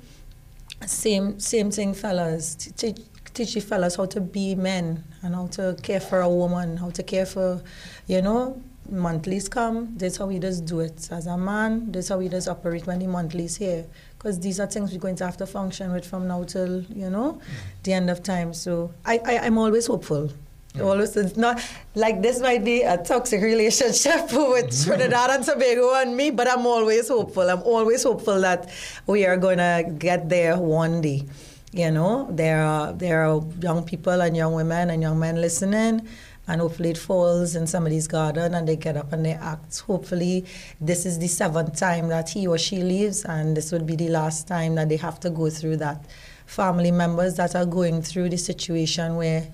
Same, 0.86 1.38
same 1.38 1.72
thing, 1.72 1.94
fellas. 1.94 2.56
Teach, 2.56 3.02
teach 3.34 3.54
the 3.54 3.60
fellas 3.60 3.98
how 3.98 4.06
to 4.06 4.22
be 4.22 4.56
men 4.56 5.04
and 5.22 5.36
how 5.36 5.48
to 5.48 5.76
care 5.84 6.00
for 6.00 6.22
a 6.22 6.30
woman, 6.30 6.78
how 6.78 6.90
to 6.92 7.04
care 7.04 7.26
for, 7.26 7.62
you 8.08 8.22
know, 8.22 8.62
monthlies 8.90 9.50
come. 9.50 9.98
That's 9.98 10.16
how 10.16 10.28
we 10.28 10.40
just 10.40 10.64
do 10.64 10.80
it. 10.80 11.10
As 11.12 11.28
a 11.28 11.38
man, 11.38 11.92
that's 11.92 12.08
how 12.08 12.18
we 12.18 12.30
just 12.30 12.48
operate 12.48 12.88
when 12.88 13.00
the 13.00 13.08
monthlies 13.08 13.58
here. 13.58 13.86
Because 14.18 14.40
these 14.40 14.58
are 14.62 14.68
things 14.68 14.94
we're 14.94 15.00
going 15.00 15.18
to 15.18 15.26
have 15.26 15.36
to 15.38 15.46
function 15.46 15.92
with 15.92 16.06
from 16.06 16.30
now 16.30 16.46
till, 16.46 16.82
you 16.84 17.10
know, 17.10 17.42
the 17.84 17.92
end 17.92 18.10
of 18.10 18.24
time. 18.24 18.54
So 18.54 18.94
I, 19.06 19.20
I, 19.26 19.40
I'm 19.40 19.58
always 19.58 19.88
hopeful. 19.88 20.32
Always, 20.78 21.18
it's 21.18 21.36
not 21.36 21.60
like 21.96 22.22
this 22.22 22.40
might 22.40 22.64
be 22.64 22.84
a 22.84 22.96
toxic 22.98 23.42
relationship 23.42 24.22
with 24.32 24.70
mm-hmm. 24.70 24.90
Trinidad 24.90 25.32
and 25.32 25.44
Tobago 25.44 25.96
and 25.96 26.16
me, 26.16 26.30
but 26.30 26.48
I'm 26.48 26.66
always 26.66 27.08
hopeful. 27.08 27.50
I'm 27.50 27.64
always 27.64 28.04
hopeful 28.04 28.40
that 28.42 28.70
we 29.08 29.26
are 29.26 29.36
going 29.36 29.58
to 29.58 29.92
get 29.98 30.30
there 30.30 30.58
one 30.58 31.02
day. 31.02 31.26
You 31.72 31.92
know, 31.92 32.28
there 32.32 32.64
are 32.64 32.94
there 32.94 33.26
are 33.26 33.44
young 33.62 33.84
people 33.84 34.22
and 34.22 34.38
young 34.38 34.54
women 34.54 34.90
and 34.92 35.02
young 35.02 35.20
men 35.20 35.42
listening, 35.42 36.08
and 36.48 36.62
hopefully 36.62 36.92
it 36.92 36.98
falls 36.98 37.56
in 37.56 37.68
somebody's 37.68 38.08
garden 38.08 38.54
and 38.56 38.68
they 38.68 38.76
get 38.76 38.96
up 38.96 39.12
and 39.12 39.26
they 39.26 39.34
act. 39.34 39.80
Hopefully, 39.82 40.46
this 40.80 41.06
is 41.06 41.20
the 41.20 41.28
seventh 41.28 41.78
time 41.78 42.10
that 42.10 42.30
he 42.30 42.48
or 42.48 42.58
she 42.58 42.78
leaves, 42.78 43.26
and 43.26 43.58
this 43.58 43.72
would 43.72 43.86
be 43.88 43.96
the 43.96 44.10
last 44.10 44.48
time 44.48 44.76
that 44.76 44.90
they 44.90 44.98
have 44.98 45.20
to 45.22 45.32
go 45.32 45.50
through 45.50 45.78
that. 45.78 46.06
Family 46.46 46.92
members 46.92 47.36
that 47.36 47.56
are 47.56 47.66
going 47.66 48.02
through 48.02 48.30
the 48.30 48.38
situation 48.38 49.16
where 49.16 49.48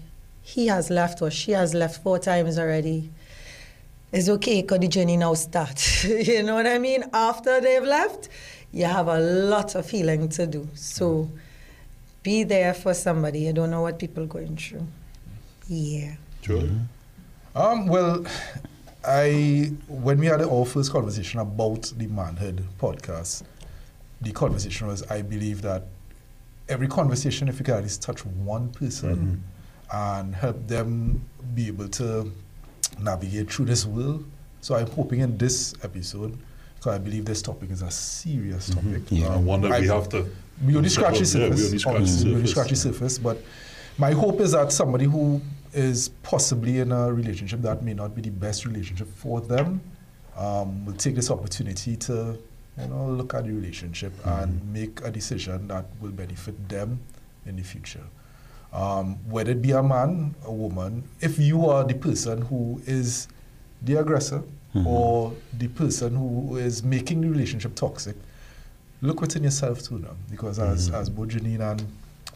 he 0.46 0.68
has 0.68 0.91
left 0.91 1.24
or 1.24 1.32
she 1.32 1.52
has 1.54 1.74
left 1.74 2.04
four 2.04 2.20
times 2.20 2.60
already. 2.60 3.10
It's 4.12 4.30
okay 4.30 4.62
because 4.62 4.80
the 4.80 4.88
journey 4.88 5.18
now 5.18 5.34
starts. 5.34 6.04
you 6.28 6.43
know 6.43 6.54
what 6.54 6.68
I 6.68 6.78
mean? 6.78 7.04
After 7.12 7.60
they've 7.60 7.84
left, 7.84 8.30
you 8.72 8.86
have 8.86 9.08
a 9.08 9.20
lot 9.20 9.74
of 9.74 9.89
healing 9.89 10.30
to 10.30 10.46
do. 10.46 10.70
So 10.76 11.32
be 12.22 12.43
there 12.43 12.76
for 12.76 12.93
somebody. 12.93 13.39
You 13.39 13.54
don't 13.54 13.72
know 13.72 13.82
what 13.82 13.98
people 13.98 14.24
are 14.24 14.28
going 14.28 14.56
through. 14.56 14.86
Yeah. 15.68 16.14
Joel? 16.43 16.70
Um, 17.56 17.88
well, 17.88 18.24
I 19.04 19.72
when 19.88 20.20
we 20.20 20.28
had 20.28 20.43
our 20.43 20.66
first 20.66 20.91
conversation 20.91 21.39
about 21.39 21.91
the 21.98 22.06
manhood 22.06 22.64
podcast, 22.80 23.41
the 24.22 24.32
conversation 24.32 24.86
was 24.86 25.02
I 25.10 25.24
believe 25.24 25.64
that 25.64 25.88
every 26.70 26.88
conversation, 26.88 27.48
if 27.48 27.58
you 27.58 27.66
can 27.66 27.74
at 27.74 27.84
least 27.84 28.04
touch 28.04 28.24
one 28.24 28.70
person 28.70 29.43
and 29.91 30.36
help 30.36 30.67
them 30.67 31.23
be 31.53 31.67
able 31.67 31.88
to 31.88 32.31
navigate 32.99 33.51
through 33.51 33.65
this 33.65 33.86
world. 33.86 34.25
So 34.61 34.75
I'm 34.75 34.89
hoping 34.91 35.19
in 35.19 35.38
this 35.38 35.75
episode, 35.83 36.38
because 36.75 36.95
I 36.95 36.97
believe 36.97 37.25
this 37.25 37.41
topic 37.41 37.69
is 37.71 37.81
a 37.81 37.91
serious 37.91 38.69
mm-hmm. 38.69 38.91
topic. 38.91 39.03
Yeah. 39.09 39.36
And 39.36 39.45
one 39.45 39.61
that 39.61 39.79
we 39.79 39.88
have 39.88 40.09
to. 40.09 40.25
we 40.65 40.75
only 40.75 40.89
scratch 40.89 41.19
the 41.19 41.25
Yeah, 41.25 41.25
surface. 41.25 41.59
we 41.59 41.65
only 41.65 41.77
scratch 41.77 41.93
the 41.93 41.99
obviously, 41.99 42.29
we 42.29 42.36
only 42.36 42.47
surface. 42.47 42.51
scratch 42.51 42.69
the 42.69 42.75
surface. 42.75 43.17
But 43.19 43.43
my 43.97 44.11
hope 44.11 44.41
is 44.41 44.51
that 44.53 44.71
somebody 44.71 45.05
who 45.05 45.41
is 45.73 46.09
possibly 46.23 46.79
in 46.79 46.91
a 46.91 47.11
relationship 47.13 47.61
that 47.61 47.83
may 47.83 47.93
not 47.93 48.15
be 48.15 48.21
the 48.21 48.29
best 48.29 48.65
relationship 48.65 49.07
for 49.07 49.41
them 49.41 49.81
um, 50.38 50.86
will 50.86 50.93
take 50.93 51.15
this 51.15 51.29
opportunity 51.29 51.95
to, 51.97 52.38
you 52.79 52.88
know, 52.88 53.07
look 53.07 53.33
at 53.33 53.45
the 53.45 53.51
relationship 53.51 54.13
mm-hmm. 54.19 54.43
and 54.43 54.73
make 54.73 55.01
a 55.03 55.11
decision 55.11 55.67
that 55.67 55.86
will 56.01 56.11
benefit 56.11 56.69
them 56.69 56.99
in 57.45 57.55
the 57.55 57.63
future. 57.63 58.03
Um, 58.76 59.15
whether 59.30 59.51
it 59.51 59.61
be 59.61 59.71
a 59.71 59.82
man, 59.82 60.36
a 60.43 60.51
woman, 60.51 61.03
if 61.21 61.39
you 61.39 61.65
are 61.69 61.86
the 61.86 61.93
person 61.95 62.41
who 62.41 62.82
is 62.86 63.30
the 63.82 63.95
aggressor 63.95 64.43
or 64.86 65.34
the 65.57 65.69
person 65.69 66.13
who 66.15 66.57
is 66.57 66.84
making 66.84 67.21
the 67.21 67.30
relationship 67.30 67.73
toxic, 67.76 68.17
look 69.01 69.21
within 69.21 69.43
yourself 69.45 69.82
too 69.82 69.99
now. 69.99 70.15
Because 70.30 70.59
as, 70.59 70.89
as 70.89 71.09
both 71.09 71.30
Janine 71.30 71.61
and 71.61 71.86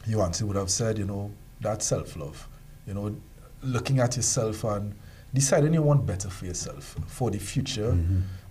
Yoansi 0.07 0.43
would 0.43 0.55
have 0.55 0.69
said, 0.69 0.97
you 0.97 1.05
know, 1.05 1.29
that's 1.59 1.85
self-love. 1.85 2.47
You 2.87 2.93
know, 2.93 3.15
looking 3.61 3.99
at 3.99 4.15
yourself 4.15 4.63
and 4.63 4.93
deciding 5.33 5.73
you 5.73 5.81
want 5.81 6.05
better 6.05 6.29
for 6.29 6.45
yourself, 6.45 6.95
for 7.07 7.29
the 7.29 7.39
future. 7.39 7.91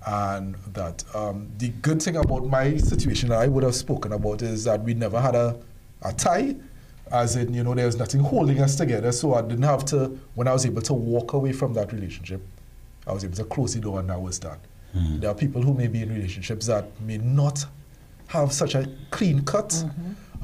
And 0.07 0.55
that 0.74 1.03
um, 1.14 1.49
the 1.57 1.68
good 1.80 2.03
thing 2.03 2.16
about 2.16 2.47
my 2.47 2.76
situation 2.76 3.30
that 3.30 3.41
I 3.41 3.47
would 3.49 3.64
have 3.64 3.74
spoken 3.74 4.12
about 4.12 4.43
is 4.43 4.64
that 4.64 4.82
we 4.84 4.93
never 4.93 5.18
had 5.20 5.34
a, 5.34 5.59
a 6.03 6.12
tie. 6.12 6.55
As 7.13 7.37
in, 7.37 7.55
you 7.55 7.65
know, 7.65 7.75
there 7.75 7.87
was 7.87 7.97
nothing 7.97 8.21
holding 8.21 8.61
us 8.61 8.77
together. 8.77 9.13
So 9.13 9.35
I 9.35 9.43
didn't 9.43 9.63
have 9.65 9.85
to, 9.87 10.19
when 10.35 10.47
I 10.49 10.53
was 10.53 10.67
able 10.67 10.83
to 10.83 10.93
walk 10.95 11.33
away 11.33 11.53
from 11.53 11.73
that 11.75 11.93
relationship, 11.93 12.41
I 13.07 13.13
was 13.13 13.25
able 13.25 13.37
to 13.37 13.45
close 13.45 13.75
the 13.75 13.81
door 13.81 14.01
and 14.01 14.11
that 14.11 14.21
was 14.21 14.39
that. 14.41 14.59
There 14.95 15.31
are 15.31 15.35
people 15.35 15.63
who 15.63 15.75
may 15.75 15.87
be 15.87 16.03
in 16.03 16.13
relationships 16.13 16.67
that 16.67 16.87
may 17.03 17.19
not 17.19 17.65
have 18.29 18.53
such 18.53 18.75
a 18.75 18.89
clean 19.11 19.45
cut. 19.45 19.85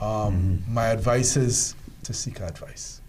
Um, 0.01 0.63
My 0.69 0.89
advice 0.89 1.37
is 1.37 1.75
to 2.05 2.13
seek 2.13 2.41
advice. 2.41 3.01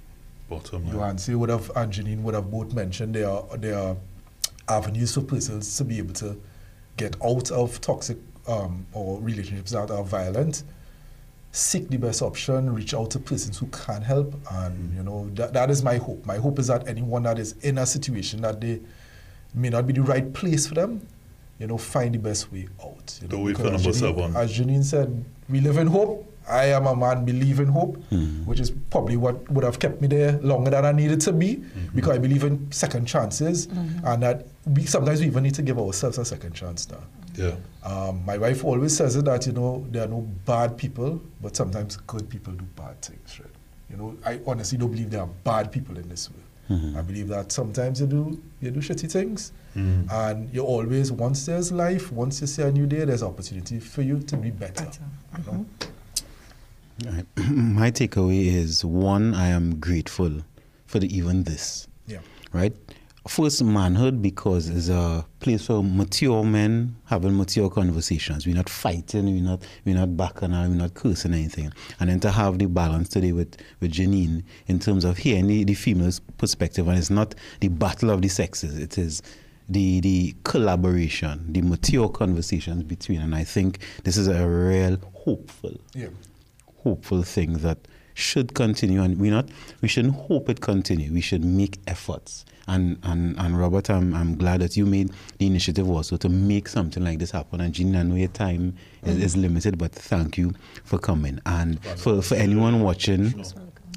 Bottom 0.49 0.85
You 0.87 0.93
line. 0.93 1.11
and 1.11 1.19
say 1.21 1.35
would 1.35 1.49
have 1.49 1.71
and 1.75 1.91
Janine 1.91 2.21
would 2.21 2.35
have 2.35 2.49
both 2.51 2.73
mentioned 2.73 3.15
there 3.15 3.29
are 3.29 3.57
there 3.57 3.77
are 3.77 3.95
avenues 4.69 5.13
for 5.13 5.21
persons 5.21 5.75
to 5.77 5.83
be 5.83 5.97
able 5.97 6.13
to 6.15 6.39
get 6.97 7.15
out 7.23 7.51
of 7.51 7.81
toxic 7.81 8.17
um, 8.47 8.85
or 8.93 9.19
relationships 9.21 9.71
that 9.71 9.91
are 9.91 10.03
violent. 10.03 10.63
Seek 11.55 11.87
the 11.87 11.95
best 11.97 12.21
option, 12.21 12.73
reach 12.73 12.93
out 12.93 13.11
to 13.11 13.19
persons 13.19 13.57
who 13.57 13.67
can 13.67 14.01
help, 14.01 14.35
and 14.51 14.93
you 14.93 15.01
know 15.03 15.29
that, 15.35 15.53
that 15.53 15.69
is 15.69 15.81
my 15.83 15.95
hope. 15.95 16.25
My 16.25 16.35
hope 16.35 16.59
is 16.59 16.67
that 16.67 16.85
anyone 16.85 17.23
that 17.23 17.39
is 17.39 17.53
in 17.61 17.77
a 17.77 17.85
situation 17.85 18.41
that 18.41 18.59
they 18.59 18.81
may 19.53 19.69
not 19.69 19.87
be 19.87 19.93
the 19.93 20.01
right 20.01 20.33
place 20.33 20.67
for 20.67 20.73
them, 20.73 21.07
you 21.57 21.67
know, 21.67 21.77
find 21.77 22.13
the 22.13 22.19
best 22.19 22.51
way 22.51 22.67
out. 22.83 23.17
You 23.21 23.29
know, 23.29 23.37
Don't 23.37 23.43
wait 23.45 23.55
for 23.55 23.71
number 23.71 23.93
seven. 23.93 24.35
As 24.35 24.51
Janine 24.59 24.83
said, 24.83 25.23
we 25.47 25.61
live 25.61 25.77
in 25.77 25.87
hope. 25.87 26.29
I 26.47 26.65
am 26.65 26.85
a 26.85 26.95
man 26.95 27.25
believe 27.25 27.59
in 27.59 27.67
hope, 27.67 27.97
mm. 28.11 28.45
which 28.45 28.59
is 28.59 28.71
probably 28.89 29.17
what 29.17 29.49
would 29.51 29.63
have 29.63 29.79
kept 29.79 30.01
me 30.01 30.07
there 30.07 30.33
longer 30.41 30.71
than 30.71 30.85
I 30.85 30.91
needed 30.91 31.21
to 31.21 31.33
be, 31.33 31.55
mm-hmm. 31.55 31.95
because 31.95 32.11
I 32.15 32.17
believe 32.19 32.43
in 32.43 32.71
second 32.71 33.05
chances, 33.07 33.67
mm-hmm. 33.67 34.05
and 34.05 34.23
that 34.23 34.47
we 34.65 34.85
sometimes 34.85 35.21
we 35.21 35.27
even 35.27 35.43
need 35.43 35.55
to 35.55 35.61
give 35.61 35.79
ourselves 35.79 36.17
a 36.17 36.25
second 36.25 36.53
chance 36.53 36.89
now. 36.89 37.03
Yeah. 37.35 37.55
Um, 37.83 38.23
my 38.25 38.37
wife 38.37 38.63
always 38.63 38.95
says 38.95 39.15
it 39.15 39.25
that 39.25 39.45
you 39.47 39.53
know 39.53 39.85
there 39.89 40.03
are 40.03 40.07
no 40.07 40.21
bad 40.45 40.77
people, 40.77 41.21
but 41.41 41.55
sometimes 41.55 41.97
good 41.97 42.29
people 42.29 42.53
do 42.53 42.65
bad 42.75 43.01
things, 43.01 43.39
right? 43.39 43.49
You 43.89 43.97
know, 43.97 44.17
I 44.25 44.39
honestly 44.47 44.77
don't 44.77 44.91
believe 44.91 45.11
there 45.11 45.21
are 45.21 45.29
bad 45.43 45.71
people 45.71 45.97
in 45.97 46.07
this 46.09 46.29
world. 46.29 46.41
Mm-hmm. 46.81 46.97
I 46.97 47.01
believe 47.01 47.27
that 47.27 47.51
sometimes 47.51 48.01
you 48.01 48.07
do 48.07 48.41
you 48.61 48.71
do 48.71 48.79
shitty 48.79 49.11
things, 49.11 49.51
Mhm. 49.75 50.11
and 50.11 50.53
you 50.53 50.63
always 50.63 51.11
once 51.11 51.45
there's 51.45 51.71
life, 51.71 52.11
once 52.11 52.41
you 52.41 52.47
see 52.47 52.63
a 52.63 52.71
new 52.71 52.87
day, 52.87 53.05
there's 53.05 53.21
opportunity 53.21 53.79
for 53.79 54.01
you 54.01 54.19
to 54.19 54.37
be 54.37 54.49
better. 54.49 54.85
Better. 54.85 55.01
You 55.37 55.51
know? 55.51 55.65
Right. 57.03 57.25
My 57.51 57.91
takeaway 57.91 58.45
is 58.45 58.85
one, 58.85 59.33
I 59.33 59.47
am 59.47 59.79
grateful 59.79 60.41
for 60.85 60.99
the 60.99 61.15
even 61.15 61.43
this. 61.43 61.87
Yeah. 62.07 62.19
Right? 62.53 62.73
First, 63.27 63.63
manhood 63.63 64.21
because 64.21 64.69
it's 64.69 64.87
a 64.87 65.25
place 65.39 65.65
for 65.65 65.83
mature 65.83 66.43
men 66.43 66.95
having 67.05 67.35
mature 67.35 67.71
conversations. 67.71 68.45
We're 68.45 68.55
not 68.55 68.69
fighting, 68.69 69.25
we're 69.25 69.41
not 69.41 69.63
we're 69.83 69.95
not 69.95 70.15
backing 70.15 70.53
out, 70.53 70.69
we're 70.69 70.75
not 70.75 70.93
cursing 70.93 71.33
anything. 71.33 71.73
And 71.99 72.11
then 72.11 72.19
to 72.19 72.29
have 72.31 72.59
the 72.59 72.67
balance 72.67 73.09
today 73.09 73.31
with, 73.31 73.57
with 73.79 73.91
Janine 73.91 74.43
in 74.67 74.79
terms 74.79 75.05
of 75.05 75.17
hearing 75.17 75.47
the, 75.47 75.63
the 75.63 75.73
female's 75.73 76.19
perspective 76.37 76.87
and 76.87 76.99
it's 76.99 77.09
not 77.09 77.33
the 77.61 77.67
battle 77.69 78.11
of 78.11 78.21
the 78.21 78.27
sexes, 78.27 78.77
it 78.77 78.99
is 78.99 79.23
the 79.67 79.99
the 80.01 80.35
collaboration, 80.43 81.51
the 81.51 81.61
mature 81.63 82.07
conversations 82.07 82.83
between 82.83 83.21
and 83.21 83.33
I 83.33 83.43
think 83.43 83.79
this 84.03 84.17
is 84.17 84.27
a 84.27 84.47
real 84.47 84.99
hopeful 85.15 85.75
Yeah. 85.95 86.09
Hopeful 86.85 87.23
thing 87.23 87.53
that 87.65 87.79
should 88.13 88.53
continue 88.53 89.01
and 89.01 89.19
we 89.19 89.29
not 89.29 89.49
we 89.81 89.87
shouldn't 89.89 90.15
hope 90.15 90.49
it 90.49 90.61
continue. 90.61 91.11
We 91.11 91.19
should 91.21 91.43
make 91.43 91.79
efforts. 91.87 92.45
And 92.67 92.97
and 93.03 93.37
and 93.37 93.59
robert 93.59 93.89
i'm, 93.91 94.13
I'm 94.15 94.37
glad 94.37 94.61
that 94.61 94.75
you 94.75 94.85
made 94.87 95.11
the 95.37 95.45
initiative 95.45 95.87
also 95.87 96.17
to 96.17 96.29
make 96.29 96.67
something 96.67 97.03
like 97.03 97.19
this 97.19 97.31
happen. 97.31 97.61
And 97.61 97.73
Jean, 97.73 97.95
i 97.95 98.03
know 98.03 98.15
your 98.15 98.29
time 98.29 98.75
is, 99.03 99.17
is 99.17 99.37
limited 99.37 99.77
but 99.77 99.91
thank 99.91 100.37
you 100.37 100.53
for 100.83 100.97
coming. 100.97 101.39
And 101.45 101.83
for, 101.97 102.21
for 102.21 102.35
anyone 102.35 102.81
watching 102.81 103.43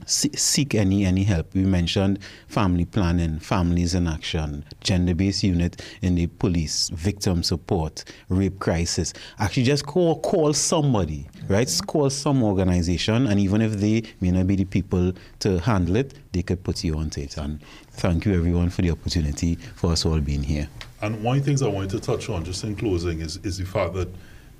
seek 0.08 0.74
any 0.74 1.04
any 1.04 1.24
help. 1.24 1.54
We 1.54 1.62
mentioned 1.62 2.18
family 2.48 2.84
planning, 2.84 3.38
families 3.38 3.94
in 3.94 4.06
action, 4.06 4.64
gender-based 4.80 5.42
unit 5.42 5.82
in 6.02 6.14
the 6.14 6.26
police, 6.26 6.88
victim 6.90 7.42
support, 7.42 8.04
rape 8.28 8.58
crisis. 8.58 9.12
Actually, 9.38 9.64
just 9.64 9.86
call 9.86 10.20
call 10.20 10.52
somebody, 10.52 11.28
right? 11.48 11.66
Mm-hmm. 11.66 11.86
Call 11.86 12.10
some 12.10 12.42
organization, 12.42 13.26
and 13.26 13.38
even 13.38 13.60
if 13.60 13.72
they 13.72 14.02
may 14.20 14.30
not 14.30 14.46
be 14.46 14.56
the 14.56 14.64
people 14.64 15.12
to 15.40 15.58
handle 15.60 15.96
it, 15.96 16.14
they 16.32 16.42
could 16.42 16.62
put 16.64 16.82
you 16.84 16.96
onto 16.96 17.20
it. 17.20 17.36
And 17.36 17.60
thank 17.92 18.24
you 18.24 18.34
everyone 18.34 18.70
for 18.70 18.82
the 18.82 18.90
opportunity 18.90 19.56
for 19.74 19.92
us 19.92 20.06
all 20.06 20.20
being 20.20 20.42
here. 20.42 20.68
And 21.00 21.22
one 21.22 21.38
of 21.38 21.44
the 21.44 21.46
things 21.46 21.62
I 21.62 21.68
wanted 21.68 21.90
to 21.90 22.00
touch 22.00 22.28
on, 22.28 22.44
just 22.44 22.64
in 22.64 22.74
closing, 22.74 23.20
is, 23.20 23.38
is 23.44 23.58
the 23.58 23.64
fact 23.64 23.94
that 23.94 24.08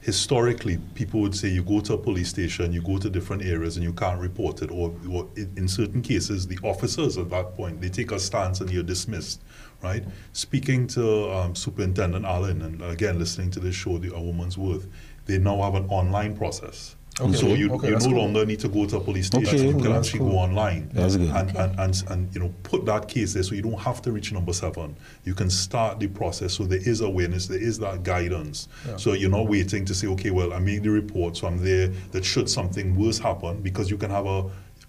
historically 0.01 0.79
people 0.95 1.21
would 1.21 1.35
say 1.35 1.49
you 1.49 1.63
go 1.63 1.81
to 1.81 1.95
a 1.95 1.99
police 1.99 2.29
station, 2.29 2.73
you 2.73 2.83
go 2.83 2.99
to 2.99 3.11
different 3.11 3.45
areas, 3.45 3.77
and 3.77 3.85
you 3.85 3.93
can't 3.93 4.21
report 4.21 4.63
it, 4.63 4.71
or, 4.71 4.95
or 5.11 5.29
in 5.37 5.53
in 5.57 5.69
certain 5.69 6.03
cases, 6.03 6.47
the 6.47 6.59
officers 6.63 7.19
at 7.19 7.31
that 7.31 7.57
point 7.57 7.81
they 7.81 7.89
take 7.89 8.13
a 8.13 8.19
stance 8.19 8.61
and 8.61 8.71
you're 8.71 8.83
dismissed, 8.83 9.43
right? 9.83 10.05
Speaking 10.33 10.87
to 10.89 11.31
um, 11.33 11.55
Superintendent 11.55 12.25
Allen, 12.25 12.63
and 12.63 12.83
again 12.83 13.19
listening 13.19 13.51
to 13.53 13.61
this 13.61 13.75
show, 13.75 13.99
The 13.99 14.15
A 14.15 14.21
Woman's 14.21 14.57
Worth, 14.57 14.87
they 15.27 15.39
now 15.39 15.63
have 15.63 15.75
an 15.75 15.87
online 15.89 16.37
process. 16.37 16.97
Okay. 17.21 17.33
So 17.33 17.49
you, 17.55 17.73
Okay, 17.73 17.89
you 17.89 17.95
no 17.95 17.99
cool. 18.01 18.11
longer 18.17 18.47
need 18.47 18.61
to 18.61 18.69
go 18.69 18.87
to 18.87 18.97
a 18.97 19.01
police 19.01 19.27
station. 19.27 19.49
Okay, 19.49 19.67
you 19.69 19.77
can 19.83 19.93
actually 19.93 20.21
cool. 20.21 20.31
go 20.33 20.39
online 20.39 20.89
That's 20.93 21.17
good. 21.17 21.31
and, 21.31 21.57
and, 21.57 21.79
and, 21.81 22.03
and 22.09 22.35
you 22.35 22.41
know 22.41 22.55
put 22.63 22.85
that 22.87 23.09
case 23.09 23.35
there 23.35 23.43
so 23.43 23.55
you 23.55 23.63
don't 23.63 23.79
have 23.81 24.01
to 24.03 24.13
reach 24.13 24.33
number 24.33 24.53
seven 24.53 24.97
you 25.25 25.35
can 25.35 25.51
start 25.51 25.99
the 25.99 26.07
process 26.07 26.55
so 26.55 26.65
there 26.65 26.79
is 26.79 27.01
awareness 27.01 27.47
there 27.47 27.61
is 27.61 27.79
that 27.81 28.03
guidance 28.05 28.69
Yeah. 28.87 28.97
so 28.97 29.13
you're 29.15 29.31
not 29.31 29.49
waiting 29.49 29.85
to 29.87 29.95
say 29.95 30.07
okay 30.09 30.31
well 30.31 30.53
i 30.53 30.59
made 30.59 30.83
the 30.85 30.91
report 30.91 31.37
so 31.37 31.47
i'm 31.49 31.63
there 31.65 31.89
that 32.13 32.25
should 32.25 32.49
something 32.49 32.95
worse 32.97 33.19
happen 33.19 33.61
because 33.63 33.91
you 33.91 33.97
can 33.99 34.11
have 34.11 34.27
a 34.27 34.45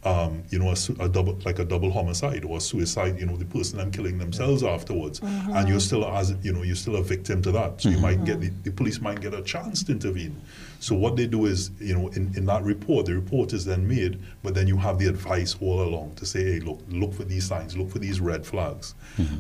um, 0.05 0.43
you 0.49 0.59
know, 0.59 0.69
a, 0.69 1.03
a 1.03 1.09
double 1.09 1.37
like 1.43 1.59
a 1.59 1.65
double 1.65 1.91
homicide 1.91 2.45
or 2.45 2.57
a 2.57 2.61
suicide. 2.61 3.19
You 3.19 3.25
know, 3.25 3.35
the 3.35 3.45
person 3.45 3.77
then 3.79 3.91
killing 3.91 4.17
themselves 4.17 4.63
afterwards, 4.63 5.19
and 5.21 5.67
you're 5.67 5.81
still 5.81 6.05
as 6.05 6.33
you 6.41 6.53
know, 6.53 6.63
you're 6.63 6.75
still 6.75 6.95
a 6.95 7.03
victim 7.03 7.41
to 7.41 7.51
that. 7.51 7.81
So 7.81 7.89
you 7.89 7.97
might 7.99 8.23
get 8.23 8.39
the, 8.39 8.49
the 8.63 8.71
police 8.71 9.01
might 9.01 9.19
get 9.19 9.33
a 9.33 9.41
chance 9.41 9.83
to 9.83 9.91
intervene. 9.91 10.39
So 10.79 10.95
what 10.95 11.17
they 11.17 11.27
do 11.27 11.45
is, 11.45 11.71
you 11.81 11.93
know, 11.93 12.07
in, 12.09 12.31
in 12.37 12.45
that 12.45 12.63
report, 12.63 13.07
the 13.07 13.13
report 13.13 13.51
is 13.51 13.65
then 13.65 13.85
made, 13.85 14.17
but 14.43 14.53
then 14.53 14.65
you 14.65 14.77
have 14.77 14.97
the 14.97 15.07
advice 15.07 15.57
all 15.59 15.81
along 15.81 16.13
to 16.15 16.25
say, 16.25 16.41
hey, 16.45 16.59
look, 16.61 16.79
look 16.87 17.13
for 17.13 17.25
these 17.25 17.45
signs, 17.45 17.75
look 17.75 17.89
for 17.91 17.99
these 17.99 18.21
red 18.21 18.45
flags. 18.45 18.95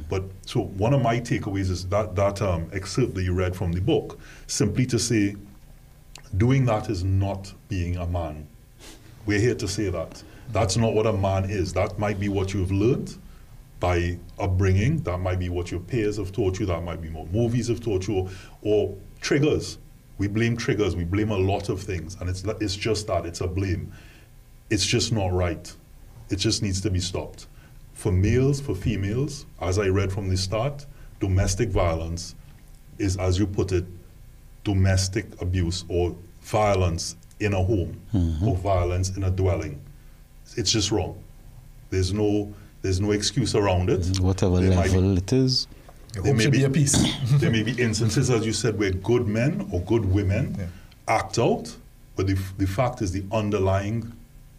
But 0.09 0.23
so 0.45 0.63
one 0.63 0.93
of 0.93 1.01
my 1.01 1.21
takeaways 1.21 1.69
is 1.69 1.87
that 1.87 2.15
that 2.15 2.41
um, 2.41 2.67
excerpt 2.73 3.15
that 3.15 3.23
you 3.23 3.33
read 3.33 3.55
from 3.55 3.71
the 3.71 3.79
book, 3.79 4.19
simply 4.47 4.85
to 4.87 4.99
say, 4.99 5.37
doing 6.35 6.65
that 6.65 6.89
is 6.89 7.05
not 7.05 7.53
being 7.69 7.95
a 7.95 8.05
man. 8.05 8.45
We're 9.25 9.39
here 9.39 9.55
to 9.55 9.67
say 9.67 9.89
that. 9.89 10.21
That's 10.51 10.77
not 10.77 10.93
what 10.93 11.05
a 11.05 11.13
man 11.13 11.45
is. 11.45 11.73
That 11.73 11.99
might 11.99 12.19
be 12.19 12.29
what 12.29 12.53
you've 12.53 12.71
learned 12.71 13.15
by 13.79 14.17
upbringing. 14.39 15.03
That 15.03 15.19
might 15.19 15.39
be 15.39 15.49
what 15.49 15.71
your 15.71 15.79
peers 15.79 16.17
have 16.17 16.31
taught 16.31 16.59
you. 16.59 16.65
That 16.65 16.83
might 16.83 17.01
be 17.01 17.09
what 17.09 17.31
movies 17.31 17.67
have 17.67 17.79
taught 17.79 18.07
you, 18.07 18.15
or, 18.15 18.29
or 18.61 18.97
triggers. 19.21 19.77
We 20.17 20.27
blame 20.27 20.57
triggers. 20.57 20.95
We 20.95 21.05
blame 21.05 21.31
a 21.31 21.37
lot 21.37 21.69
of 21.69 21.81
things, 21.81 22.17
and 22.19 22.29
it's 22.29 22.43
it's 22.43 22.75
just 22.75 23.07
that. 23.07 23.25
It's 23.25 23.41
a 23.41 23.47
blame. 23.47 23.91
It's 24.69 24.85
just 24.85 25.13
not 25.13 25.31
right. 25.31 25.73
It 26.29 26.37
just 26.37 26.61
needs 26.61 26.81
to 26.81 26.89
be 26.89 26.99
stopped. 26.99 27.47
For 27.93 28.11
males, 28.11 28.61
for 28.61 28.75
females, 28.75 29.45
as 29.61 29.79
I 29.79 29.87
read 29.87 30.11
from 30.11 30.29
the 30.29 30.37
start, 30.37 30.85
domestic 31.19 31.69
violence 31.69 32.35
is, 32.97 33.17
as 33.17 33.37
you 33.39 33.47
put 33.47 33.71
it, 33.71 33.85
domestic 34.63 35.41
abuse 35.41 35.85
or 35.87 36.15
violence 36.41 37.15
in 37.39 37.53
a 37.53 37.63
home 37.63 37.99
mm-hmm. 38.13 38.47
or 38.47 38.55
violence 38.57 39.15
in 39.15 39.23
a 39.23 39.31
dwelling. 39.31 39.81
It's 40.57 40.71
just 40.71 40.91
wrong. 40.91 41.21
There's 41.89 42.13
no 42.13 42.53
there's 42.81 43.01
no 43.01 43.11
excuse 43.11 43.55
around 43.55 43.89
it. 43.89 43.99
Mm, 44.01 44.19
whatever 44.21 44.59
There 44.61 44.75
might 44.75 44.85
be- 44.91 44.95
level 44.97 45.17
it 45.17 45.33
is. 45.33 45.67
There 46.13 46.33
may 46.33 46.45
be- 46.45 46.59
be 46.59 46.63
a 46.63 46.69
piece. 46.69 46.95
there 47.39 47.51
may 47.51 47.61
be 47.63 47.79
instances, 47.81 48.29
as 48.29 48.45
you 48.45 48.53
said, 48.53 48.79
where 48.79 48.91
good 48.91 49.27
men 49.27 49.67
or 49.71 49.81
good 49.81 50.05
women 50.05 50.55
Yeah. 50.57 50.65
act 51.07 51.37
out, 51.37 51.75
but 52.15 52.25
the, 52.27 52.37
the 52.57 52.65
fact 52.65 53.01
is 53.01 53.11
the 53.11 53.23
underlying, 53.31 54.11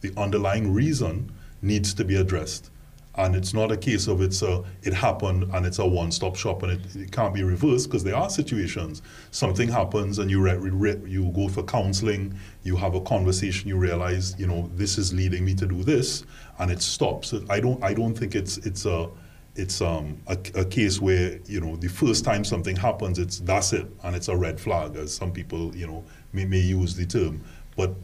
the 0.02 0.12
underlying 0.16 0.72
reason 0.72 1.32
needs 1.62 1.92
to 1.94 2.04
be 2.04 2.14
addressed. 2.16 2.70
And 3.16 3.34
it's 3.34 3.52
not 3.52 3.72
a 3.72 3.76
case 3.76 4.06
of 4.06 4.22
it's 4.22 4.40
a, 4.42 4.62
it 4.82 4.94
happened 4.94 5.50
and 5.52 5.66
it's 5.66 5.78
a 5.78 5.86
one-stop 5.86 6.36
shop 6.36 6.62
and 6.62 6.72
it, 6.72 6.96
it 6.96 7.12
can't 7.12 7.34
be 7.34 7.42
reversed 7.42 7.88
because 7.88 8.04
there 8.04 8.16
are 8.16 8.30
situations. 8.30 9.02
Something 9.30 9.68
happens 9.68 10.18
and 10.18 10.30
you 10.30 10.40
re, 10.40 10.54
re, 10.54 10.96
you 11.06 11.30
go 11.34 11.48
for 11.48 11.62
counseling, 11.64 12.38
you 12.62 12.76
have 12.76 12.94
a 12.94 13.00
conversation, 13.00 13.68
you 13.68 13.76
realize, 13.76 14.38
you 14.38 14.46
know, 14.46 14.70
this 14.74 14.96
is 14.96 15.12
leading 15.12 15.44
me 15.44 15.54
to 15.54 15.66
do 15.66 15.82
this, 15.82 16.24
and 16.58 16.70
it 16.70 16.80
stops. 16.80 17.34
I 17.48 17.58
don't, 17.58 17.82
I 17.82 17.94
don't 17.94 18.14
think 18.14 18.34
it's, 18.36 18.58
it's 18.58 18.86
a, 18.86 19.10
it's 19.56 19.80
um, 19.80 20.20
a, 20.28 20.38
a 20.54 20.64
case 20.64 21.00
where 21.00 21.38
you 21.46 21.60
know 21.60 21.76
the 21.76 21.88
first 21.88 22.24
time 22.24 22.44
something 22.44 22.76
happens, 22.76 23.18
it's 23.18 23.40
that's 23.40 23.72
it, 23.72 23.86
and 24.04 24.14
it's 24.14 24.28
a 24.28 24.36
red 24.36 24.60
flag, 24.60 24.96
as 24.96 25.12
some 25.14 25.32
people 25.32 25.74
you 25.74 25.86
know 25.86 26.04
may, 26.32 26.44
may 26.44 26.60
use 26.60 26.94
the 26.94 27.06
term. 27.06 27.42
But 27.76 27.94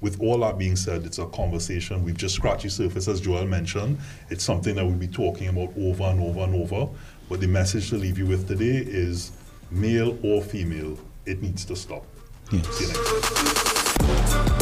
with 0.00 0.20
all 0.20 0.38
that 0.40 0.58
being 0.58 0.76
said, 0.76 1.04
it's 1.04 1.18
a 1.18 1.26
conversation. 1.26 2.04
We've 2.04 2.16
just 2.16 2.34
scratched 2.34 2.62
the 2.62 2.70
surface, 2.70 3.08
as 3.08 3.20
Joel 3.20 3.46
mentioned. 3.46 3.98
It's 4.30 4.44
something 4.44 4.76
that 4.76 4.84
we'll 4.84 4.94
be 4.94 5.08
talking 5.08 5.48
about 5.48 5.72
over 5.76 6.04
and 6.04 6.20
over 6.20 6.40
and 6.40 6.54
over. 6.54 6.88
But 7.28 7.40
the 7.40 7.48
message 7.48 7.90
to 7.90 7.96
leave 7.96 8.16
you 8.16 8.26
with 8.26 8.46
today 8.46 8.84
is, 8.86 9.32
male 9.70 10.18
or 10.22 10.42
female, 10.42 10.98
it 11.26 11.42
needs 11.42 11.64
to 11.66 11.76
stop. 11.76 12.06
Yes. 12.50 14.57